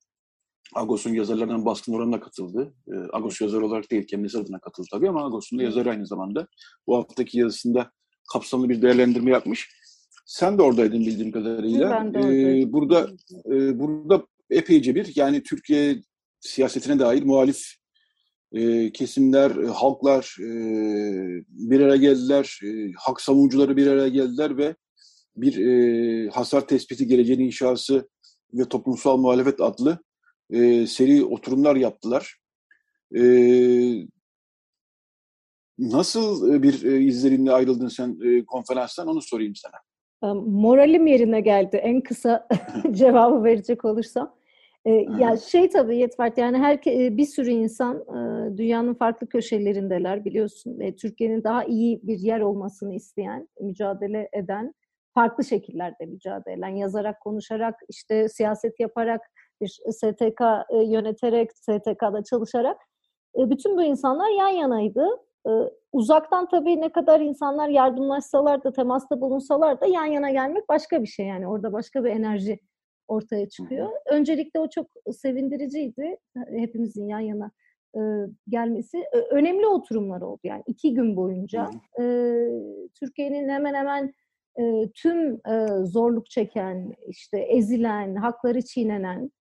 Agos'un 0.76 1.14
yazarlarından 1.14 1.66
baskın 1.66 1.94
oranına 1.94 2.20
katıldı. 2.20 2.74
E, 2.88 2.94
Agos 3.14 3.42
yazar 3.42 3.62
olarak 3.62 3.92
değil, 3.92 4.08
kendisi 4.08 4.38
adına 4.38 4.60
katıldı 4.60 4.88
tabii 4.92 5.10
ama 5.10 5.26
Agos'un 5.26 5.60
da 5.60 5.64
yazarı 5.64 5.90
aynı 5.90 6.08
zamanda. 6.08 6.48
Bu 6.88 6.98
haftaki 6.98 7.40
yazısında 7.40 7.92
kapsamlı 8.34 8.70
bir 8.70 8.82
değerlendirme 8.82 9.32
yapmış. 9.32 9.70
Sen 10.26 10.58
de 10.58 10.62
oradaydın 10.62 11.00
bildiğim 11.00 11.32
kadarıyla. 11.32 11.92
Ben 11.92 12.14
de 12.14 12.20
Ee, 12.20 12.74
burada 12.74 13.10
e, 13.52 13.80
burada 13.80 14.26
epeyce 14.50 14.96
bir 14.96 15.12
yani 15.16 15.44
Türkiye 15.44 16.02
siyasetine 16.40 17.00
dair 17.00 17.24
muhalif 17.24 17.80
e, 18.54 18.92
kesimler, 18.92 19.52
e, 19.52 19.68
halklar 19.68 20.36
e, 20.40 20.50
bir 21.48 21.80
araya 21.80 21.98
geldiler, 21.98 22.60
e, 22.64 22.92
hak 22.98 23.22
savunucuları 23.22 23.78
bir 23.78 23.88
araya 23.88 24.10
geldiler 24.10 24.58
ve 24.58 24.76
bir 25.42 25.58
e, 25.66 26.30
hasar 26.30 26.68
tespiti 26.68 27.08
geleceğin 27.08 27.40
inşası 27.40 28.10
ve 28.54 28.66
toplumsal 28.66 29.18
muhalefet 29.18 29.62
adlı 29.62 30.00
e, 30.50 30.88
seri 30.88 31.24
oturumlar 31.26 31.76
yaptılar. 31.76 32.38
E, 33.16 33.24
nasıl 35.80 36.64
bir 36.64 36.84
e, 36.84 37.02
izlenimle 37.02 37.52
ayrıldın 37.52 37.88
sen 37.88 38.18
e, 38.24 38.46
konferanstan 38.46 39.08
onu 39.08 39.22
sorayım 39.22 39.54
sana. 39.56 39.80
Moralim 40.34 41.08
yerine 41.08 41.42
geldi 41.42 41.78
en 41.78 42.02
kısa 42.02 42.48
cevabı 42.92 43.44
verecek 43.44 43.86
olursam. 43.86 44.36
E, 44.86 44.92
ya 44.92 45.38
şey 45.38 45.70
tabii 45.70 45.98
Yetvart 45.98 46.38
yani 46.38 46.58
her 46.58 46.82
bir 47.18 47.26
sürü 47.26 47.50
insan 47.50 47.98
e, 47.98 48.58
dünyanın 48.58 48.94
farklı 48.94 49.28
köşelerindeler 49.28 50.26
biliyorsun. 50.26 50.80
E, 50.80 50.96
Türkiye'nin 50.96 51.44
daha 51.44 51.64
iyi 51.64 52.00
bir 52.04 52.20
yer 52.20 52.40
olmasını 52.40 52.96
isteyen, 52.96 53.48
mücadele 53.62 54.30
eden 54.34 54.74
farklı 55.20 55.44
şekillerde 55.44 56.06
mücadele 56.06 56.54
eden, 56.54 56.68
yazarak, 56.68 57.22
konuşarak, 57.22 57.76
işte 57.90 58.30
siyaset 58.30 58.80
yaparak, 58.80 59.22
bir 59.62 59.68
STK 59.92 60.42
e, 60.70 60.78
yöneterek, 60.84 61.52
STK'da 61.54 62.24
çalışarak 62.24 62.78
e, 63.40 63.50
bütün 63.50 63.78
bu 63.78 63.84
insanlar 63.84 64.30
yan 64.38 64.50
yanaydı. 64.50 65.08
E, 65.48 65.52
uzaktan 65.92 66.48
tabii 66.48 66.82
ne 66.82 66.92
kadar 66.92 67.20
insanlar 67.20 67.70
yardımlaşsalar 67.70 68.64
da, 68.64 68.72
temasta 68.72 69.22
bulunsalar 69.22 69.82
da 69.82 69.86
yan 69.86 70.06
yana 70.06 70.32
gelmek 70.32 70.70
başka 70.70 71.02
bir 71.02 71.08
şey 71.08 71.26
yani. 71.26 71.48
Orada 71.48 71.74
başka 71.74 72.04
bir 72.04 72.10
enerji 72.10 72.60
ortaya 73.08 73.50
çıkıyor. 73.50 73.90
Öncelikle 74.12 74.60
o 74.60 74.70
çok 74.70 74.88
sevindiriciydi. 75.14 76.18
Hepimizin 76.56 77.08
yan 77.08 77.20
yana 77.20 77.52
gelmesi. 78.50 79.04
Önemli 79.32 79.68
oturumlar 79.68 80.22
oldu 80.22 80.40
yani 80.44 80.64
iki 80.68 80.94
gün 80.94 81.16
boyunca. 81.16 81.70
Türkiye'nin 83.00 83.50
hemen 83.50 83.74
hemen 83.74 84.14
tüm 84.96 85.42
zorluk 85.86 86.30
çeken, 86.30 86.94
işte 87.08 87.40
ezilen, 87.40 88.16
hakları 88.16 88.62
çiğnenen 88.62 89.32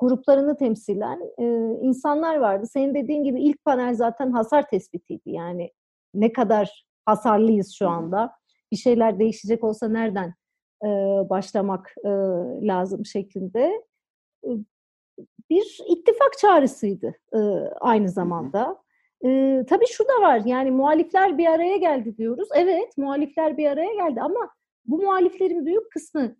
gruplarını 0.00 0.56
temsilen 0.56 1.20
insanlar 1.82 2.36
vardı. 2.36 2.66
Senin 2.66 2.94
dediğin 2.94 3.24
gibi 3.24 3.42
ilk 3.42 3.64
panel 3.64 3.94
zaten 3.94 4.30
hasar 4.30 4.68
tespitiydi. 4.68 5.30
Yani 5.30 5.70
ne 6.14 6.32
kadar 6.32 6.84
hasarlıyız 7.06 7.74
şu 7.78 7.88
anda. 7.88 8.32
Bir 8.72 8.76
şeyler 8.76 9.18
değişecek 9.18 9.64
olsa 9.64 9.88
nereden 9.88 10.34
başlamak 11.30 11.94
lazım 12.62 13.06
şeklinde. 13.06 13.82
Bir 15.50 15.78
ittifak 15.88 16.38
çağrısıydı 16.38 17.14
aynı 17.80 18.08
zamanda. 18.08 18.82
Ee, 19.24 19.64
tabii 19.68 19.86
şu 19.86 20.04
da 20.04 20.22
var 20.22 20.42
yani 20.44 20.70
muhalifler 20.70 21.38
bir 21.38 21.46
araya 21.46 21.76
geldi 21.76 22.16
diyoruz. 22.16 22.48
Evet 22.54 22.98
muhalifler 22.98 23.56
bir 23.56 23.66
araya 23.66 23.94
geldi 23.94 24.20
ama 24.20 24.50
bu 24.86 24.98
muhaliflerin 24.98 25.66
büyük 25.66 25.90
kısmı 25.92 26.36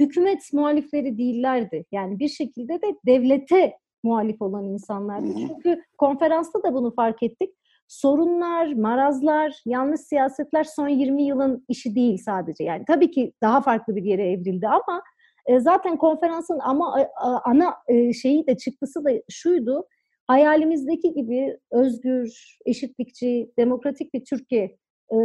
hükümet 0.00 0.52
muhalifleri 0.52 1.18
değillerdi. 1.18 1.84
Yani 1.92 2.18
bir 2.18 2.28
şekilde 2.28 2.82
de 2.82 2.96
devlete 3.06 3.78
muhalif 4.02 4.42
olan 4.42 4.64
insanlardı. 4.64 5.26
Çünkü 5.38 5.82
konferansta 5.98 6.62
da 6.62 6.74
bunu 6.74 6.94
fark 6.94 7.22
ettik. 7.22 7.54
Sorunlar, 7.88 8.72
marazlar, 8.72 9.62
yanlış 9.66 10.00
siyasetler 10.00 10.64
son 10.64 10.88
20 10.88 11.22
yılın 11.22 11.64
işi 11.68 11.94
değil 11.94 12.18
sadece. 12.24 12.64
Yani 12.64 12.84
tabii 12.86 13.10
ki 13.10 13.32
daha 13.42 13.60
farklı 13.60 13.96
bir 13.96 14.04
yere 14.04 14.30
evrildi 14.30 14.68
ama 14.68 15.02
e, 15.46 15.60
zaten 15.60 15.96
konferansın 15.96 16.58
ama 16.58 17.06
ana 17.44 17.74
e, 17.88 18.12
şeyi 18.12 18.46
de 18.46 18.56
çıktısı 18.56 19.04
da 19.04 19.10
şuydu 19.30 19.86
hayalimizdeki 20.26 21.14
gibi 21.14 21.58
özgür, 21.70 22.58
eşitlikçi, 22.66 23.50
demokratik 23.58 24.14
bir 24.14 24.24
Türkiye 24.24 24.76
e, 25.12 25.18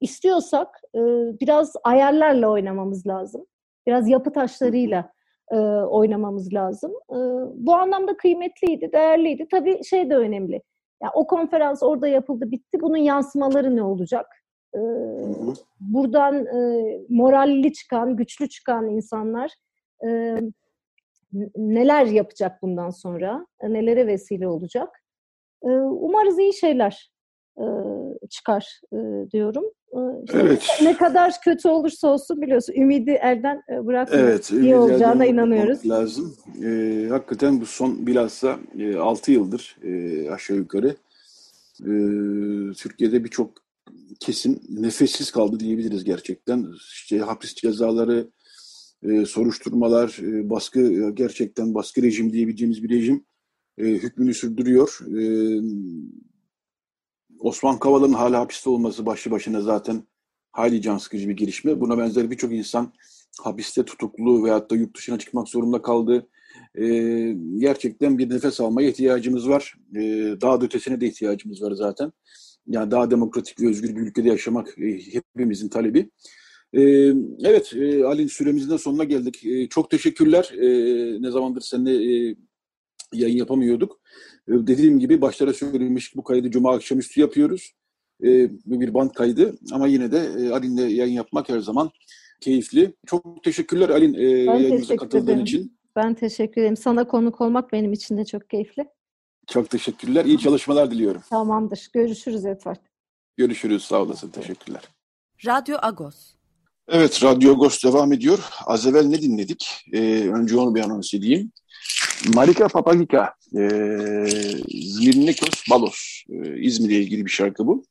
istiyorsak 0.00 0.68
e, 0.94 1.00
biraz 1.40 1.72
ayarlarla 1.84 2.50
oynamamız 2.50 3.06
lazım. 3.06 3.46
Biraz 3.86 4.08
yapı 4.08 4.32
taşlarıyla 4.32 5.12
e, 5.52 5.56
oynamamız 5.56 6.54
lazım. 6.54 6.92
E, 7.10 7.18
bu 7.54 7.74
anlamda 7.74 8.16
kıymetliydi, 8.16 8.92
değerliydi. 8.92 9.46
Tabii 9.50 9.84
şey 9.84 10.10
de 10.10 10.16
önemli. 10.16 10.62
Yani 11.02 11.12
o 11.14 11.26
konferans 11.26 11.82
orada 11.82 12.08
yapıldı, 12.08 12.50
bitti. 12.50 12.80
Bunun 12.80 12.96
yansımaları 12.96 13.76
ne 13.76 13.82
olacak? 13.82 14.26
E, 14.74 14.80
buradan 15.80 16.46
e, 16.46 16.82
moralli 17.08 17.72
çıkan, 17.72 18.16
güçlü 18.16 18.48
çıkan 18.48 18.88
insanlar 18.88 19.52
e, 20.06 20.36
neler 21.56 22.06
yapacak 22.06 22.62
bundan 22.62 22.90
sonra, 22.90 23.46
e, 23.60 23.72
nelere 23.72 24.06
vesile 24.06 24.48
olacak. 24.48 24.88
E, 25.64 25.68
umarız 25.78 26.38
iyi 26.38 26.54
şeyler 26.54 27.10
e, 27.58 27.64
çıkar 28.30 28.80
diyorum. 29.32 29.64
İşte 30.24 30.38
evet. 30.38 30.78
Ne 30.82 30.96
kadar 30.96 31.32
kötü 31.44 31.68
olursa 31.68 32.08
olsun 32.08 32.42
biliyorsun 32.42 32.74
ümidi 32.74 33.10
elden 33.10 33.62
bırakmıyoruz. 33.68 34.30
Evet, 34.30 34.50
iyi 34.50 34.76
olacağına 34.76 35.26
inanıyoruz. 35.26 35.88
Lazım. 35.88 36.36
E, 36.64 37.06
hakikaten 37.10 37.60
bu 37.60 37.66
son 37.66 38.06
bilhassa 38.06 38.58
e, 38.78 38.96
6 38.96 39.32
yıldır 39.32 39.76
e, 39.82 40.30
aşağı 40.30 40.56
yukarı 40.56 40.96
e, 41.80 41.92
Türkiye'de 42.72 43.24
birçok 43.24 43.50
kesim 44.20 44.60
nefessiz 44.68 45.30
kaldı 45.30 45.60
diyebiliriz 45.60 46.04
gerçekten. 46.04 46.66
İşte 46.92 47.18
hapis 47.18 47.54
cezaları, 47.54 48.28
e, 49.02 49.26
soruşturmalar, 49.26 50.18
e, 50.22 50.50
baskı 50.50 50.80
e, 50.80 51.10
gerçekten 51.10 51.74
baskı 51.74 52.02
rejim 52.02 52.32
diyebileceğimiz 52.32 52.82
bir 52.82 52.90
rejim 52.90 53.24
e, 53.78 53.84
hükmünü 53.84 54.34
sürdürüyor. 54.34 54.98
E, 55.18 55.22
Osman 57.40 57.78
Kavala'nın 57.78 58.12
hala 58.12 58.40
hapiste 58.40 58.70
olması 58.70 59.06
başlı 59.06 59.30
başına 59.30 59.60
zaten 59.60 60.02
hayli 60.52 60.82
can 60.82 60.98
sıkıcı 60.98 61.28
bir 61.28 61.36
gelişme. 61.36 61.80
Buna 61.80 61.98
benzer 61.98 62.30
birçok 62.30 62.52
insan 62.52 62.92
hapiste 63.40 63.84
tutuklu 63.84 64.44
veyahut 64.44 64.70
da 64.70 64.76
yurt 64.76 64.96
dışına 64.96 65.18
çıkmak 65.18 65.48
zorunda 65.48 65.82
kaldı. 65.82 66.28
E, 66.74 66.86
gerçekten 67.58 68.18
bir 68.18 68.30
nefes 68.30 68.60
almaya 68.60 68.88
ihtiyacımız 68.88 69.48
var. 69.48 69.74
E, 69.94 70.00
daha 70.40 70.60
da 70.60 70.64
ötesine 70.64 71.00
de 71.00 71.06
ihtiyacımız 71.06 71.62
var 71.62 71.72
zaten. 71.72 72.12
Yani 72.66 72.90
daha 72.90 73.10
demokratik 73.10 73.60
ve 73.60 73.68
özgür 73.68 73.96
bir 73.96 74.00
ülkede 74.00 74.28
yaşamak 74.28 74.78
e, 74.78 74.98
hepimizin 75.12 75.68
talebi. 75.68 76.10
Ee, 76.74 76.80
evet, 77.44 77.72
e, 77.76 78.04
Ali 78.04 78.28
süremizin 78.28 78.70
de 78.70 78.78
sonuna 78.78 79.04
geldik. 79.04 79.46
E, 79.46 79.68
çok 79.68 79.90
teşekkürler. 79.90 80.52
E, 80.58 80.68
ne 81.22 81.30
zamandır 81.30 81.60
seninle 81.60 82.28
e, 82.30 82.36
yayın 83.12 83.36
yapamıyorduk. 83.36 84.00
Dediğim 84.48 84.98
gibi 84.98 85.20
başlara 85.20 85.52
söylemiş 85.52 86.16
bu 86.16 86.24
kaydı 86.24 86.50
Cuma 86.50 86.74
akşamüstü 86.74 87.20
yapıyoruz. 87.20 87.72
Bir 88.66 88.94
band 88.94 89.10
kaydı 89.10 89.54
ama 89.72 89.86
yine 89.86 90.12
de 90.12 90.18
e, 90.18 90.50
Alin'le 90.50 90.88
yayın 90.88 91.12
yapmak 91.12 91.48
her 91.48 91.58
zaman 91.58 91.90
keyifli. 92.40 92.94
Çok 93.06 93.44
teşekkürler 93.44 93.88
Alin 93.88 94.14
yayınımıza 94.14 94.96
katıldığın 94.96 95.38
için. 95.38 95.78
Ben 95.96 96.14
teşekkür 96.14 96.60
ederim. 96.60 96.76
Sana 96.76 97.08
konuk 97.08 97.40
olmak 97.40 97.72
benim 97.72 97.92
için 97.92 98.16
de 98.16 98.24
çok 98.24 98.50
keyifli. 98.50 98.84
Çok 99.46 99.70
teşekkürler. 99.70 100.24
İyi 100.24 100.38
çalışmalar 100.38 100.90
diliyorum. 100.90 101.22
Tamamdır. 101.30 101.88
Görüşürüz 101.92 102.44
Edward. 102.44 102.80
Görüşürüz. 103.36 103.84
Sağ 103.84 104.02
olasın. 104.02 104.28
Teşekkürler. 104.28 104.82
Radyo 105.46 105.76
Agos. 105.82 106.39
Evet, 106.92 107.22
Radyo 107.22 107.52
Agos 107.52 107.84
devam 107.84 108.12
ediyor. 108.12 108.38
Az 108.66 108.86
evvel 108.86 109.04
ne 109.04 109.22
dinledik? 109.22 109.66
Ee, 109.92 110.28
önce 110.34 110.56
onu 110.56 110.74
bir 110.74 110.80
anons 110.80 111.14
edeyim. 111.14 111.52
Marika 112.34 112.68
Papagika, 112.68 113.34
e, 113.56 113.68
Zmirnikos 114.68 115.70
Balos, 115.70 116.22
e, 116.30 116.60
İzmir'e 116.60 116.94
ilgili 116.94 117.26
bir 117.26 117.30
şarkı 117.30 117.66
bu. 117.66 117.84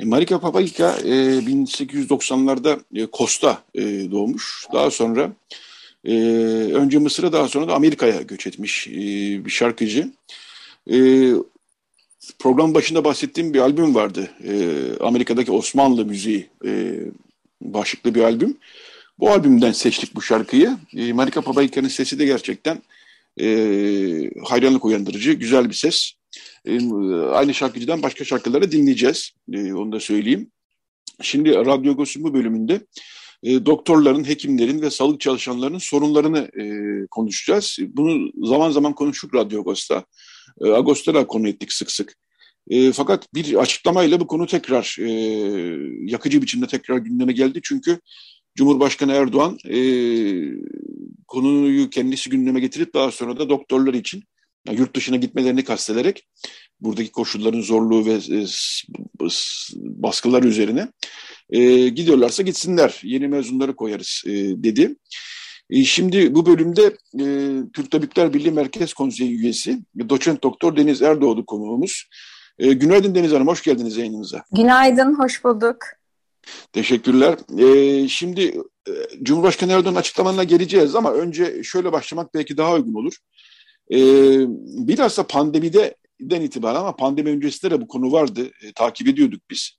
E, 0.00 0.04
Marika 0.04 0.40
Papagika 0.40 0.96
e, 1.04 1.10
1890'larda 1.38 2.80
e, 2.94 3.06
Kosta 3.06 3.62
e, 3.74 4.10
doğmuş. 4.10 4.66
Daha 4.72 4.90
sonra 4.90 5.32
e, 6.04 6.14
önce 6.72 6.98
Mısır'a 6.98 7.32
daha 7.32 7.48
sonra 7.48 7.68
da 7.68 7.74
Amerika'ya 7.74 8.22
göç 8.22 8.46
etmiş 8.46 8.88
e, 8.88 8.92
bir 9.44 9.50
şarkıcı. 9.50 10.12
E, 10.90 10.98
program 12.38 12.74
başında 12.74 13.04
bahsettiğim 13.04 13.54
bir 13.54 13.60
albüm 13.60 13.94
vardı. 13.94 14.30
E, 14.44 14.52
Amerika'daki 15.00 15.52
Osmanlı 15.52 16.04
müziği 16.04 16.46
e, 16.66 17.00
başlıklı 17.60 18.14
bir 18.14 18.22
albüm. 18.22 18.56
Bu 19.18 19.30
albümden 19.30 19.72
seçtik 19.72 20.14
bu 20.14 20.22
şarkıyı. 20.22 20.76
E, 20.96 21.12
Marika 21.12 21.40
Papagika'nın 21.40 21.88
sesi 21.88 22.18
de 22.18 22.24
gerçekten 22.24 22.82
e, 23.40 23.46
hayranlık 24.44 24.84
uyandırıcı, 24.84 25.32
güzel 25.32 25.68
bir 25.68 25.74
ses. 25.74 26.12
E, 26.64 26.78
aynı 27.32 27.54
şarkıcıdan 27.54 28.02
başka 28.02 28.24
şarkıları 28.24 28.72
dinleyeceğiz. 28.72 29.30
E, 29.52 29.72
onu 29.74 29.92
da 29.92 30.00
söyleyeyim. 30.00 30.50
Şimdi 31.22 31.54
Radyo 31.54 31.92
Agos'un 31.92 32.24
bu 32.24 32.34
bölümünde 32.34 32.80
e, 33.42 33.66
doktorların, 33.66 34.28
hekimlerin 34.28 34.82
ve 34.82 34.90
sağlık 34.90 35.20
çalışanlarının 35.20 35.78
sorunlarını 35.78 36.38
e, 36.38 36.64
konuşacağız. 37.06 37.76
Bunu 37.80 38.30
zaman 38.46 38.70
zaman 38.70 38.94
konuştuk 38.94 39.34
Radyo 39.34 39.60
Agos'ta. 39.60 40.04
E, 40.64 40.68
Agos'ta 40.68 41.14
da 41.14 41.26
konu 41.26 41.48
ettik 41.48 41.72
sık 41.72 41.90
sık. 41.90 42.16
E, 42.68 42.92
fakat 42.92 43.34
bir 43.34 43.54
açıklamayla 43.54 44.20
bu 44.20 44.26
konu 44.26 44.46
tekrar 44.46 44.96
e, 45.00 45.10
yakıcı 46.04 46.42
biçimde 46.42 46.66
tekrar 46.66 46.96
gündeme 46.96 47.32
geldi. 47.32 47.60
Çünkü 47.62 48.00
Cumhurbaşkanı 48.56 49.12
Erdoğan 49.12 49.58
e, 49.68 49.78
konuyu 51.26 51.90
kendisi 51.90 52.30
gündeme 52.30 52.60
getirip 52.60 52.94
daha 52.94 53.10
sonra 53.10 53.38
da 53.38 53.48
doktorlar 53.48 53.94
için 53.94 54.22
yani 54.66 54.78
yurt 54.78 54.96
dışına 54.96 55.16
gitmelerini 55.16 55.64
kastederek 55.64 56.28
buradaki 56.80 57.10
koşulların 57.10 57.60
zorluğu 57.60 58.06
ve 58.06 58.12
e, 58.12 58.46
baskılar 59.74 60.42
üzerine 60.42 60.88
e, 61.50 61.88
gidiyorlarsa 61.88 62.42
gitsinler 62.42 63.00
yeni 63.02 63.28
mezunları 63.28 63.76
koyarız 63.76 64.22
e, 64.26 64.32
dedi. 64.62 64.96
E, 65.70 65.84
şimdi 65.84 66.34
bu 66.34 66.46
bölümde 66.46 66.96
e, 67.20 67.24
Türk 67.72 67.90
Tabipler 67.90 68.34
Birliği 68.34 68.50
Merkez 68.50 68.94
Konseyi 68.94 69.30
üyesi 69.30 69.78
doçent 70.08 70.42
doktor 70.42 70.76
Deniz 70.76 71.02
Erdoğdu 71.02 71.46
konuğumuz. 71.46 72.04
E, 72.58 72.72
günaydın 72.72 73.14
Deniz 73.14 73.32
Hanım, 73.32 73.46
hoş 73.46 73.62
geldiniz 73.62 73.96
yayınımıza. 73.96 74.44
Günaydın, 74.52 75.18
hoş 75.18 75.44
bulduk. 75.44 75.76
Teşekkürler. 76.72 77.36
E, 77.58 78.08
şimdi 78.08 78.42
e, 78.88 78.92
Cumhurbaşkanı 79.22 79.72
Erdoğan'ın 79.72 79.98
açıklamalarına 79.98 80.44
geleceğiz 80.44 80.94
ama 80.94 81.12
önce 81.12 81.62
şöyle 81.62 81.92
başlamak 81.92 82.34
belki 82.34 82.56
daha 82.56 82.74
uygun 82.74 82.94
olur. 82.94 83.16
E, 83.92 83.98
biraz 84.86 85.18
da 85.18 85.26
pandemiden 85.26 86.40
itibaren 86.40 86.80
ama 86.80 86.96
pandemi 86.96 87.30
öncesinde 87.30 87.70
de 87.70 87.80
bu 87.80 87.88
konu 87.88 88.12
vardı, 88.12 88.50
e, 88.62 88.72
takip 88.72 89.08
ediyorduk 89.08 89.42
biz. 89.50 89.78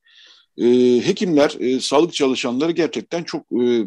E, 0.58 0.66
hekimler, 1.08 1.56
e, 1.60 1.80
sağlık 1.80 2.14
çalışanları 2.14 2.72
gerçekten 2.72 3.24
çok 3.24 3.46
e, 3.62 3.86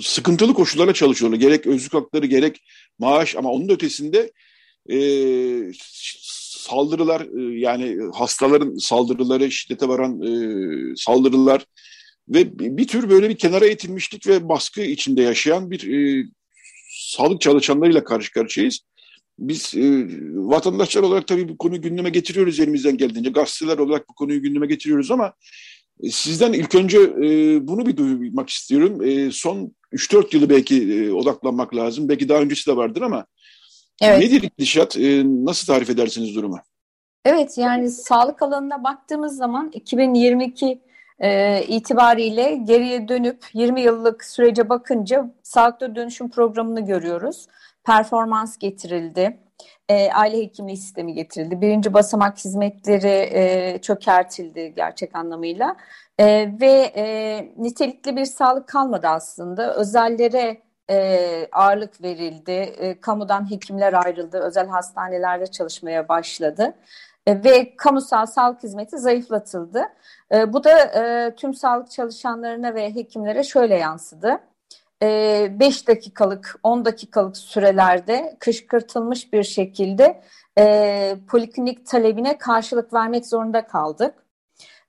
sıkıntılı 0.00 0.54
koşullara 0.54 0.94
çalışıyorlar. 0.94 1.38
Gerek 1.38 1.66
özlük 1.66 1.94
hakları, 1.94 2.26
gerek 2.26 2.62
maaş 2.98 3.36
ama 3.36 3.50
onun 3.50 3.68
ötesinde 3.68 4.32
e, 4.90 4.96
saldırılar 6.60 7.20
e, 7.20 7.58
yani 7.58 7.98
hastaların 8.14 8.74
saldırıları, 8.74 9.50
şiddete 9.50 9.88
varan 9.88 10.22
e, 10.22 10.96
saldırılar 10.96 11.66
ve 12.28 12.58
bir 12.58 12.86
tür 12.86 13.10
böyle 13.10 13.28
bir 13.28 13.38
kenara 13.38 13.66
itilmişlik 13.66 14.26
ve 14.26 14.48
baskı 14.48 14.80
içinde 14.80 15.22
yaşayan 15.22 15.70
bir 15.70 15.92
e, 15.92 16.26
sağlık 16.90 17.40
çalışanlarıyla 17.40 18.04
karşı 18.04 18.32
karşıyayız. 18.32 18.80
Biz 19.38 19.74
e, 19.74 20.06
vatandaşlar 20.34 21.02
olarak 21.02 21.26
tabii 21.26 21.48
bu 21.48 21.58
konuyu 21.58 21.82
gündeme 21.82 22.10
getiriyoruz 22.10 22.60
elimizden 22.60 22.96
geldiğince. 22.96 23.30
Gazeteler 23.30 23.78
olarak 23.78 24.08
bu 24.08 24.14
konuyu 24.14 24.42
gündeme 24.42 24.66
getiriyoruz 24.66 25.10
ama 25.10 25.34
e, 26.02 26.10
sizden 26.10 26.52
ilk 26.52 26.74
önce 26.74 26.98
e, 26.98 27.58
bunu 27.66 27.86
bir 27.86 27.96
duymak 27.96 28.50
istiyorum. 28.50 29.02
E, 29.02 29.30
son 29.32 29.74
3-4 29.92 30.36
yılı 30.36 30.50
belki 30.50 30.92
e, 30.92 31.10
odaklanmak 31.10 31.76
lazım. 31.76 32.08
Belki 32.08 32.28
daha 32.28 32.40
öncesi 32.40 32.70
de 32.70 32.76
vardır 32.76 33.02
ama 33.02 33.26
Evet. 34.00 34.20
Nedir 34.20 34.42
gidişat? 34.42 34.96
E, 34.96 35.22
nasıl 35.24 35.66
tarif 35.66 35.90
edersiniz 35.90 36.34
durumu? 36.34 36.60
Evet 37.24 37.58
yani 37.58 37.90
sağlık 37.90 38.42
alanına 38.42 38.84
baktığımız 38.84 39.36
zaman 39.36 39.70
2022 39.74 40.80
e, 41.18 41.62
itibariyle 41.62 42.56
geriye 42.64 43.08
dönüp 43.08 43.44
20 43.52 43.80
yıllık 43.80 44.24
sürece 44.24 44.68
bakınca 44.68 45.34
sağlıkta 45.42 45.94
dönüşüm 45.94 46.30
programını 46.30 46.86
görüyoruz. 46.86 47.46
Performans 47.84 48.58
getirildi. 48.58 49.38
E, 49.88 50.12
aile 50.12 50.38
hekimliği 50.38 50.76
sistemi 50.76 51.14
getirildi. 51.14 51.60
Birinci 51.60 51.94
basamak 51.94 52.38
hizmetleri 52.38 53.30
e, 53.32 53.78
çökertildi 53.82 54.72
gerçek 54.76 55.16
anlamıyla. 55.16 55.76
E, 56.18 56.52
ve 56.60 56.92
e, 56.96 57.52
nitelikli 57.58 58.16
bir 58.16 58.24
sağlık 58.24 58.68
kalmadı 58.68 59.08
aslında. 59.08 59.74
Özellere 59.74 60.62
e, 60.90 61.48
ağırlık 61.52 62.02
verildi. 62.02 62.50
E, 62.50 63.00
kamudan 63.00 63.50
hekimler 63.50 63.92
ayrıldı. 63.92 64.38
Özel 64.38 64.68
hastanelerde 64.68 65.46
çalışmaya 65.46 66.08
başladı. 66.08 66.74
E, 67.26 67.44
ve 67.44 67.76
kamusal 67.76 68.26
sağlık 68.26 68.62
hizmeti 68.62 68.98
zayıflatıldı. 68.98 69.82
E, 70.32 70.52
bu 70.52 70.64
da 70.64 70.78
e, 70.80 71.34
tüm 71.34 71.54
sağlık 71.54 71.90
çalışanlarına 71.90 72.74
ve 72.74 72.94
hekimlere 72.94 73.42
şöyle 73.42 73.76
yansıdı. 73.76 74.40
5 75.02 75.82
e, 75.82 75.86
dakikalık, 75.86 76.60
10 76.62 76.84
dakikalık 76.84 77.36
sürelerde 77.36 78.36
kışkırtılmış 78.38 79.32
bir 79.32 79.42
şekilde 79.42 80.22
e, 80.58 81.16
poliklinik 81.28 81.86
talebine 81.86 82.38
karşılık 82.38 82.94
vermek 82.94 83.26
zorunda 83.26 83.66
kaldık. 83.66 84.14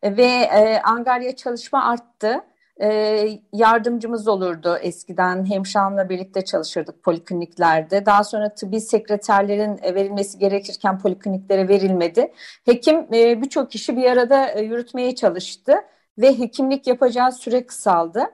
E, 0.04 0.18
ve 0.18 0.26
e, 0.26 0.82
angarya 0.82 1.36
çalışma 1.36 1.84
arttı 1.84 2.42
e, 2.82 3.30
yardımcımız 3.54 4.28
olurdu 4.28 4.78
eskiden. 4.82 5.46
Hemşirehamla 5.46 6.10
birlikte 6.10 6.46
çalışırdık 6.46 7.04
polikliniklerde. 7.04 8.06
Daha 8.06 8.24
sonra 8.24 8.54
tıbbi 8.54 8.82
sekreterlerin 8.82 9.80
e, 9.82 9.96
verilmesi 9.96 10.40
gerekirken 10.40 11.00
polikliniklere 11.00 11.68
verilmedi. 11.68 12.34
Hekim 12.66 13.14
e, 13.14 13.42
birçok 13.42 13.76
işi 13.76 13.98
bir 13.98 14.06
arada 14.06 14.52
e, 14.52 14.62
yürütmeye 14.62 15.16
çalıştı 15.16 15.76
ve 16.18 16.40
hekimlik 16.40 16.88
yapacağı 16.88 17.32
süre 17.32 17.66
kısaldı. 17.66 18.26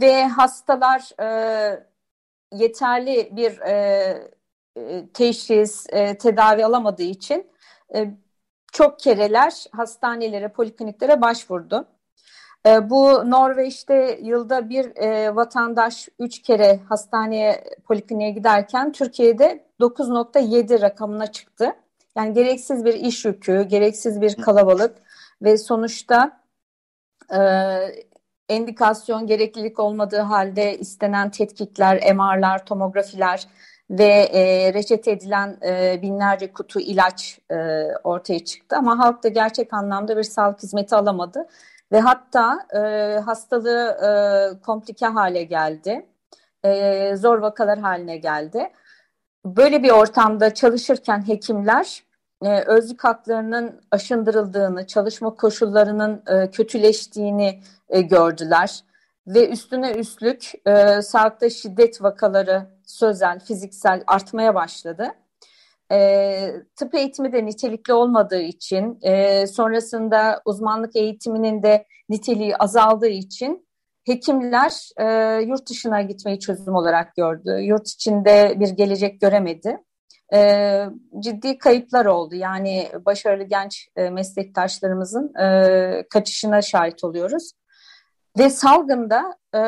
Ve 0.00 0.26
hastalar 0.26 1.10
yeterli 2.52 3.28
bir 3.36 3.58
teşhis, 5.14 5.86
tedavi 6.18 6.64
alamadığı 6.64 7.02
için 7.02 7.46
çok 8.72 8.98
kereler 9.00 9.64
hastanelere, 9.72 10.48
polikliniklere 10.48 11.20
başvurdu. 11.20 11.86
E, 12.66 12.90
bu 12.90 13.30
Norveç'te 13.30 14.18
yılda 14.22 14.68
bir 14.68 14.96
e, 14.96 15.36
vatandaş 15.36 16.08
üç 16.18 16.42
kere 16.42 16.80
hastaneye, 16.88 17.64
polikliniğe 17.84 18.30
giderken 18.30 18.92
Türkiye'de 18.92 19.64
9.7 19.80 20.80
rakamına 20.80 21.26
çıktı. 21.26 21.72
Yani 22.16 22.34
gereksiz 22.34 22.84
bir 22.84 22.94
iş 22.94 23.24
yükü, 23.24 23.62
gereksiz 23.62 24.20
bir 24.20 24.36
kalabalık 24.36 24.96
ve 25.42 25.58
sonuçta 25.58 26.40
e, 27.32 27.38
endikasyon 28.48 29.26
gereklilik 29.26 29.78
olmadığı 29.78 30.20
halde 30.20 30.78
istenen 30.78 31.30
tetkikler, 31.30 32.14
MR'lar, 32.14 32.66
tomografiler 32.66 33.46
ve 33.90 34.28
e, 34.32 34.74
reçete 34.74 35.10
edilen 35.10 35.58
e, 35.66 36.02
binlerce 36.02 36.52
kutu 36.52 36.80
ilaç 36.80 37.38
e, 37.50 37.56
ortaya 38.04 38.44
çıktı. 38.44 38.76
Ama 38.76 38.98
halk 38.98 39.24
da 39.24 39.28
gerçek 39.28 39.74
anlamda 39.74 40.16
bir 40.16 40.22
sağlık 40.22 40.62
hizmeti 40.62 40.96
alamadı 40.96 41.48
ve 41.92 42.00
hatta 42.00 42.58
e, 42.74 42.78
hastalığı 43.18 43.88
e, 43.90 44.10
komplike 44.60 45.06
hale 45.06 45.42
geldi. 45.42 46.06
E, 46.64 47.16
zor 47.16 47.38
vakalar 47.38 47.78
haline 47.78 48.16
geldi. 48.16 48.72
Böyle 49.44 49.82
bir 49.82 49.90
ortamda 49.90 50.54
çalışırken 50.54 51.28
hekimler 51.28 52.02
e, 52.42 52.60
özlük 52.60 53.04
haklarının 53.04 53.80
aşındırıldığını, 53.90 54.86
çalışma 54.86 55.34
koşullarının 55.34 56.22
e, 56.26 56.50
kötüleştiğini 56.50 57.62
e, 57.88 58.00
gördüler. 58.00 58.84
Ve 59.26 59.48
üstüne 59.48 59.92
üstlük 59.92 60.52
e, 60.66 61.02
sağlıkta 61.02 61.50
şiddet 61.50 62.02
vakaları 62.02 62.66
sözel, 62.86 63.40
fiziksel 63.40 64.04
artmaya 64.06 64.54
başladı. 64.54 65.08
E, 65.92 66.52
tıp 66.76 66.94
eğitimi 66.94 67.32
de 67.32 67.46
nitelikli 67.46 67.92
olmadığı 67.92 68.40
için, 68.40 68.98
e, 69.02 69.46
sonrasında 69.46 70.42
uzmanlık 70.44 70.96
eğitiminin 70.96 71.62
de 71.62 71.86
niteliği 72.08 72.56
azaldığı 72.56 73.08
için 73.08 73.68
hekimler 74.06 74.72
e, 75.00 75.04
yurt 75.42 75.70
dışına 75.70 76.02
gitmeyi 76.02 76.38
çözüm 76.38 76.74
olarak 76.74 77.14
gördü. 77.14 77.60
Yurt 77.60 77.88
içinde 77.88 78.56
bir 78.60 78.68
gelecek 78.68 79.20
göremedi. 79.20 79.78
E, 80.34 80.84
ciddi 81.20 81.58
kayıplar 81.58 82.06
oldu. 82.06 82.34
Yani 82.34 82.88
başarılı 83.06 83.44
genç 83.44 83.88
e, 83.96 84.10
meslektaşlarımızın 84.10 85.34
e, 85.34 86.06
kaçışına 86.10 86.62
şahit 86.62 87.04
oluyoruz. 87.04 87.52
Ve 88.38 88.50
salgında 88.50 89.38
e, 89.54 89.60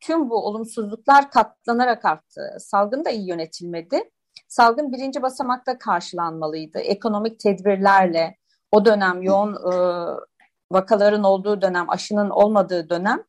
tüm 0.00 0.30
bu 0.30 0.46
olumsuzluklar 0.46 1.30
katlanarak 1.30 2.04
arttı. 2.04 2.56
Salgın 2.58 3.04
da 3.04 3.10
iyi 3.10 3.28
yönetilmedi. 3.28 4.10
Salgın 4.48 4.92
birinci 4.92 5.22
basamakta 5.22 5.78
karşılanmalıydı. 5.78 6.78
Ekonomik 6.78 7.40
tedbirlerle 7.40 8.36
o 8.72 8.84
dönem 8.84 9.22
yoğun 9.22 9.54
e, 9.54 9.72
vakaların 10.70 11.24
olduğu 11.24 11.62
dönem, 11.62 11.90
aşının 11.90 12.30
olmadığı 12.30 12.90
dönem 12.90 13.22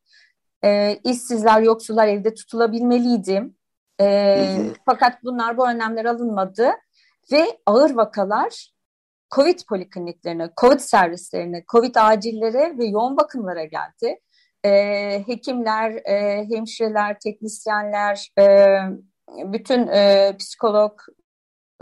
e, 0.64 0.96
işsizler, 1.04 1.62
yoksullar 1.62 2.08
evde 2.08 2.34
tutulabilmeliydi. 2.34 3.44
E, 4.02 4.58
Fakat 4.86 5.24
bunlar 5.24 5.58
bu 5.58 5.70
önlemler 5.70 6.06
alınmadı 6.06 6.70
ve 7.32 7.46
ağır 7.66 7.96
vakalar 7.96 8.74
COVID 9.36 9.60
polikliniklerine, 9.70 10.50
COVID 10.62 10.80
servislerine, 10.80 11.64
COVID 11.72 11.96
acillere 11.96 12.78
ve 12.78 12.86
yoğun 12.86 13.18
bakımlara 13.18 13.64
geldi. 13.64 14.20
E, 14.66 14.72
hekimler, 15.28 15.92
e, 15.92 16.46
hemşireler, 16.50 17.20
teknisyenler, 17.20 18.32
e, 18.40 18.76
bütün 19.46 19.88
e, 19.88 20.36
psikolog, 20.40 21.00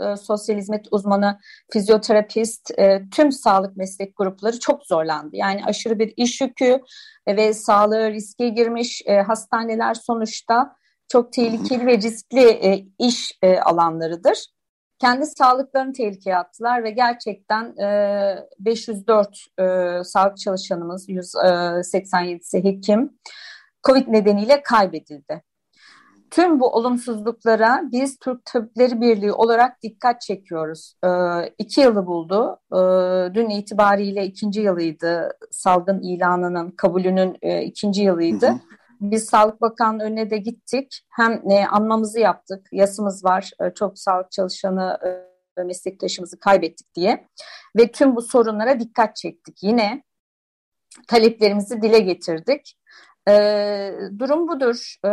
e, 0.00 0.16
sosyal 0.16 0.56
hizmet 0.56 0.86
uzmanı, 0.90 1.38
fizyoterapist, 1.72 2.78
e, 2.78 3.02
tüm 3.14 3.32
sağlık 3.32 3.76
meslek 3.76 4.16
grupları 4.16 4.60
çok 4.60 4.86
zorlandı. 4.86 5.36
Yani 5.36 5.64
aşırı 5.64 5.98
bir 5.98 6.14
iş 6.16 6.40
yükü 6.40 6.80
e, 7.26 7.36
ve 7.36 7.54
sağlığı 7.54 8.10
riske 8.10 8.48
girmiş 8.48 9.02
e, 9.06 9.20
hastaneler 9.20 9.94
sonuçta 9.94 10.76
çok 11.08 11.32
tehlikeli 11.32 11.86
ve 11.86 11.96
riskli 11.98 12.40
e, 12.40 12.86
iş 12.98 13.38
e, 13.42 13.60
alanlarıdır. 13.60 14.46
Kendi 14.98 15.26
sağlıklarını 15.26 15.92
tehlikeye 15.92 16.36
attılar 16.36 16.84
ve 16.84 16.90
gerçekten 16.90 17.76
e, 17.76 18.48
504 18.58 19.46
e, 19.58 19.64
sağlık 20.04 20.38
çalışanımız, 20.38 21.08
187'si 21.08 22.64
hekim, 22.64 23.18
COVID 23.84 24.08
nedeniyle 24.08 24.62
kaybedildi. 24.62 25.42
Tüm 26.30 26.60
bu 26.60 26.68
olumsuzluklara 26.68 27.82
biz 27.92 28.18
Türk 28.18 28.44
Tabipleri 28.44 29.00
Birliği 29.00 29.32
olarak 29.32 29.82
dikkat 29.82 30.20
çekiyoruz. 30.20 30.94
E, 31.04 31.08
iki 31.58 31.80
yılı 31.80 32.06
buldu. 32.06 32.60
E, 32.72 32.78
dün 33.34 33.48
itibariyle 33.50 34.24
ikinci 34.24 34.60
yılıydı. 34.60 35.30
Salgın 35.50 36.00
ilanının, 36.00 36.70
kabulünün 36.70 37.36
e, 37.42 37.62
ikinci 37.62 38.02
yılıydı. 38.02 38.46
Hı 38.46 38.52
hı. 38.52 38.58
Biz 39.00 39.24
Sağlık 39.24 39.60
Bakanlığı 39.60 40.02
önüne 40.02 40.30
de 40.30 40.38
gittik. 40.38 41.06
Hem 41.08 41.50
e, 41.50 41.66
anmamızı 41.66 42.20
yaptık. 42.20 42.66
Yasımız 42.72 43.24
var. 43.24 43.50
E, 43.60 43.74
çok 43.74 43.98
sağlık 43.98 44.30
çalışanı 44.30 44.98
e, 45.58 45.62
meslektaşımızı 45.62 46.40
kaybettik 46.40 46.94
diye. 46.94 47.28
Ve 47.76 47.92
tüm 47.92 48.16
bu 48.16 48.22
sorunlara 48.22 48.80
dikkat 48.80 49.16
çektik. 49.16 49.62
Yine 49.62 50.02
taleplerimizi 51.08 51.82
dile 51.82 51.98
getirdik. 51.98 52.77
E, 53.28 53.32
durum 54.18 54.48
budur. 54.48 54.94
E, 55.04 55.10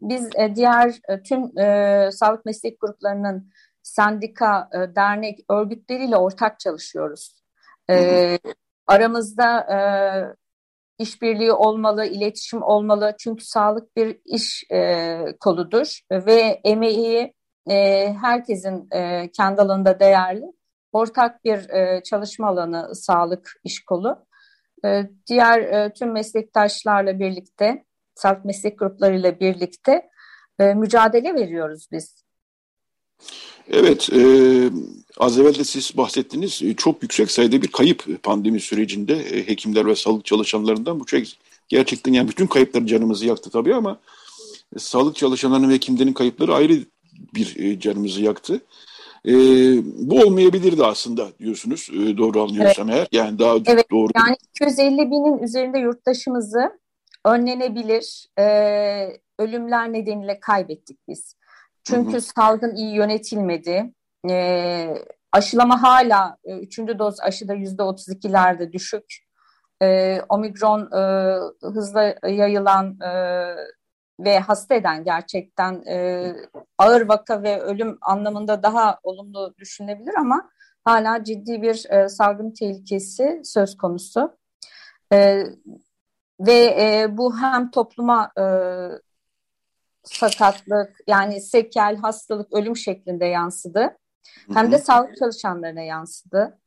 biz 0.00 0.28
e, 0.38 0.56
diğer 0.56 0.98
e, 1.08 1.22
tüm 1.22 1.58
e, 1.58 2.08
sağlık 2.12 2.44
meslek 2.44 2.80
gruplarının 2.80 3.50
sendika, 3.82 4.68
e, 4.74 4.94
dernek, 4.96 5.38
örgütleriyle 5.50 6.16
ortak 6.16 6.60
çalışıyoruz. 6.60 7.42
E, 7.90 8.38
aramızda 8.86 9.60
e, 9.60 9.78
işbirliği 10.98 11.52
olmalı, 11.52 12.06
iletişim 12.06 12.62
olmalı. 12.62 13.14
Çünkü 13.18 13.44
sağlık 13.44 13.96
bir 13.96 14.20
iş 14.24 14.64
e, 14.72 15.18
koludur 15.40 16.00
ve 16.12 16.60
emeği 16.64 17.34
e, 17.70 18.12
herkesin 18.20 18.88
e, 18.90 19.30
kendi 19.30 19.62
alanında 19.62 20.00
değerli. 20.00 20.44
Ortak 20.92 21.44
bir 21.44 21.68
e, 21.70 22.02
çalışma 22.02 22.48
alanı 22.48 22.94
sağlık 22.94 23.52
iş 23.64 23.84
kolu. 23.84 24.26
E, 24.84 25.10
diğer 25.26 25.60
e, 25.60 25.92
tüm 25.92 26.12
meslektaşlarla 26.12 27.20
birlikte, 27.20 27.84
sağlık 28.14 28.44
meslek 28.44 28.78
gruplarıyla 28.78 29.40
birlikte 29.40 30.08
e, 30.58 30.74
mücadele 30.74 31.34
veriyoruz 31.34 31.86
biz. 31.92 32.24
Evet, 33.70 34.08
e, 34.12 34.20
az 35.18 35.38
evvel 35.38 35.54
de 35.54 35.64
siz 35.64 35.96
bahsettiniz 35.96 36.62
e, 36.62 36.74
çok 36.74 37.02
yüksek 37.02 37.30
sayıda 37.30 37.62
bir 37.62 37.68
kayıp 37.68 38.22
pandemi 38.22 38.60
sürecinde 38.60 39.46
hekimler 39.48 39.86
ve 39.86 39.94
sağlık 39.94 40.24
çalışanlarından 40.24 41.00
bu 41.00 41.06
çok 41.06 41.20
gerçekten 41.68 42.12
yani 42.12 42.28
bütün 42.28 42.46
kayıpları 42.46 42.86
canımızı 42.86 43.26
yaktı 43.26 43.50
tabii 43.50 43.74
ama 43.74 44.00
sağlık 44.78 45.16
çalışanlarının 45.16 45.68
ve 45.68 45.74
hekimlerin 45.74 46.12
kayıpları 46.12 46.54
ayrı 46.54 46.78
bir 47.34 47.80
canımızı 47.80 48.22
yaktı. 48.22 48.60
E, 49.26 49.32
bu 50.08 50.20
olmayabilirdi 50.20 50.84
aslında 50.84 51.28
diyorsunuz 51.38 51.90
e, 51.92 52.18
doğru 52.18 52.42
anlıyorsam 52.42 52.90
evet. 52.90 53.08
eğer 53.12 53.22
yani 53.22 53.38
daha 53.38 53.56
evet, 53.66 53.90
doğru. 53.90 54.10
Yani 54.16 54.36
250 54.50 55.10
binin 55.10 55.42
üzerinde 55.42 55.78
yurttaşımızı 55.78 56.80
önlenebilir 57.24 58.26
e, 58.38 58.44
ölümler 59.38 59.92
nedeniyle 59.92 60.40
kaybettik 60.40 60.98
biz. 61.08 61.36
Çünkü 61.84 62.12
hı 62.12 62.16
hı. 62.16 62.20
salgın 62.20 62.74
iyi 62.74 62.94
yönetilmedi. 62.94 63.92
E, 64.30 64.94
aşılama 65.32 65.82
hala 65.82 66.36
e, 66.44 66.58
üçüncü 66.58 66.98
doz 66.98 67.20
aşıda 67.20 67.54
yüzde 67.54 67.82
otuz 67.82 68.08
ikilerde 68.08 68.72
düşük. 68.72 69.04
E, 69.82 70.18
omikron 70.28 70.80
e, 70.80 71.02
hızla 71.62 72.14
yayılan 72.28 73.00
e, 73.00 73.10
ve 74.20 74.38
hasta 74.38 74.74
eden 74.74 75.04
gerçekten 75.04 75.82
e, 75.86 76.32
ağır 76.78 77.00
vaka 77.00 77.42
ve 77.42 77.60
ölüm 77.60 77.98
anlamında 78.00 78.62
daha 78.62 78.98
olumlu 79.02 79.54
düşünebilir 79.58 80.14
ama 80.14 80.50
hala 80.84 81.24
ciddi 81.24 81.62
bir 81.62 81.90
e, 81.90 82.08
salgın 82.08 82.50
tehlikesi 82.50 83.40
söz 83.44 83.76
konusu. 83.76 84.36
E, 85.12 85.44
ve 86.40 86.76
e, 86.80 87.06
bu 87.16 87.38
hem 87.38 87.70
topluma 87.70 88.32
e, 88.38 88.44
sakatlık 90.04 90.96
yani 91.06 91.40
sekel, 91.40 91.96
hastalık, 91.96 92.52
ölüm 92.52 92.76
şeklinde 92.76 93.24
yansıdı. 93.24 93.98
Hem 94.54 94.72
de 94.72 94.78
sağlık 94.78 95.16
çalışanlarına 95.16 95.80
yansıdı. 95.80 96.58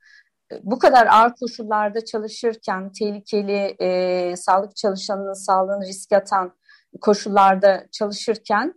Bu 0.63 0.79
kadar 0.79 1.07
ağır 1.07 1.33
koşullarda 1.35 2.05
çalışırken 2.05 2.91
tehlikeli 2.91 3.75
e, 3.79 4.35
sağlık 4.35 4.75
çalışanının 4.75 5.33
sağlığını 5.33 5.85
riske 5.85 6.17
atan 6.17 6.56
koşullarda 7.01 7.87
çalışırken 7.91 8.73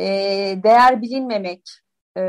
e, 0.00 0.04
değer 0.64 1.02
bilinmemek, 1.02 1.62
e, 2.18 2.22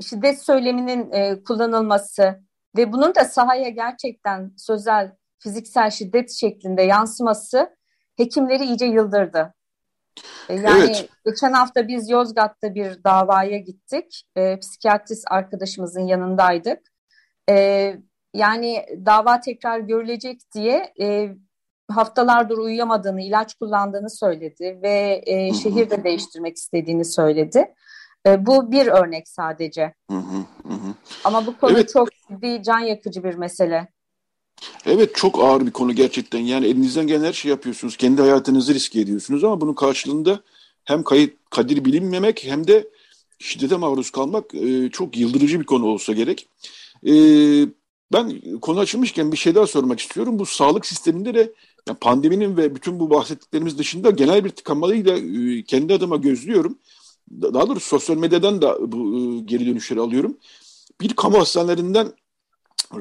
şiddet 0.00 0.44
söyleminin 0.44 1.12
e, 1.12 1.42
kullanılması 1.42 2.40
ve 2.76 2.92
bunun 2.92 3.14
da 3.14 3.24
sahaya 3.24 3.68
gerçekten 3.68 4.52
sözel 4.56 5.12
fiziksel 5.38 5.90
şiddet 5.90 6.30
şeklinde 6.32 6.82
yansıması 6.82 7.76
hekimleri 8.16 8.64
iyice 8.64 8.86
yıldırdı. 8.86 9.54
E, 10.48 10.54
yani 10.54 10.84
evet. 10.84 11.08
geçen 11.26 11.52
hafta 11.52 11.88
biz 11.88 12.10
Yozgat'ta 12.10 12.74
bir 12.74 13.04
davaya 13.04 13.58
gittik. 13.58 14.22
E, 14.36 14.58
psikiyatrist 14.58 15.24
arkadaşımızın 15.30 16.06
yanındaydık. 16.06 16.80
E, 17.50 17.94
yani 18.34 18.86
dava 19.06 19.40
tekrar 19.40 19.78
görülecek 19.78 20.40
diye 20.54 20.92
e, 21.00 21.34
haftalardır 21.88 22.58
uyuyamadığını, 22.58 23.22
ilaç 23.22 23.54
kullandığını 23.54 24.10
söyledi 24.10 24.78
ve 24.82 25.22
e, 25.26 25.54
şehir 25.54 25.90
de 25.90 26.04
değiştirmek 26.04 26.56
istediğini 26.56 27.04
söyledi. 27.04 27.74
E, 28.26 28.46
bu 28.46 28.72
bir 28.72 28.86
örnek 28.86 29.28
sadece. 29.28 29.94
Ama 31.24 31.46
bu 31.46 31.58
konu 31.58 31.72
evet. 31.72 31.92
çok 31.92 32.08
ciddi, 32.12 32.62
can 32.62 32.78
yakıcı 32.78 33.24
bir 33.24 33.34
mesele. 33.34 33.88
Evet 34.86 35.14
çok 35.14 35.44
ağır 35.44 35.66
bir 35.66 35.70
konu 35.70 35.92
gerçekten. 35.92 36.38
Yani 36.38 36.66
elinizden 36.66 37.06
gelen 37.06 37.24
her 37.24 37.32
şeyi 37.32 37.50
yapıyorsunuz. 37.50 37.96
Kendi 37.96 38.22
hayatınızı 38.22 38.74
riske 38.74 39.00
ediyorsunuz 39.00 39.44
ama 39.44 39.60
bunun 39.60 39.74
karşılığında 39.74 40.40
hem 40.84 41.02
kayıt 41.02 41.36
kadir 41.50 41.84
bilinmemek 41.84 42.44
hem 42.44 42.66
de 42.66 42.88
şiddete 43.38 43.76
maruz 43.76 44.10
kalmak 44.10 44.54
e, 44.54 44.90
çok 44.90 45.16
yıldırıcı 45.16 45.60
bir 45.60 45.66
konu 45.66 45.86
olsa 45.86 46.12
gerek. 46.12 46.48
E, 47.06 47.12
ben 48.12 48.40
konu 48.60 48.78
açılmışken 48.78 49.32
bir 49.32 49.36
şey 49.36 49.54
daha 49.54 49.66
sormak 49.66 50.00
istiyorum. 50.00 50.38
Bu 50.38 50.46
sağlık 50.46 50.86
sisteminde 50.86 51.34
de 51.34 51.52
yani 51.88 51.98
pandeminin 51.98 52.56
ve 52.56 52.74
bütün 52.74 53.00
bu 53.00 53.10
bahsettiklerimiz 53.10 53.78
dışında 53.78 54.10
genel 54.10 54.44
bir 54.44 54.50
tıkanmayı 54.50 55.06
da 55.06 55.12
e, 55.12 55.62
kendi 55.62 55.94
adıma 55.94 56.16
gözlüyorum. 56.16 56.78
Daha 57.30 57.68
doğrusu 57.68 57.88
sosyal 57.88 58.16
medyadan 58.16 58.62
da 58.62 58.92
bu 58.92 59.18
e, 59.18 59.40
geri 59.40 59.66
dönüşleri 59.66 60.00
alıyorum. 60.00 60.36
Bir 61.00 61.14
kamu 61.14 61.38
hastanelerinden 61.38 62.12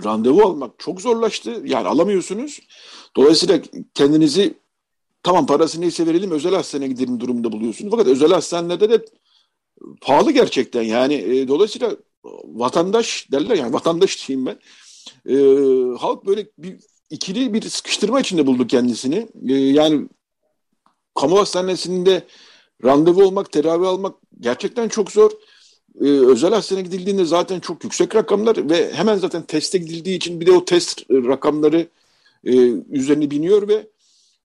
randevu 0.04 0.42
almak 0.42 0.72
çok 0.78 1.02
zorlaştı. 1.02 1.62
Yani 1.66 1.88
alamıyorsunuz. 1.88 2.60
Dolayısıyla 3.16 3.62
kendinizi 3.94 4.54
tamam 5.24 5.46
parası 5.46 5.82
neyse 5.82 6.08
verelim 6.08 6.32
özel 6.32 6.54
hastaneye 6.54 6.88
gidelim 6.88 7.20
durumunda 7.20 7.52
buluyorsunuz. 7.52 7.92
Fakat 7.92 8.08
özel 8.08 8.32
hastanelerde 8.32 8.90
de 8.90 9.06
pahalı 10.02 10.32
gerçekten. 10.32 10.82
Yani 10.82 11.14
e, 11.14 11.48
dolayısıyla 11.48 11.98
vatandaş 12.44 13.28
derler 13.32 13.56
yani 13.56 13.74
vatandaş 13.78 14.28
diyeyim 14.28 14.46
ben. 14.46 14.60
E, 15.34 15.36
halk 15.98 16.26
böyle 16.26 16.48
bir 16.58 16.78
ikili 17.10 17.54
bir 17.54 17.62
sıkıştırma 17.62 18.20
içinde 18.20 18.48
buldu 18.48 18.68
kendisini. 18.68 19.28
E, 19.50 19.54
yani 19.54 20.08
kamu 21.16 21.40
hastanesinde 21.40 22.24
randevu 22.84 23.24
olmak, 23.24 23.52
tedavi 23.52 23.88
almak 23.88 24.16
gerçekten 24.40 24.88
çok 24.88 25.12
zor 25.12 25.32
e, 26.02 26.06
özel 26.06 26.54
hastaneye 26.54 26.84
gidildiğinde 26.84 27.26
zaten 27.26 27.60
çok 27.60 27.84
yüksek 27.84 28.16
rakamlar 28.16 28.70
ve 28.70 28.94
hemen 28.94 29.16
zaten 29.16 29.42
teste 29.42 29.78
gidildiği 29.78 30.18
için 30.18 30.42
bir 30.42 30.46
de 30.46 30.52
o 30.52 30.66
test 30.66 31.12
rakamları 31.12 31.88
e, 32.44 32.54
üzerine 32.92 33.32
biniyor 33.32 33.68
ve 33.68 33.88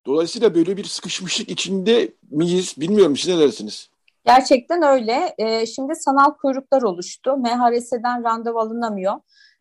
Dolayısıyla 0.07 0.55
böyle 0.55 0.77
bir 0.77 0.85
sıkışmışlık 0.85 1.49
içinde 1.49 2.09
miyiz? 2.31 2.75
Bilmiyorum 2.79 3.17
siz 3.17 3.35
ne 3.35 3.41
dersiniz? 3.41 3.89
Gerçekten 4.27 4.83
öyle. 4.83 5.35
E, 5.39 5.67
şimdi 5.67 5.95
sanal 5.97 6.31
kuyruklar 6.31 6.83
oluştu. 6.83 7.37
MHRS'den 7.37 8.25
randevu 8.25 8.59
alınamıyor. 8.59 9.15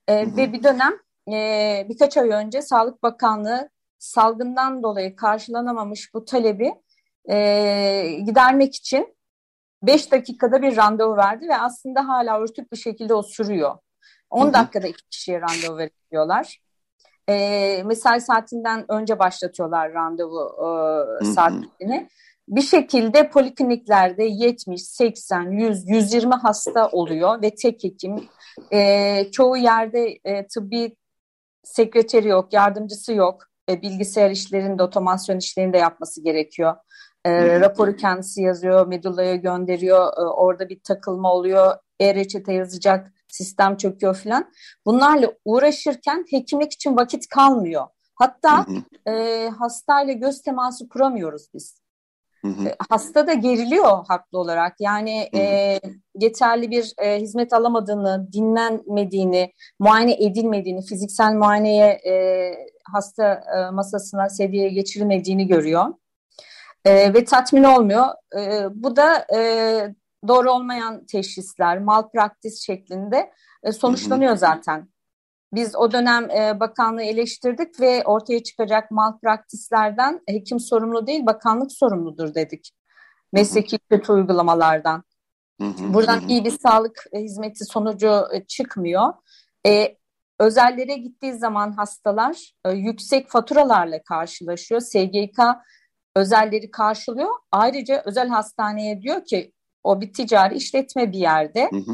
E, 0.08 0.36
ve 0.38 0.54
bir 0.54 0.64
dönem 0.64 0.94
e, 1.32 1.86
birkaç 1.90 2.18
ay 2.18 2.30
önce 2.30 2.62
Sağlık 2.62 3.04
Bakanlığı 3.04 3.70
salgından 4.00 4.84
dolayı 4.84 5.16
karşılanamamış 5.16 6.14
bu 6.14 6.26
talebi 6.26 6.74
e, 7.30 8.18
gidermek 8.26 8.76
için 8.76 9.16
5 9.84 10.12
dakikada 10.12 10.62
bir 10.62 10.78
randevu 10.78 11.18
verdi 11.18 11.48
ve 11.48 11.58
aslında 11.58 12.08
hala 12.08 12.40
örtük 12.40 12.72
bir 12.72 12.78
şekilde 12.78 13.14
o 13.14 13.22
sürüyor. 13.22 13.78
10 14.30 14.46
Hı-hı. 14.46 14.54
dakikada 14.54 14.88
iki 14.88 15.10
kişiye 15.10 15.42
randevu 15.42 15.78
veriyorlar. 15.78 16.62
E, 17.30 17.84
mesai 17.86 18.22
saatinden 18.22 18.92
önce 18.92 19.20
başlatıyorlar 19.20 19.94
randevu 19.94 20.52
e, 21.22 21.26
saatini. 21.26 22.10
Bir 22.48 22.62
şekilde 22.62 23.30
polikliniklerde 23.30 24.24
70, 24.24 24.82
80, 24.84 25.52
100, 25.52 25.90
120 25.90 26.34
hasta 26.34 26.88
oluyor 26.88 27.42
ve 27.42 27.56
tek 27.56 27.84
hekim. 27.84 28.30
E, 28.74 29.32
çoğu 29.32 29.58
yerde 29.58 30.20
e, 30.26 30.48
tıbbi 30.48 30.96
sekreteri 31.64 32.28
yok, 32.28 32.54
yardımcısı 32.54 33.14
yok. 33.14 33.44
E, 33.70 33.82
bilgisayar 33.82 34.32
işlerinde, 34.32 34.80
de 34.80 34.84
otomasyon 34.84 35.38
işlerini 35.38 35.74
de 35.74 35.78
yapması 35.78 36.24
gerekiyor. 36.24 36.76
E, 37.26 37.60
raporu 37.60 37.96
kendisi 37.96 38.42
yazıyor, 38.42 38.88
medullaya 38.88 39.36
gönderiyor. 39.36 40.18
E, 40.18 40.22
orada 40.22 40.70
bir 40.70 40.80
takılma 40.84 41.34
oluyor. 41.34 41.76
E-reçete 42.00 42.54
yazacak, 42.54 43.14
sistem 43.28 43.78
çöküyor 43.78 44.16
falan. 44.16 44.52
Bunlarla 44.86 45.34
uğraşırken 45.46 46.26
hekimlik 46.30 46.74
için 46.74 46.96
vakit 46.98 47.28
kalmıyor. 47.28 47.88
Hatta 48.16 48.66
e, 49.08 49.50
hastayla 49.58 50.14
göz 50.14 50.42
teması 50.42 50.90
kuramıyoruz 50.90 51.48
biz. 51.54 51.81
Hı 52.42 52.48
hı. 52.48 52.68
E, 52.68 52.76
hasta 52.90 53.28
da 53.28 53.34
geriliyor 53.34 54.06
haklı 54.08 54.40
olarak. 54.40 54.76
Yani 54.80 55.30
e, 55.36 55.80
yeterli 56.16 56.72
bir 56.72 56.94
e, 56.98 57.20
hizmet 57.20 57.54
alamadığını, 57.54 58.28
dinlenmediğini, 58.34 59.54
muayene 59.80 60.14
edilmediğini, 60.14 60.82
fiziksel 60.82 61.34
muayeneye 61.34 61.88
e, 61.88 62.14
hasta 62.94 63.34
e, 63.34 63.72
masasına, 63.72 64.30
sedyeye 64.30 64.70
geçirilmediğini 64.70 65.48
görüyor. 65.48 65.86
E, 66.86 67.14
ve 67.14 67.26
tatmin 67.26 67.64
olmuyor. 67.64 68.06
E, 68.40 68.66
bu 68.74 68.96
da 68.96 69.26
e, 69.36 69.40
doğru 70.28 70.52
olmayan 70.52 71.06
teşhisler, 71.06 71.80
malpraktis 71.80 72.66
şeklinde 72.66 73.32
e, 73.64 73.72
sonuçlanıyor 73.72 74.36
zaten. 74.36 74.91
Biz 75.54 75.76
o 75.76 75.92
dönem 75.92 76.30
e, 76.32 76.60
bakanlığı 76.60 77.04
eleştirdik 77.04 77.80
ve 77.80 78.04
ortaya 78.06 78.44
çıkacak 78.44 78.92
malpraktislerden 78.92 80.22
hekim 80.28 80.60
sorumlu 80.60 81.08
değil, 81.08 81.26
bakanlık 81.26 81.72
sorumludur 81.72 82.36
dedik. 82.36 82.72
Mesleki 83.34 83.80
kötü 83.90 84.12
uygulamalardan. 84.12 85.04
Buradan 85.94 86.28
iyi 86.28 86.46
bir 86.46 86.60
sağlık 86.60 87.04
e, 87.12 87.20
hizmeti 87.20 87.66
sonucu 87.66 88.24
e, 88.34 88.44
çıkmıyor. 88.44 89.14
E, 89.68 89.98
özellere 90.40 90.96
gittiği 90.96 91.34
zaman 91.34 91.72
hastalar 91.72 92.54
e, 92.66 92.72
yüksek 92.72 93.30
faturalarla 93.30 94.04
karşılaşıyor. 94.04 94.82
SGK 94.82 95.40
özelleri 96.16 96.72
karşılıyor. 96.72 97.30
Ayrıca 97.52 98.04
özel 98.06 98.30
hastaneye 98.30 99.02
diyor 99.02 99.26
ki 99.26 99.54
o 99.84 100.02
bir 100.02 100.14
ticari 100.14 100.56
işletme 100.56 101.12
bir 101.12 101.20
yerde. 101.20 101.70
Yüzde 101.72 101.92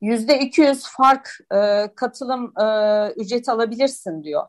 200 0.00 0.86
fark 0.86 1.30
e, 1.54 1.88
katılım 1.96 2.52
e, 2.60 2.64
ücreti 3.16 3.50
alabilirsin 3.50 4.22
diyor. 4.22 4.44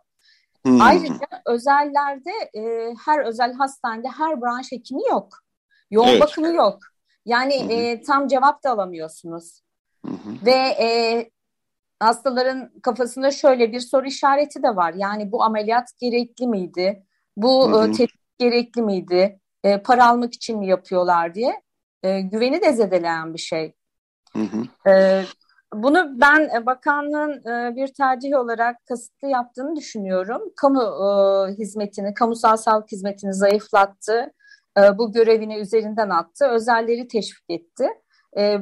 Hmm. 0.66 0.82
Ayrıca 0.82 1.28
özellerde 1.45 2.32
e, 2.56 2.93
her 3.06 3.26
özel 3.26 3.54
hastanede 3.54 4.08
her 4.08 4.41
branş 4.41 4.72
hekimi 4.72 5.02
yok. 5.10 5.38
Yoğun 5.91 6.08
evet. 6.08 6.22
bakımı 6.22 6.54
yok. 6.56 6.80
Yani 7.26 7.54
e, 7.54 8.02
tam 8.02 8.28
cevap 8.28 8.64
da 8.64 8.72
alamıyorsunuz. 8.72 9.62
Hı 10.06 10.12
Ve 10.45 10.76
e, 10.82 11.30
hastaların 12.00 12.72
kafasında 12.84 13.32
şöyle 13.32 13.72
bir 13.72 13.80
soru 13.80 14.08
işareti 14.08 14.64
de 14.64 14.76
var. 14.76 14.93
Yani 14.93 15.32
bu 15.32 15.43
ameliyat 15.43 15.89
gerekli 16.00 16.47
miydi? 16.47 17.04
Bu 17.38 17.84
e, 17.84 17.91
tetkik 17.91 18.39
gerekli 18.39 18.82
miydi? 18.82 19.39
E, 19.64 19.82
para 19.82 20.08
almak 20.08 20.34
için 20.34 20.60
mi 20.60 20.68
yapıyorlar 20.68 21.36
diye 21.36 21.62
e, 22.04 22.22
güveni 22.22 22.62
de 22.62 22.74
zedeleyen 22.74 23.34
bir 23.34 23.39
şey. 23.39 23.74
Hı 24.34 24.39
hı. 24.39 24.89
E, 24.89 25.23
bunu 25.73 26.21
ben 26.21 26.49
e, 26.55 26.65
bakanlığın 26.65 27.32
e, 27.32 27.75
bir 27.75 27.88
tercih 27.88 28.38
olarak 28.38 28.86
kasıtlı 28.86 29.27
yaptığını 29.27 29.75
düşünüyorum. 29.75 30.41
Kamu 30.55 30.82
e, 30.82 31.51
hizmetini, 31.53 32.13
kamusal 32.13 32.57
sağlık 32.57 32.91
hizmetini 32.91 33.34
zayıflattı. 33.34 34.32
Bu 34.97 35.11
görevini 35.11 35.57
üzerinden 35.57 36.09
attı. 36.09 36.45
Özelleri 36.45 37.07
teşvik 37.07 37.49
etti. 37.49 37.88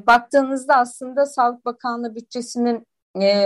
Baktığınızda 0.07 0.75
aslında 0.75 1.25
Sağlık 1.25 1.65
Bakanlığı 1.65 2.15
bütçesinin 2.15 2.87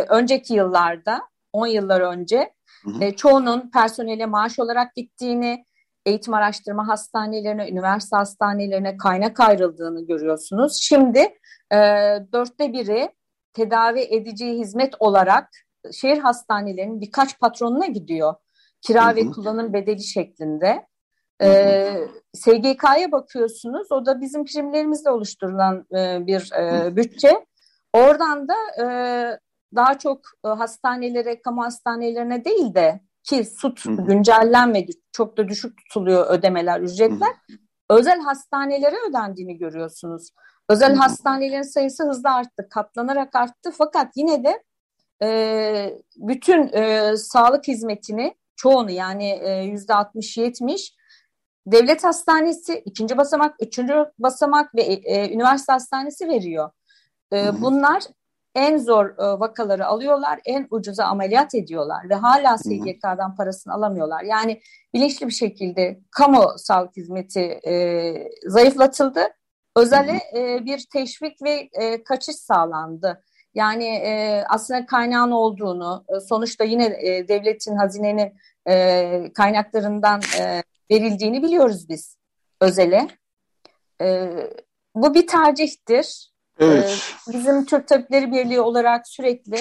önceki 0.10 0.54
yıllarda, 0.54 1.22
10 1.54 1.68
yıllar 1.68 2.02
önce 2.02 2.54
hı 2.84 2.92
hı. 2.92 3.16
Çoğunun 3.16 3.72
personele 3.74 4.26
maaş 4.26 4.60
olarak 4.60 4.96
gittiğini, 4.96 5.66
eğitim 6.06 6.34
araştırma 6.34 6.88
hastanelerine, 6.88 7.70
üniversite 7.70 8.16
hastanelerine 8.16 8.98
kaynak 8.98 9.40
ayrıldığını 9.40 10.08
görüyorsunuz. 10.08 10.80
Şimdi 10.82 11.20
e, 11.74 11.78
dörtte 12.34 12.74
biri 12.74 13.10
tedavi 13.54 14.00
edici 14.00 14.54
hizmet 14.54 14.94
olarak 15.00 15.50
şehir 15.92 16.18
hastanelerinin 16.18 17.02
birkaç 17.02 17.40
patronuna 17.40 17.86
gidiyor. 17.86 18.34
Kira 18.82 19.08
hı 19.08 19.12
hı. 19.12 19.16
ve 19.16 19.32
kullanım 19.32 19.74
bedeli 19.74 20.04
şeklinde. 20.04 20.86
Ee, 21.44 22.08
SGK'ya 22.34 23.12
bakıyorsunuz. 23.12 23.92
O 23.92 24.06
da 24.06 24.22
bizim 24.22 24.46
primlerimizle 24.46 25.10
oluşturulan 25.10 25.86
e, 25.98 26.28
bir 26.28 26.52
e, 26.60 26.96
bütçe. 26.96 27.46
Oradan 27.94 28.48
da 28.48 28.56
e, 28.80 28.86
daha 29.76 29.98
çok 29.98 30.22
e, 30.46 30.48
hastanelere, 30.48 31.42
kamu 31.42 31.64
hastanelerine 31.64 32.46
değil 32.46 32.74
de 32.74 33.02
ki 33.24 33.46
SUT 33.46 33.86
Hı. 33.86 33.92
güncellenmedi. 33.92 34.92
Çok 35.12 35.38
da 35.38 35.48
düşük 35.48 35.78
tutuluyor 35.78 36.30
ödemeler, 36.30 36.82
ücretler. 36.82 37.30
Hı. 37.50 37.56
Özel 37.90 38.20
hastanelere 38.20 38.96
ödendiğini 39.10 39.58
görüyorsunuz. 39.58 40.30
Özel 40.70 40.96
Hı. 40.96 41.00
hastanelerin 41.00 41.62
sayısı 41.62 42.10
hızla 42.10 42.36
arttı, 42.36 42.70
katlanarak 42.70 43.36
arttı. 43.36 43.72
Fakat 43.78 44.08
yine 44.16 44.44
de 44.44 44.64
e, 45.24 46.00
bütün 46.18 46.74
e, 46.74 47.14
sağlık 47.18 47.68
hizmetini 47.68 48.36
çoğunu 48.56 48.92
yani 48.92 49.42
yüzde 49.66 49.94
60-70 49.94 50.92
devlet 51.68 52.04
hastanesi, 52.04 52.82
ikinci 52.86 53.18
basamak, 53.18 53.56
üçüncü 53.60 54.06
basamak 54.20 54.76
ve 54.76 54.82
e, 54.82 55.34
üniversite 55.34 55.74
hastanesi 55.74 56.28
veriyor. 56.28 56.70
E, 57.34 57.62
bunlar 57.62 58.04
en 58.56 58.78
zor 58.78 59.06
e, 59.06 59.40
vakaları 59.40 59.86
alıyorlar, 59.86 60.40
en 60.46 60.68
ucuza 60.72 61.06
ameliyat 61.06 61.56
ediyorlar 61.56 62.10
ve 62.10 62.16
hala 62.16 62.58
SGK'dan 62.58 63.36
parasını 63.36 63.74
alamıyorlar. 63.74 64.24
Yani 64.24 64.62
bilinçli 64.94 65.28
bir 65.28 65.32
şekilde 65.32 66.00
kamu 66.12 66.54
sağlık 66.58 66.98
hizmeti 66.98 67.60
e, 67.68 68.14
zayıflatıldı. 68.46 69.22
Özele 69.76 70.20
e, 70.36 70.66
bir 70.66 70.86
teşvik 70.94 71.44
ve 71.44 71.70
e, 71.74 72.04
kaçış 72.04 72.36
sağlandı. 72.36 73.24
Yani 73.54 73.86
e, 73.86 74.44
aslında 74.50 74.86
kaynağın 74.86 75.32
olduğunu, 75.32 76.06
e, 76.10 76.20
sonuçta 76.20 76.64
yine 76.64 76.86
e, 76.86 77.28
devletin, 77.28 77.76
hazinenin 77.76 78.34
e, 78.70 79.34
kaynaklarından 79.34 80.22
e, 80.40 80.64
verildiğini 80.92 81.44
biliyoruz 81.44 81.90
biz 81.90 82.18
özele. 82.62 83.08
E, 84.02 84.30
bu 84.96 85.14
bir 85.14 85.28
tercihtir. 85.28 86.32
Evet. 86.60 87.14
Ee, 87.30 87.34
bizim 87.34 87.66
Türk 87.66 87.88
Tabipleri 87.88 88.32
Birliği 88.32 88.62
olarak 88.62 89.08
sürekli 89.08 89.58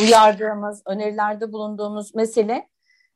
uyardığımız, 0.00 0.82
önerilerde 0.86 1.52
bulunduğumuz 1.52 2.14
mesele 2.14 2.68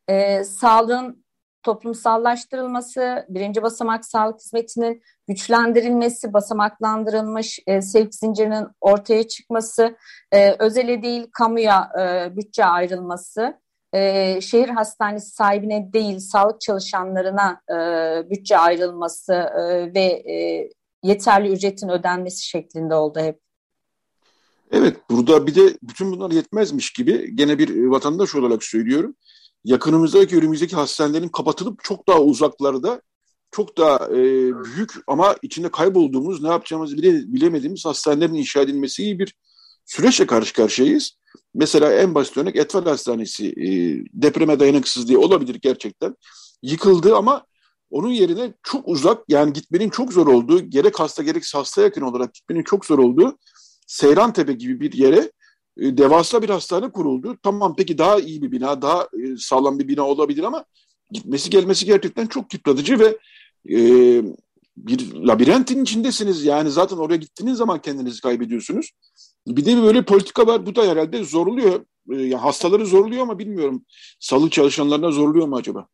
e, 0.09 0.45
sağlığın 0.45 1.25
toplumsallaştırılması, 1.63 3.27
birinci 3.29 3.63
basamak 3.63 4.05
sağlık 4.05 4.41
hizmetinin 4.41 5.03
güçlendirilmesi, 5.29 6.33
basamaklandırılmış 6.33 7.59
e, 7.67 7.83
sevk 7.83 8.15
zincirinin 8.15 8.67
ortaya 8.81 9.29
çıkması, 9.29 9.97
e, 10.33 10.57
özele 10.59 11.03
değil 11.03 11.27
kamuya 11.33 11.91
e, 12.01 12.37
bütçe 12.37 12.65
ayrılması, 12.65 13.61
e, 13.93 14.41
şehir 14.41 14.69
hastanesi 14.69 15.31
sahibine 15.31 15.93
değil 15.93 16.19
sağlık 16.19 16.61
çalışanlarına 16.61 17.61
e, 17.71 17.75
bütçe 18.31 18.59
ayrılması 18.59 19.33
e, 19.33 19.95
ve 19.95 20.33
e, 20.33 20.71
yeterli 21.05 21.53
ücretin 21.53 21.89
ödenmesi 21.89 22.47
şeklinde 22.47 22.95
oldu 22.95 23.21
hep. 23.21 23.41
Evet 24.71 24.97
burada 25.11 25.47
bir 25.47 25.55
de 25.55 25.79
bütün 25.83 26.13
bunlar 26.13 26.31
yetmezmiş 26.31 26.93
gibi 26.93 27.37
gene 27.37 27.59
bir 27.59 27.87
vatandaş 27.87 28.35
olarak 28.35 28.65
söylüyorum. 28.65 29.17
Yakınımızdaki 29.65 30.37
önümüzdeki 30.37 30.77
hastanelerin 30.77 31.29
kapatılıp 31.29 31.85
çok 31.85 32.09
daha 32.09 32.21
uzaklarda 32.21 33.03
çok 33.51 33.79
daha 33.79 34.07
e, 34.07 34.23
büyük 34.65 34.91
ama 35.07 35.37
içinde 35.43 35.71
kaybolduğumuz 35.71 36.43
ne 36.43 36.49
yapacağımızı 36.49 36.97
bile, 36.97 37.33
bilemediğimiz 37.33 37.85
hastanelerin 37.85 38.35
inşa 38.35 38.61
edilmesi 38.61 39.05
gibi 39.05 39.19
bir 39.19 39.35
süreçle 39.85 40.27
karşı 40.27 40.55
karşıyayız. 40.55 41.19
Mesela 41.55 41.93
en 41.93 42.15
basit 42.15 42.37
örnek 42.37 42.57
Etfal 42.57 42.85
Hastanesi 42.85 43.47
e, 43.49 43.69
depreme 44.23 44.61
dayanıksız 44.61 45.09
diye 45.09 45.19
olabilir 45.19 45.55
gerçekten. 45.55 46.17
yıkıldı 46.63 47.17
ama 47.17 47.47
onun 47.95 48.11
yerine 48.11 48.53
çok 48.63 48.89
uzak 48.89 49.25
yani 49.29 49.53
gitmenin 49.53 49.89
çok 49.89 50.13
zor 50.13 50.27
olduğu 50.27 50.61
gerek 50.71 51.01
hasta 51.01 51.23
gerek 51.23 51.55
hasta 51.55 51.83
yakın 51.83 52.03
olarak 52.03 52.35
gitmenin 52.35 52.63
çok 52.63 52.85
zor 52.87 52.99
olduğu 52.99 53.39
Seyran 53.87 54.33
Tepe 54.33 54.53
gibi 54.53 54.81
bir 54.81 54.93
yere 54.93 55.33
e, 55.79 55.99
devasa 55.99 56.43
bir 56.43 56.49
hastane 56.49 56.93
kuruldu. 56.93 57.39
Tamam 57.43 57.75
peki 57.77 57.99
daha 57.99 58.21
iyi 58.21 58.43
bir 58.43 58.53
bina, 58.53 58.83
daha 58.83 59.03
e, 59.03 59.37
sağlam 59.39 59.79
bir 59.79 59.89
bina 59.89 60.03
olabilir 60.03 60.43
ama 60.43 60.65
gitmesi 61.11 61.51
gelmesi 61.51 61.87
gerçekten 61.87 62.27
çok 62.27 62.55
yıpratıcı 62.55 62.99
ve 62.99 63.19
e, 63.71 63.79
bir 64.77 65.15
labirentin 65.15 65.83
içindesiniz. 65.83 66.45
Yani 66.45 66.71
zaten 66.71 66.97
oraya 66.97 67.17
gittiğiniz 67.17 67.59
zaman 67.59 67.83
kendinizi 67.83 68.21
kaybediyorsunuz. 68.21 68.91
Bir 69.47 69.65
de 69.65 69.83
böyle 69.83 70.05
politika 70.05 70.47
var. 70.47 70.67
Bu 70.67 70.75
da 70.75 70.83
herhalde 70.83 71.25
zorluyor. 71.25 71.85
E, 72.11 72.17
yani 72.17 72.35
hastaları 72.35 72.87
zorluyor 72.87 73.23
ama 73.23 73.39
bilmiyorum. 73.39 73.85
Sağlık 74.21 74.53
çalışanlarına 74.53 75.11
zorluyor 75.11 75.47
mu 75.47 75.57
acaba? 75.57 75.89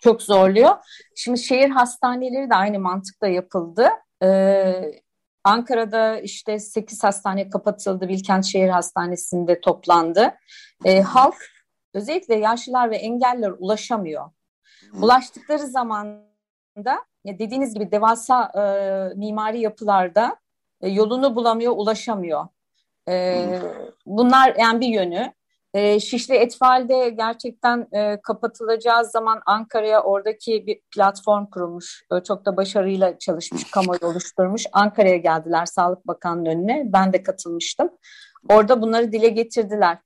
Çok 0.00 0.22
zorluyor. 0.22 0.76
Şimdi 1.16 1.38
şehir 1.38 1.70
hastaneleri 1.70 2.50
de 2.50 2.54
aynı 2.54 2.78
mantıkla 2.78 3.28
yapıldı. 3.28 3.88
Ee, 4.22 4.92
Ankara'da 5.44 6.20
işte 6.20 6.58
8 6.58 7.04
hastane 7.04 7.50
kapatıldı. 7.50 8.08
Bilkent 8.08 8.44
Şehir 8.44 8.68
Hastanesi'nde 8.68 9.60
toplandı. 9.60 10.34
Ee, 10.84 11.00
halk 11.00 11.34
özellikle 11.94 12.34
yaşlılar 12.34 12.90
ve 12.90 12.96
engeller 12.96 13.50
ulaşamıyor. 13.58 14.30
Ulaştıkları 15.02 15.66
zamanda 15.66 17.04
dediğiniz 17.26 17.74
gibi 17.74 17.90
devasa 17.90 18.44
e, 18.44 18.62
mimari 19.14 19.60
yapılarda 19.60 20.36
e, 20.80 20.88
yolunu 20.88 21.36
bulamıyor, 21.36 21.72
ulaşamıyor. 21.76 22.46
E, 23.08 23.46
bunlar 24.06 24.54
yani 24.58 24.80
bir 24.80 24.88
yönü. 24.88 25.32
E, 25.76 26.00
Şişli 26.00 26.34
Etfal'de 26.34 27.08
gerçekten 27.08 27.88
e, 27.92 28.20
kapatılacağı 28.22 29.04
zaman 29.04 29.40
Ankara'ya 29.46 30.02
oradaki 30.02 30.66
bir 30.66 30.80
platform 30.94 31.46
kurulmuş. 31.46 32.02
E, 32.12 32.22
çok 32.22 32.46
da 32.46 32.56
başarıyla 32.56 33.18
çalışmış, 33.18 33.70
kamuoyu 33.70 34.00
oluşturmuş. 34.02 34.66
Ankara'ya 34.72 35.16
geldiler 35.16 35.66
Sağlık 35.66 36.06
Bakanlığı 36.06 36.48
önüne. 36.48 36.82
Ben 36.86 37.12
de 37.12 37.22
katılmıştım. 37.22 37.90
Orada 38.48 38.82
bunları 38.82 39.12
dile 39.12 39.28
getirdiler. 39.28 39.98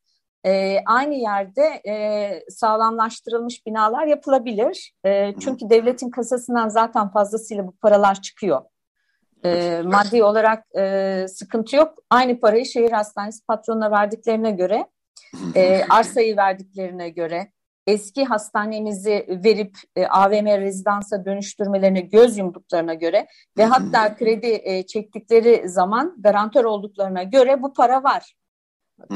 E, 0.46 0.78
aynı 0.86 1.14
yerde 1.14 1.80
e, 1.88 1.94
sağlamlaştırılmış 2.48 3.66
binalar 3.66 4.06
yapılabilir. 4.06 4.92
E, 5.04 5.34
çünkü 5.40 5.70
devletin 5.70 6.10
kasasından 6.10 6.68
zaten 6.68 7.08
fazlasıyla 7.08 7.66
bu 7.66 7.72
paralar 7.72 8.22
çıkıyor. 8.22 8.62
E, 9.44 9.82
maddi 9.84 10.24
olarak 10.24 10.64
e, 10.78 11.26
sıkıntı 11.28 11.76
yok. 11.76 11.94
Aynı 12.10 12.40
parayı 12.40 12.66
şehir 12.66 12.92
hastanesi 12.92 13.46
patronuna 13.46 13.90
verdiklerine 13.90 14.50
göre, 14.50 14.86
e, 15.54 15.84
arsayı 15.90 16.36
verdiklerine 16.36 17.08
göre, 17.08 17.52
eski 17.86 18.24
hastanemizi 18.24 19.26
verip 19.44 19.76
e, 19.96 20.06
AVM 20.06 20.46
rezidansa 20.46 21.24
dönüştürmelerine 21.24 22.00
göz 22.00 22.38
yumduklarına 22.38 22.94
göre 22.94 23.26
ve 23.58 23.64
hatta 23.64 24.14
kredi 24.14 24.60
e, 24.64 24.86
çektikleri 24.86 25.68
zaman 25.68 26.16
garantör 26.18 26.64
olduklarına 26.64 27.22
göre 27.22 27.62
bu 27.62 27.72
para 27.72 28.02
var. 28.02 28.34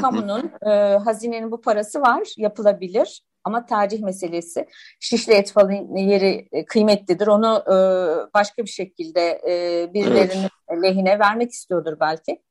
Kamunun, 0.00 0.50
e, 0.66 0.70
hazinenin 0.96 1.50
bu 1.50 1.60
parası 1.60 2.00
var, 2.00 2.22
yapılabilir 2.36 3.22
ama 3.44 3.66
tercih 3.66 4.02
meselesi. 4.02 4.66
Şişli 5.00 5.32
Etfal'ın 5.32 5.96
yeri 5.96 6.48
e, 6.52 6.64
kıymetlidir. 6.64 7.26
Onu 7.26 7.62
e, 7.66 7.74
başka 8.34 8.62
bir 8.62 8.70
şekilde 8.70 9.40
e, 9.48 9.94
birilerinin 9.94 10.48
evet. 10.68 10.82
lehine 10.82 11.18
vermek 11.18 11.50
istiyordur 11.50 11.96
belki. 12.00 12.42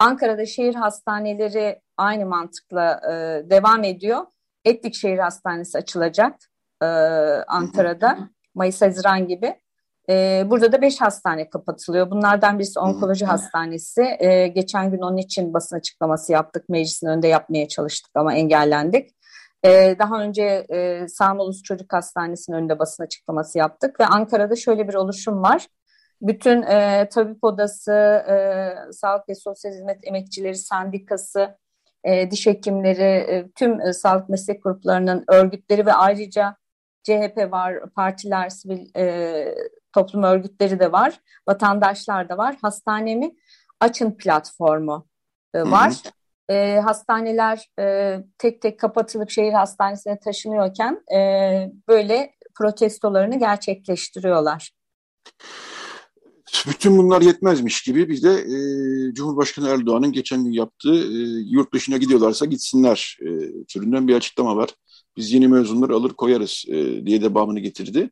Ankara'da 0.00 0.46
şehir 0.46 0.74
hastaneleri 0.74 1.80
aynı 1.96 2.26
mantıkla 2.26 3.00
e, 3.04 3.12
devam 3.50 3.84
ediyor. 3.84 4.26
Etlik 4.64 4.94
Şehir 4.94 5.18
Hastanesi 5.18 5.78
açılacak 5.78 6.36
e, 6.82 6.86
Ankara'da. 7.46 8.18
Mayıs-Haziran 8.54 9.28
gibi. 9.28 9.60
E, 10.10 10.44
burada 10.46 10.72
da 10.72 10.82
beş 10.82 11.00
hastane 11.00 11.50
kapatılıyor. 11.50 12.10
Bunlardan 12.10 12.58
birisi 12.58 12.80
onkoloji 12.80 13.24
hastanesi. 13.24 14.16
E, 14.18 14.48
geçen 14.48 14.90
gün 14.90 14.98
onun 14.98 15.16
için 15.16 15.54
basın 15.54 15.76
açıklaması 15.76 16.32
yaptık. 16.32 16.68
Meclisin 16.68 17.06
önünde 17.06 17.28
yapmaya 17.28 17.68
çalıştık 17.68 18.10
ama 18.14 18.34
engellendik. 18.34 19.10
E, 19.64 19.96
daha 19.98 20.22
önce 20.22 20.66
e, 20.70 21.08
Sağmalus 21.08 21.62
Çocuk 21.62 21.92
Hastanesi'nin 21.92 22.56
önünde 22.56 22.78
basın 22.78 23.02
açıklaması 23.02 23.58
yaptık 23.58 24.00
ve 24.00 24.06
Ankara'da 24.06 24.56
şöyle 24.56 24.88
bir 24.88 24.94
oluşum 24.94 25.42
var. 25.42 25.66
Bütün 26.22 26.62
e, 26.62 27.08
tabip 27.12 27.44
odası, 27.44 27.92
e, 28.28 28.92
sağlık 28.92 29.28
ve 29.28 29.34
sosyal 29.34 29.72
hizmet 29.72 29.98
emekçileri 30.06 30.56
sendikası, 30.56 31.58
e, 32.04 32.30
diş 32.30 32.46
hekimleri, 32.46 33.02
e, 33.02 33.50
tüm 33.50 33.80
e, 33.80 33.92
sağlık 33.92 34.28
meslek 34.28 34.62
gruplarının 34.62 35.24
örgütleri 35.28 35.86
ve 35.86 35.92
ayrıca 35.92 36.56
CHP 37.02 37.50
var, 37.50 37.90
partiler, 37.90 38.48
sivil 38.48 38.96
e, 38.96 39.54
toplum 39.92 40.22
örgütleri 40.22 40.80
de 40.80 40.92
var, 40.92 41.20
vatandaşlar 41.48 42.28
da 42.28 42.38
var. 42.38 42.56
Hastanemi 42.62 43.34
Açın 43.80 44.16
platformu 44.16 45.08
e, 45.54 45.62
var. 45.62 45.90
Hı 45.90 46.08
hı. 46.52 46.56
E, 46.56 46.80
hastaneler 46.80 47.70
e, 47.78 48.16
tek 48.38 48.62
tek 48.62 48.80
kapatılıp 48.80 49.30
şehir 49.30 49.52
hastanesine 49.52 50.18
taşınıyorken 50.18 51.04
e, 51.14 51.18
böyle 51.88 52.34
protestolarını 52.54 53.38
gerçekleştiriyorlar. 53.38 54.70
Bütün 56.68 56.98
bunlar 56.98 57.22
yetmezmiş 57.22 57.82
gibi 57.82 58.08
bir 58.08 58.22
de 58.22 58.30
e, 58.30 58.56
Cumhurbaşkanı 59.14 59.68
Erdoğan'ın 59.68 60.12
geçen 60.12 60.44
gün 60.44 60.52
yaptığı 60.52 60.94
e, 60.94 61.18
yurt 61.50 61.74
dışına 61.74 61.96
gidiyorlarsa 61.96 62.46
gitsinler 62.46 63.18
e, 63.20 63.28
türünden 63.68 64.08
bir 64.08 64.14
açıklama 64.14 64.56
var. 64.56 64.70
Biz 65.16 65.32
yeni 65.32 65.48
mezunları 65.48 65.94
alır 65.94 66.10
koyarız 66.10 66.64
e, 66.68 67.06
diye 67.06 67.22
devamını 67.22 67.60
getirdi. 67.60 68.10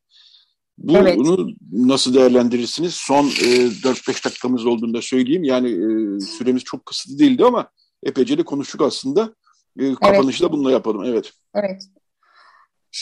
Bu, 0.78 0.96
evet. 0.96 1.18
Bunu 1.18 1.50
nasıl 1.72 2.14
değerlendirirsiniz? 2.14 2.94
Son 2.94 3.24
e, 3.24 3.28
4-5 3.28 4.24
dakikamız 4.24 4.66
olduğunda 4.66 5.02
söyleyeyim. 5.02 5.44
Yani 5.44 5.68
e, 5.68 6.20
süremiz 6.20 6.64
çok 6.64 6.86
kısıtlı 6.86 7.18
değildi 7.18 7.44
ama 7.44 7.70
epeyce 8.02 8.38
de 8.38 8.42
konuştuk 8.42 8.80
aslında. 8.80 9.34
E, 9.78 9.94
kapanışı 9.94 10.44
evet. 10.44 10.52
da 10.52 10.52
bununla 10.52 10.70
yapalım. 10.70 11.04
Evet. 11.04 11.32
Evet. 11.54 11.82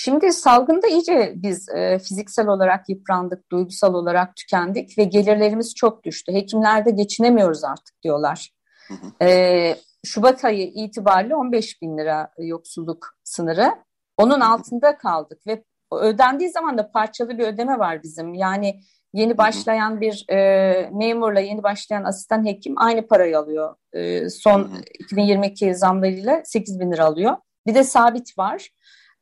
Şimdi 0.03 0.33
salgında 0.33 0.87
iyice 0.87 1.33
biz 1.37 1.69
e, 1.69 1.99
fiziksel 1.99 2.49
olarak 2.49 2.89
yıprandık, 2.89 3.51
duygusal 3.51 3.95
olarak 3.95 4.37
tükendik 4.37 4.99
ve 4.99 5.05
gelirlerimiz 5.05 5.75
çok 5.75 6.05
düştü. 6.05 6.33
Hekimlerde 6.33 6.91
geçinemiyoruz 6.91 7.65
artık 7.65 8.03
diyorlar. 8.03 8.51
Hı 8.89 8.95
hı. 8.95 9.25
E, 9.29 9.77
Şubat 10.05 10.45
ayı 10.45 10.67
itibariyle 10.67 11.37
15 11.37 11.83
bin 11.83 11.99
lira 11.99 12.31
yoksulluk 12.39 13.07
sınırı. 13.25 13.73
Onun 14.17 14.41
altında 14.41 14.99
kaldık 14.99 15.47
ve 15.47 15.65
ödendiği 15.93 16.51
zaman 16.51 16.79
da 16.79 16.91
parçalı 16.91 17.39
bir 17.39 17.47
ödeme 17.47 17.79
var 17.79 18.03
bizim. 18.03 18.35
Yani 18.35 18.81
yeni 19.13 19.39
başlayan 19.39 20.01
bir 20.01 20.25
e, 20.31 20.91
memurla 20.93 21.41
yeni 21.41 21.63
başlayan 21.63 22.05
asistan 22.05 22.47
hekim 22.47 22.75
aynı 22.77 23.07
parayı 23.07 23.39
alıyor. 23.39 23.75
E, 23.93 24.31
son 24.31 24.71
2022 25.01 25.75
zamlarıyla 25.75 26.43
8 26.45 26.81
bin 26.81 26.93
lira 26.93 27.05
alıyor. 27.05 27.37
Bir 27.67 27.75
de 27.75 27.85
sabit 27.85 28.39
var. 28.39 28.71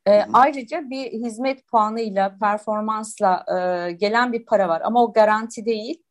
E, 0.09 0.25
ayrıca 0.33 0.91
bir 0.91 1.13
hizmet 1.13 1.67
puanıyla, 1.67 2.37
performansla 2.41 3.45
e, 3.49 3.93
gelen 3.93 4.33
bir 4.33 4.45
para 4.45 4.69
var 4.69 4.83
ama 4.85 5.03
o 5.05 5.13
garanti 5.13 5.65
değil. 5.65 6.03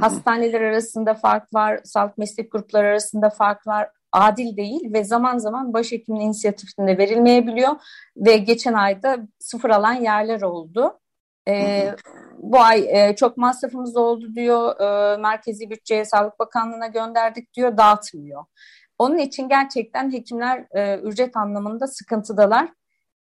Hastaneler 0.00 0.60
arasında 0.60 1.14
fark 1.14 1.54
var, 1.54 1.80
sağlık 1.84 2.18
meslek 2.18 2.52
grupları 2.52 2.86
arasında 2.86 3.30
fark 3.30 3.66
var 3.66 3.90
adil 4.12 4.56
değil 4.56 4.92
ve 4.92 5.04
zaman 5.04 5.38
zaman 5.38 5.72
başhekimin 5.72 6.20
inisiyatifinde 6.20 6.98
verilmeyebiliyor 6.98 7.72
ve 8.16 8.36
geçen 8.36 8.72
ayda 8.72 9.18
sıfır 9.38 9.70
alan 9.70 9.92
yerler 9.92 10.42
oldu. 10.42 11.00
Ee, 11.48 11.94
bu 12.38 12.60
ay 12.60 12.86
e, 12.88 13.16
çok 13.16 13.36
masrafımız 13.36 13.96
oldu 13.96 14.34
diyor, 14.34 14.80
e, 14.80 15.16
merkezi 15.16 15.70
bütçeye 15.70 16.04
Sağlık 16.04 16.38
Bakanlığı'na 16.38 16.86
gönderdik 16.86 17.54
diyor, 17.54 17.76
dağıtmıyor. 17.76 18.44
Onun 18.98 19.18
için 19.18 19.48
gerçekten 19.48 20.12
hekimler 20.12 20.66
e, 20.70 20.98
ücret 20.98 21.36
anlamında 21.36 21.86
sıkıntıdalar. 21.86 22.68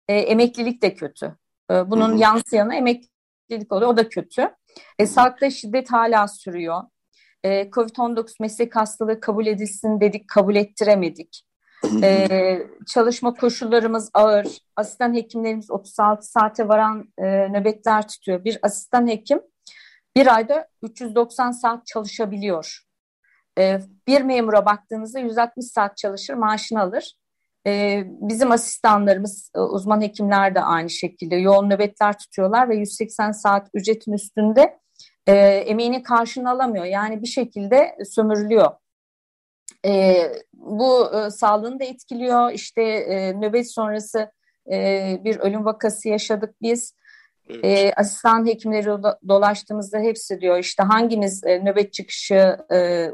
E, 0.07 0.13
emeklilik 0.13 0.81
de 0.81 0.93
kötü. 0.93 1.37
E, 1.71 1.91
bunun 1.91 2.17
yansıyanı 2.17 2.75
emeklilik 2.75 3.71
oluyor, 3.71 3.91
o 3.91 3.97
da 3.97 4.09
kötü. 4.09 4.55
E, 4.99 5.05
sağlıkta 5.05 5.49
şiddet 5.49 5.91
hala 5.91 6.27
sürüyor. 6.27 6.81
E, 7.43 7.61
Covid-19 7.61 8.35
meslek 8.39 8.75
hastalığı 8.75 9.19
kabul 9.19 9.45
edilsin 9.45 10.01
dedik, 10.01 10.27
kabul 10.27 10.55
ettiremedik. 10.55 11.43
Ee, 12.03 12.67
çalışma 12.87 13.33
koşullarımız 13.33 14.09
ağır. 14.13 14.47
Asistan 14.75 15.13
hekimlerimiz 15.13 15.71
36 15.71 16.27
saate 16.27 16.67
varan 16.67 17.13
e, 17.17 17.51
nöbetler 17.51 18.07
tutuyor. 18.07 18.43
Bir 18.43 18.59
asistan 18.61 19.07
hekim 19.07 19.41
bir 20.15 20.35
ayda 20.35 20.67
390 20.81 21.51
saat 21.51 21.85
çalışabiliyor. 21.85 22.79
Ee, 23.57 23.79
bir 24.07 24.21
memura 24.21 24.65
baktığınızda 24.65 25.19
160 25.19 25.65
saat 25.65 25.97
çalışır, 25.97 26.33
maaşını 26.33 26.81
alır. 26.81 27.15
Ee, 27.67 28.03
bizim 28.05 28.51
asistanlarımız, 28.51 29.51
e, 29.55 29.59
uzman 29.59 30.01
hekimler 30.01 30.55
de 30.55 30.61
aynı 30.61 30.89
şekilde 30.89 31.35
yoğun 31.35 31.69
nöbetler 31.69 32.17
tutuyorlar 32.17 32.69
ve 32.69 32.75
180 32.75 33.31
saat 33.31 33.67
ücretin 33.73 34.13
üstünde 34.13 34.79
e, 35.27 35.33
emeğini 35.43 36.03
karşını 36.03 36.49
alamıyor. 36.49 36.85
Yani 36.85 37.21
bir 37.21 37.27
şekilde 37.27 37.97
sömürülüyor. 38.09 38.71
E, 39.85 40.15
bu 40.53 41.15
e, 41.15 41.29
sağlığını 41.29 41.79
da 41.79 41.83
etkiliyor. 41.83 42.51
İşte 42.51 42.81
e, 42.83 43.33
nöbet 43.33 43.71
sonrası 43.71 44.31
e, 44.71 45.17
bir 45.23 45.39
ölüm 45.39 45.65
vakası 45.65 46.09
yaşadık 46.09 46.55
biz. 46.61 46.95
Evet. 47.49 47.65
E, 47.65 47.93
asistan 47.95 48.45
hekimleri 48.45 48.85
dolaştığımızda 49.27 49.99
hepsi 49.99 50.41
diyor 50.41 50.57
işte 50.57 50.83
hangimiz 50.83 51.43
e, 51.43 51.65
nöbet 51.65 51.93
çıkışı 51.93 52.57
e, 52.73 53.09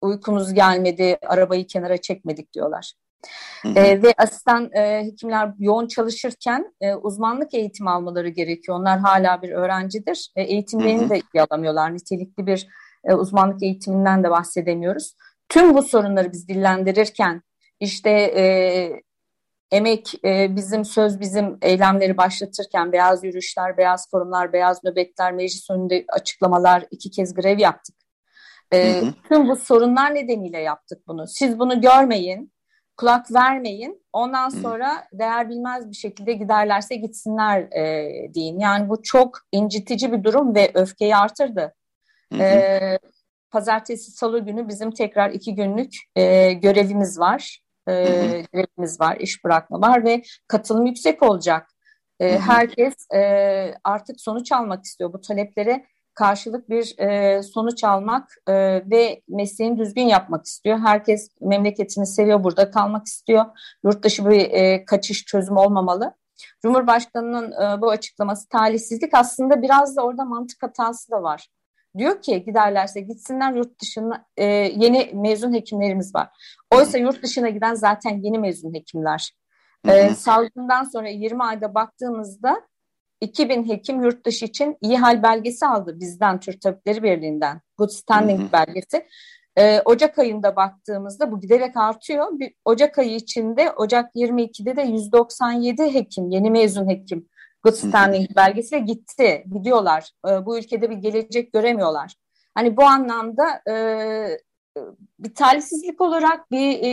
uykumuz 0.00 0.54
gelmedi, 0.54 1.18
arabayı 1.26 1.66
kenara 1.66 1.96
çekmedik 1.96 2.52
diyorlar. 2.52 2.92
E, 3.64 4.02
ve 4.02 4.14
asistan 4.18 4.70
e, 4.72 5.04
hekimler 5.04 5.52
yoğun 5.58 5.86
çalışırken 5.86 6.74
e, 6.80 6.94
uzmanlık 6.94 7.54
eğitimi 7.54 7.90
almaları 7.90 8.28
gerekiyor. 8.28 8.78
Onlar 8.78 8.98
hala 8.98 9.42
bir 9.42 9.50
öğrencidir. 9.50 10.32
E, 10.36 10.42
eğitimlerini 10.42 11.10
de 11.10 11.20
iyi 11.34 11.42
alamıyorlar. 11.42 11.94
Nitelikli 11.94 12.46
bir 12.46 12.66
e, 13.04 13.14
uzmanlık 13.14 13.62
eğitiminden 13.62 14.24
de 14.24 14.30
bahsedemiyoruz. 14.30 15.14
Tüm 15.48 15.74
bu 15.74 15.82
sorunları 15.82 16.32
biz 16.32 16.48
dillendirirken 16.48 17.42
işte 17.80 18.10
e, 18.10 18.44
emek 19.72 20.24
e, 20.24 20.56
bizim 20.56 20.84
söz 20.84 21.20
bizim 21.20 21.58
eylemleri 21.62 22.16
başlatırken 22.16 22.92
beyaz 22.92 23.24
yürüyüşler, 23.24 23.76
beyaz 23.76 24.10
forumlar, 24.10 24.52
beyaz 24.52 24.84
nöbetler, 24.84 25.32
meclis 25.32 25.70
önünde 25.70 26.04
açıklamalar 26.08 26.86
iki 26.90 27.10
kez 27.10 27.34
grev 27.34 27.58
yaptık. 27.58 27.96
E, 28.72 29.00
hı 29.00 29.06
hı. 29.06 29.14
Tüm 29.28 29.48
bu 29.48 29.56
sorunlar 29.56 30.14
nedeniyle 30.14 30.58
yaptık 30.58 30.98
bunu. 31.06 31.26
Siz 31.26 31.58
bunu 31.58 31.80
görmeyin, 31.80 32.52
kulak 32.96 33.34
vermeyin. 33.34 34.02
Ondan 34.12 34.48
sonra 34.48 35.04
değer 35.12 35.48
bilmez 35.48 35.90
bir 35.90 35.96
şekilde 35.96 36.32
giderlerse 36.32 36.96
gitsinler 36.96 37.60
e, 37.60 38.34
deyin. 38.34 38.58
Yani 38.58 38.88
bu 38.88 39.02
çok 39.02 39.38
incitici 39.52 40.12
bir 40.12 40.24
durum 40.24 40.54
ve 40.54 40.70
öfkeyi 40.74 41.16
artırdı. 41.16 41.74
Hı 42.32 42.38
hı. 42.38 42.42
E, 42.42 42.98
Pazartesi, 43.50 44.10
Salı 44.10 44.40
günü 44.40 44.68
bizim 44.68 44.90
tekrar 44.90 45.30
iki 45.30 45.54
günlük 45.54 45.94
e, 46.16 46.52
görevimiz 46.52 47.18
var 47.18 47.62
e, 47.88 47.92
görevimiz 48.52 49.00
var, 49.00 49.16
iş 49.16 49.44
bırakma 49.44 49.80
var 49.80 50.04
ve 50.04 50.22
katılım 50.48 50.86
yüksek 50.86 51.22
olacak. 51.22 51.68
E, 52.20 52.38
herkes 52.38 52.94
e, 53.14 53.74
artık 53.84 54.20
sonuç 54.20 54.52
almak 54.52 54.84
istiyor. 54.84 55.12
Bu 55.12 55.20
taleplere 55.20 55.86
karşılık 56.14 56.70
bir 56.70 56.98
e, 56.98 57.42
sonuç 57.42 57.84
almak 57.84 58.34
e, 58.46 58.54
ve 58.90 59.22
mesleğini 59.28 59.78
düzgün 59.78 60.06
yapmak 60.06 60.46
istiyor. 60.46 60.78
Herkes 60.78 61.28
memleketini 61.40 62.06
seviyor, 62.06 62.44
burada 62.44 62.70
kalmak 62.70 63.06
istiyor. 63.06 63.44
Yurt 63.84 64.04
dışı 64.04 64.30
bir 64.30 64.50
e, 64.50 64.84
kaçış 64.84 65.24
çözüm 65.24 65.56
olmamalı. 65.56 66.14
Cumhurbaşkanının 66.62 67.52
e, 67.52 67.80
bu 67.80 67.90
açıklaması 67.90 68.48
talihsizlik 68.48 69.14
aslında 69.14 69.62
biraz 69.62 69.96
da 69.96 70.02
orada 70.02 70.24
mantık 70.24 70.62
hatası 70.62 71.10
da 71.10 71.22
var. 71.22 71.48
Diyor 71.98 72.22
ki 72.22 72.44
giderlerse 72.44 73.00
gitsinler 73.00 73.52
yurt 73.52 73.80
dışına 73.82 74.26
e, 74.36 74.44
yeni 74.44 75.10
mezun 75.14 75.52
hekimlerimiz 75.52 76.14
var. 76.14 76.28
Oysa 76.70 76.98
yurt 76.98 77.22
dışına 77.22 77.48
giden 77.48 77.74
zaten 77.74 78.20
yeni 78.22 78.38
mezun 78.38 78.74
hekimler. 78.74 79.32
E, 79.88 80.14
salgından 80.14 80.84
sonra 80.84 81.08
20 81.08 81.44
ayda 81.44 81.74
baktığımızda 81.74 82.60
2000 83.22 83.68
hekim 83.68 84.02
yurt 84.02 84.26
dışı 84.26 84.44
için 84.44 84.76
iyi 84.80 84.98
hal 84.98 85.22
belgesi 85.22 85.66
aldı 85.66 86.00
bizden 86.00 86.40
Türk 86.40 86.60
Tabipleri 86.60 87.02
Birliği'nden. 87.02 87.60
Good 87.78 87.90
Standing 87.90 88.40
hı 88.40 88.44
hı. 88.44 88.52
belgesi. 88.52 89.06
E, 89.58 89.80
Ocak 89.84 90.18
ayında 90.18 90.56
baktığımızda 90.56 91.32
bu 91.32 91.40
giderek 91.40 91.76
artıyor. 91.76 92.26
Bir, 92.32 92.54
Ocak 92.64 92.98
ayı 92.98 93.14
içinde 93.14 93.70
Ocak 93.70 94.14
22'de 94.14 94.76
de 94.76 94.82
197 94.82 95.94
hekim, 95.94 96.30
yeni 96.30 96.50
mezun 96.50 96.88
hekim 96.88 97.28
Good 97.62 97.74
Standing 97.74 98.36
belgesi 98.36 98.76
ve 98.76 98.78
gitti, 98.78 99.44
gidiyorlar. 99.52 100.10
E, 100.28 100.46
bu 100.46 100.58
ülkede 100.58 100.90
bir 100.90 100.96
gelecek 100.96 101.52
göremiyorlar. 101.52 102.14
Hani 102.54 102.76
bu 102.76 102.84
anlamda 102.84 103.62
e, 103.70 103.74
bir 105.18 105.34
talihsizlik 105.34 106.00
olarak 106.00 106.50
bir 106.50 106.78
e, 106.82 106.88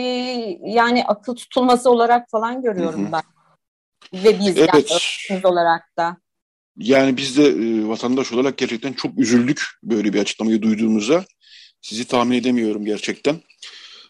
yani 0.62 1.04
akıl 1.04 1.34
tutulması 1.34 1.90
olarak 1.90 2.30
falan 2.30 2.62
görüyorum 2.62 3.08
ben. 3.12 3.22
Ve 4.14 4.40
biz 4.40 4.58
evet. 4.58 4.90
yani 5.30 5.46
olarak 5.46 5.82
da. 5.96 6.16
Yani 6.76 7.16
biz 7.16 7.36
de 7.36 7.46
e, 7.46 7.88
vatandaş 7.88 8.32
olarak 8.32 8.58
gerçekten 8.58 8.92
çok 8.92 9.18
üzüldük 9.18 9.62
böyle 9.82 10.12
bir 10.12 10.20
açıklamayı 10.20 10.62
duyduğumuza. 10.62 11.24
Sizi 11.82 12.04
tahmin 12.04 12.36
edemiyorum 12.36 12.84
gerçekten. 12.84 13.40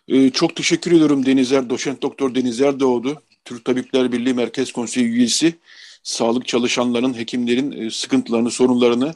E, 0.09 0.30
çok 0.30 0.57
teşekkür 0.57 0.92
ediyorum 0.92 1.26
Denizer, 1.26 1.70
doçent 1.70 2.03
doktor 2.03 2.34
Denizer 2.34 2.80
Doğdu, 2.80 3.22
Türk 3.44 3.64
Tabipler 3.64 4.12
Birliği 4.12 4.34
Merkez 4.34 4.72
Konseyi 4.72 5.07
üyesi 5.07 5.55
sağlık 6.03 6.46
çalışanların, 6.48 7.18
hekimlerin 7.18 7.72
e, 7.72 7.90
sıkıntılarını, 7.90 8.51
sorunlarını 8.51 9.14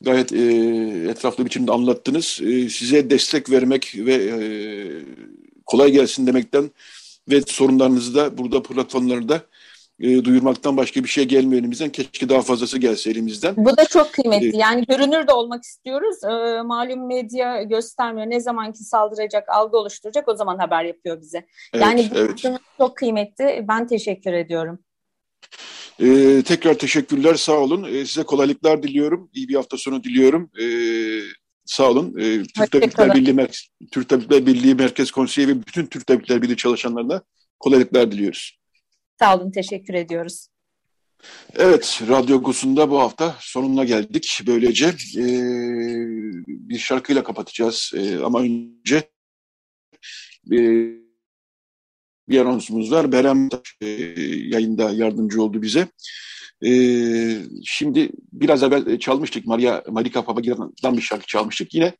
gayet 0.00 0.32
e, 0.32 0.44
etraflı 1.10 1.44
biçimde 1.44 1.72
anlattınız. 1.72 2.40
E, 2.42 2.68
size 2.68 3.10
destek 3.10 3.50
vermek 3.50 3.92
ve 3.96 4.14
e, 4.14 4.36
kolay 5.66 5.92
gelsin 5.92 6.26
demekten 6.26 6.70
ve 7.28 7.42
sorunlarınızı 7.42 8.14
da 8.14 8.38
burada 8.38 8.62
platformlarda 8.62 9.42
e, 10.00 10.24
duyurmaktan 10.24 10.76
başka 10.76 11.04
bir 11.04 11.08
şey 11.08 11.24
gelmiyor 11.24 11.60
elimizden. 11.60 11.90
Keşke 11.90 12.28
daha 12.28 12.42
fazlası 12.42 12.78
gelse 12.78 13.10
elimizden. 13.10 13.54
Bu 13.56 13.76
da 13.76 13.84
çok 13.84 14.12
kıymetli. 14.12 14.56
E, 14.56 14.58
yani 14.58 14.84
görünür 14.88 15.26
de 15.28 15.32
olmak 15.32 15.64
istiyoruz. 15.64 16.24
E, 16.24 16.62
malum 16.62 17.06
medya 17.06 17.62
göstermiyor. 17.62 18.30
Ne 18.30 18.40
zamanki 18.40 18.84
saldıracak, 18.84 19.48
algı 19.48 19.76
oluşturacak 19.76 20.28
o 20.28 20.36
zaman 20.36 20.58
haber 20.58 20.84
yapıyor 20.84 21.20
bize. 21.20 21.46
Evet, 21.74 21.84
yani 21.86 22.10
bu 22.14 22.18
evet. 22.18 22.44
çok 22.78 22.96
kıymetli. 22.96 23.64
Ben 23.68 23.86
teşekkür 23.86 24.32
ediyorum. 24.32 24.78
Ee, 26.00 26.42
tekrar 26.46 26.74
teşekkürler, 26.74 27.34
sağ 27.34 27.58
olun. 27.58 27.84
Ee, 27.84 28.06
size 28.06 28.22
kolaylıklar 28.22 28.82
diliyorum. 28.82 29.30
İyi 29.34 29.48
bir 29.48 29.54
hafta 29.54 29.76
sonu 29.76 30.04
diliyorum. 30.04 30.50
Ee, 30.60 31.20
sağ 31.64 31.90
olun. 31.90 32.14
Ee, 32.18 32.42
Türk 32.42 32.72
Tabipler 32.72 33.14
Birliği, 33.14 33.32
Mer 33.32 33.70
Türk 33.92 34.08
Tabipler 34.08 34.46
Birliği 34.46 34.74
Merkez 34.74 35.10
Konseyi 35.10 35.48
ve 35.48 35.60
bütün 35.66 35.86
Türk 35.86 36.06
Tabipler 36.06 36.42
Birliği 36.42 36.56
çalışanlarına 36.56 37.22
kolaylıklar 37.60 38.12
diliyoruz. 38.12 38.57
Sağ 39.18 39.36
olun, 39.36 39.50
teşekkür 39.50 39.94
ediyoruz. 39.94 40.48
Evet, 41.56 42.00
Radyo 42.08 42.42
Gus'unda 42.42 42.90
bu 42.90 43.00
hafta 43.00 43.36
sonuna 43.40 43.84
geldik. 43.84 44.40
Böylece 44.46 44.86
e, 45.16 45.24
bir 46.46 46.78
şarkıyla 46.78 47.24
kapatacağız. 47.24 47.92
E, 47.96 48.18
ama 48.18 48.40
önce 48.40 48.96
e, 50.52 50.58
bir 52.28 52.40
anonsumuz 52.40 52.92
var. 52.92 53.12
Berem 53.12 53.48
e, 53.80 53.86
yayında 54.26 54.90
yardımcı 54.90 55.42
oldu 55.42 55.62
bize. 55.62 55.88
E, 56.66 56.72
şimdi 57.64 58.10
biraz 58.32 58.62
evvel 58.62 58.98
çalmıştık. 58.98 59.46
Maria 59.46 59.82
Marika 59.88 60.24
Papagira'dan 60.24 60.96
bir 60.96 61.02
şarkı 61.02 61.26
çalmıştık. 61.26 61.74
Yine 61.74 61.94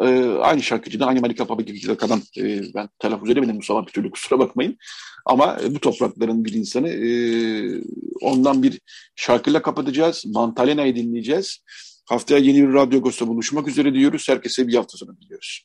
e, 0.00 0.06
aynı 0.40 0.62
şarkıcıdan, 0.62 1.08
aynı 1.08 1.20
Marika 1.20 1.46
Papagira'dan 1.46 2.22
e, 2.38 2.74
ben 2.74 2.88
telaffuz 2.98 3.30
edemedim 3.30 3.56
Mustafa 3.56 3.86
bir 3.86 3.92
türlü 3.92 4.10
kusura 4.10 4.38
bakmayın. 4.38 4.78
Ama 5.26 5.58
e, 5.62 5.74
bu 5.74 5.80
toprakların 5.80 6.44
bir 6.44 6.52
insanı 6.52 6.88
e, 6.88 7.10
ondan 8.22 8.62
bir 8.62 8.80
şarkıyla 9.16 9.62
kapatacağız. 9.62 10.26
Mantalena'yı 10.26 10.96
dinleyeceğiz. 10.96 11.58
Haftaya 12.08 12.40
yeni 12.40 12.68
bir 12.68 12.74
Radyo 12.74 13.00
Ghost'ta 13.00 13.28
buluşmak 13.28 13.68
üzere 13.68 13.94
diyoruz. 13.94 14.28
Herkese 14.28 14.68
bir 14.68 14.74
hafta 14.74 14.98
sonu 14.98 15.20
diliyoruz. 15.20 15.64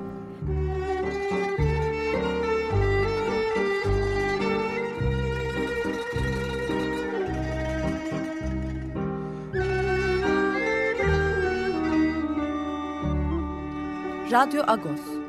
Radyo 14.31 14.63
Agos. 14.63 15.20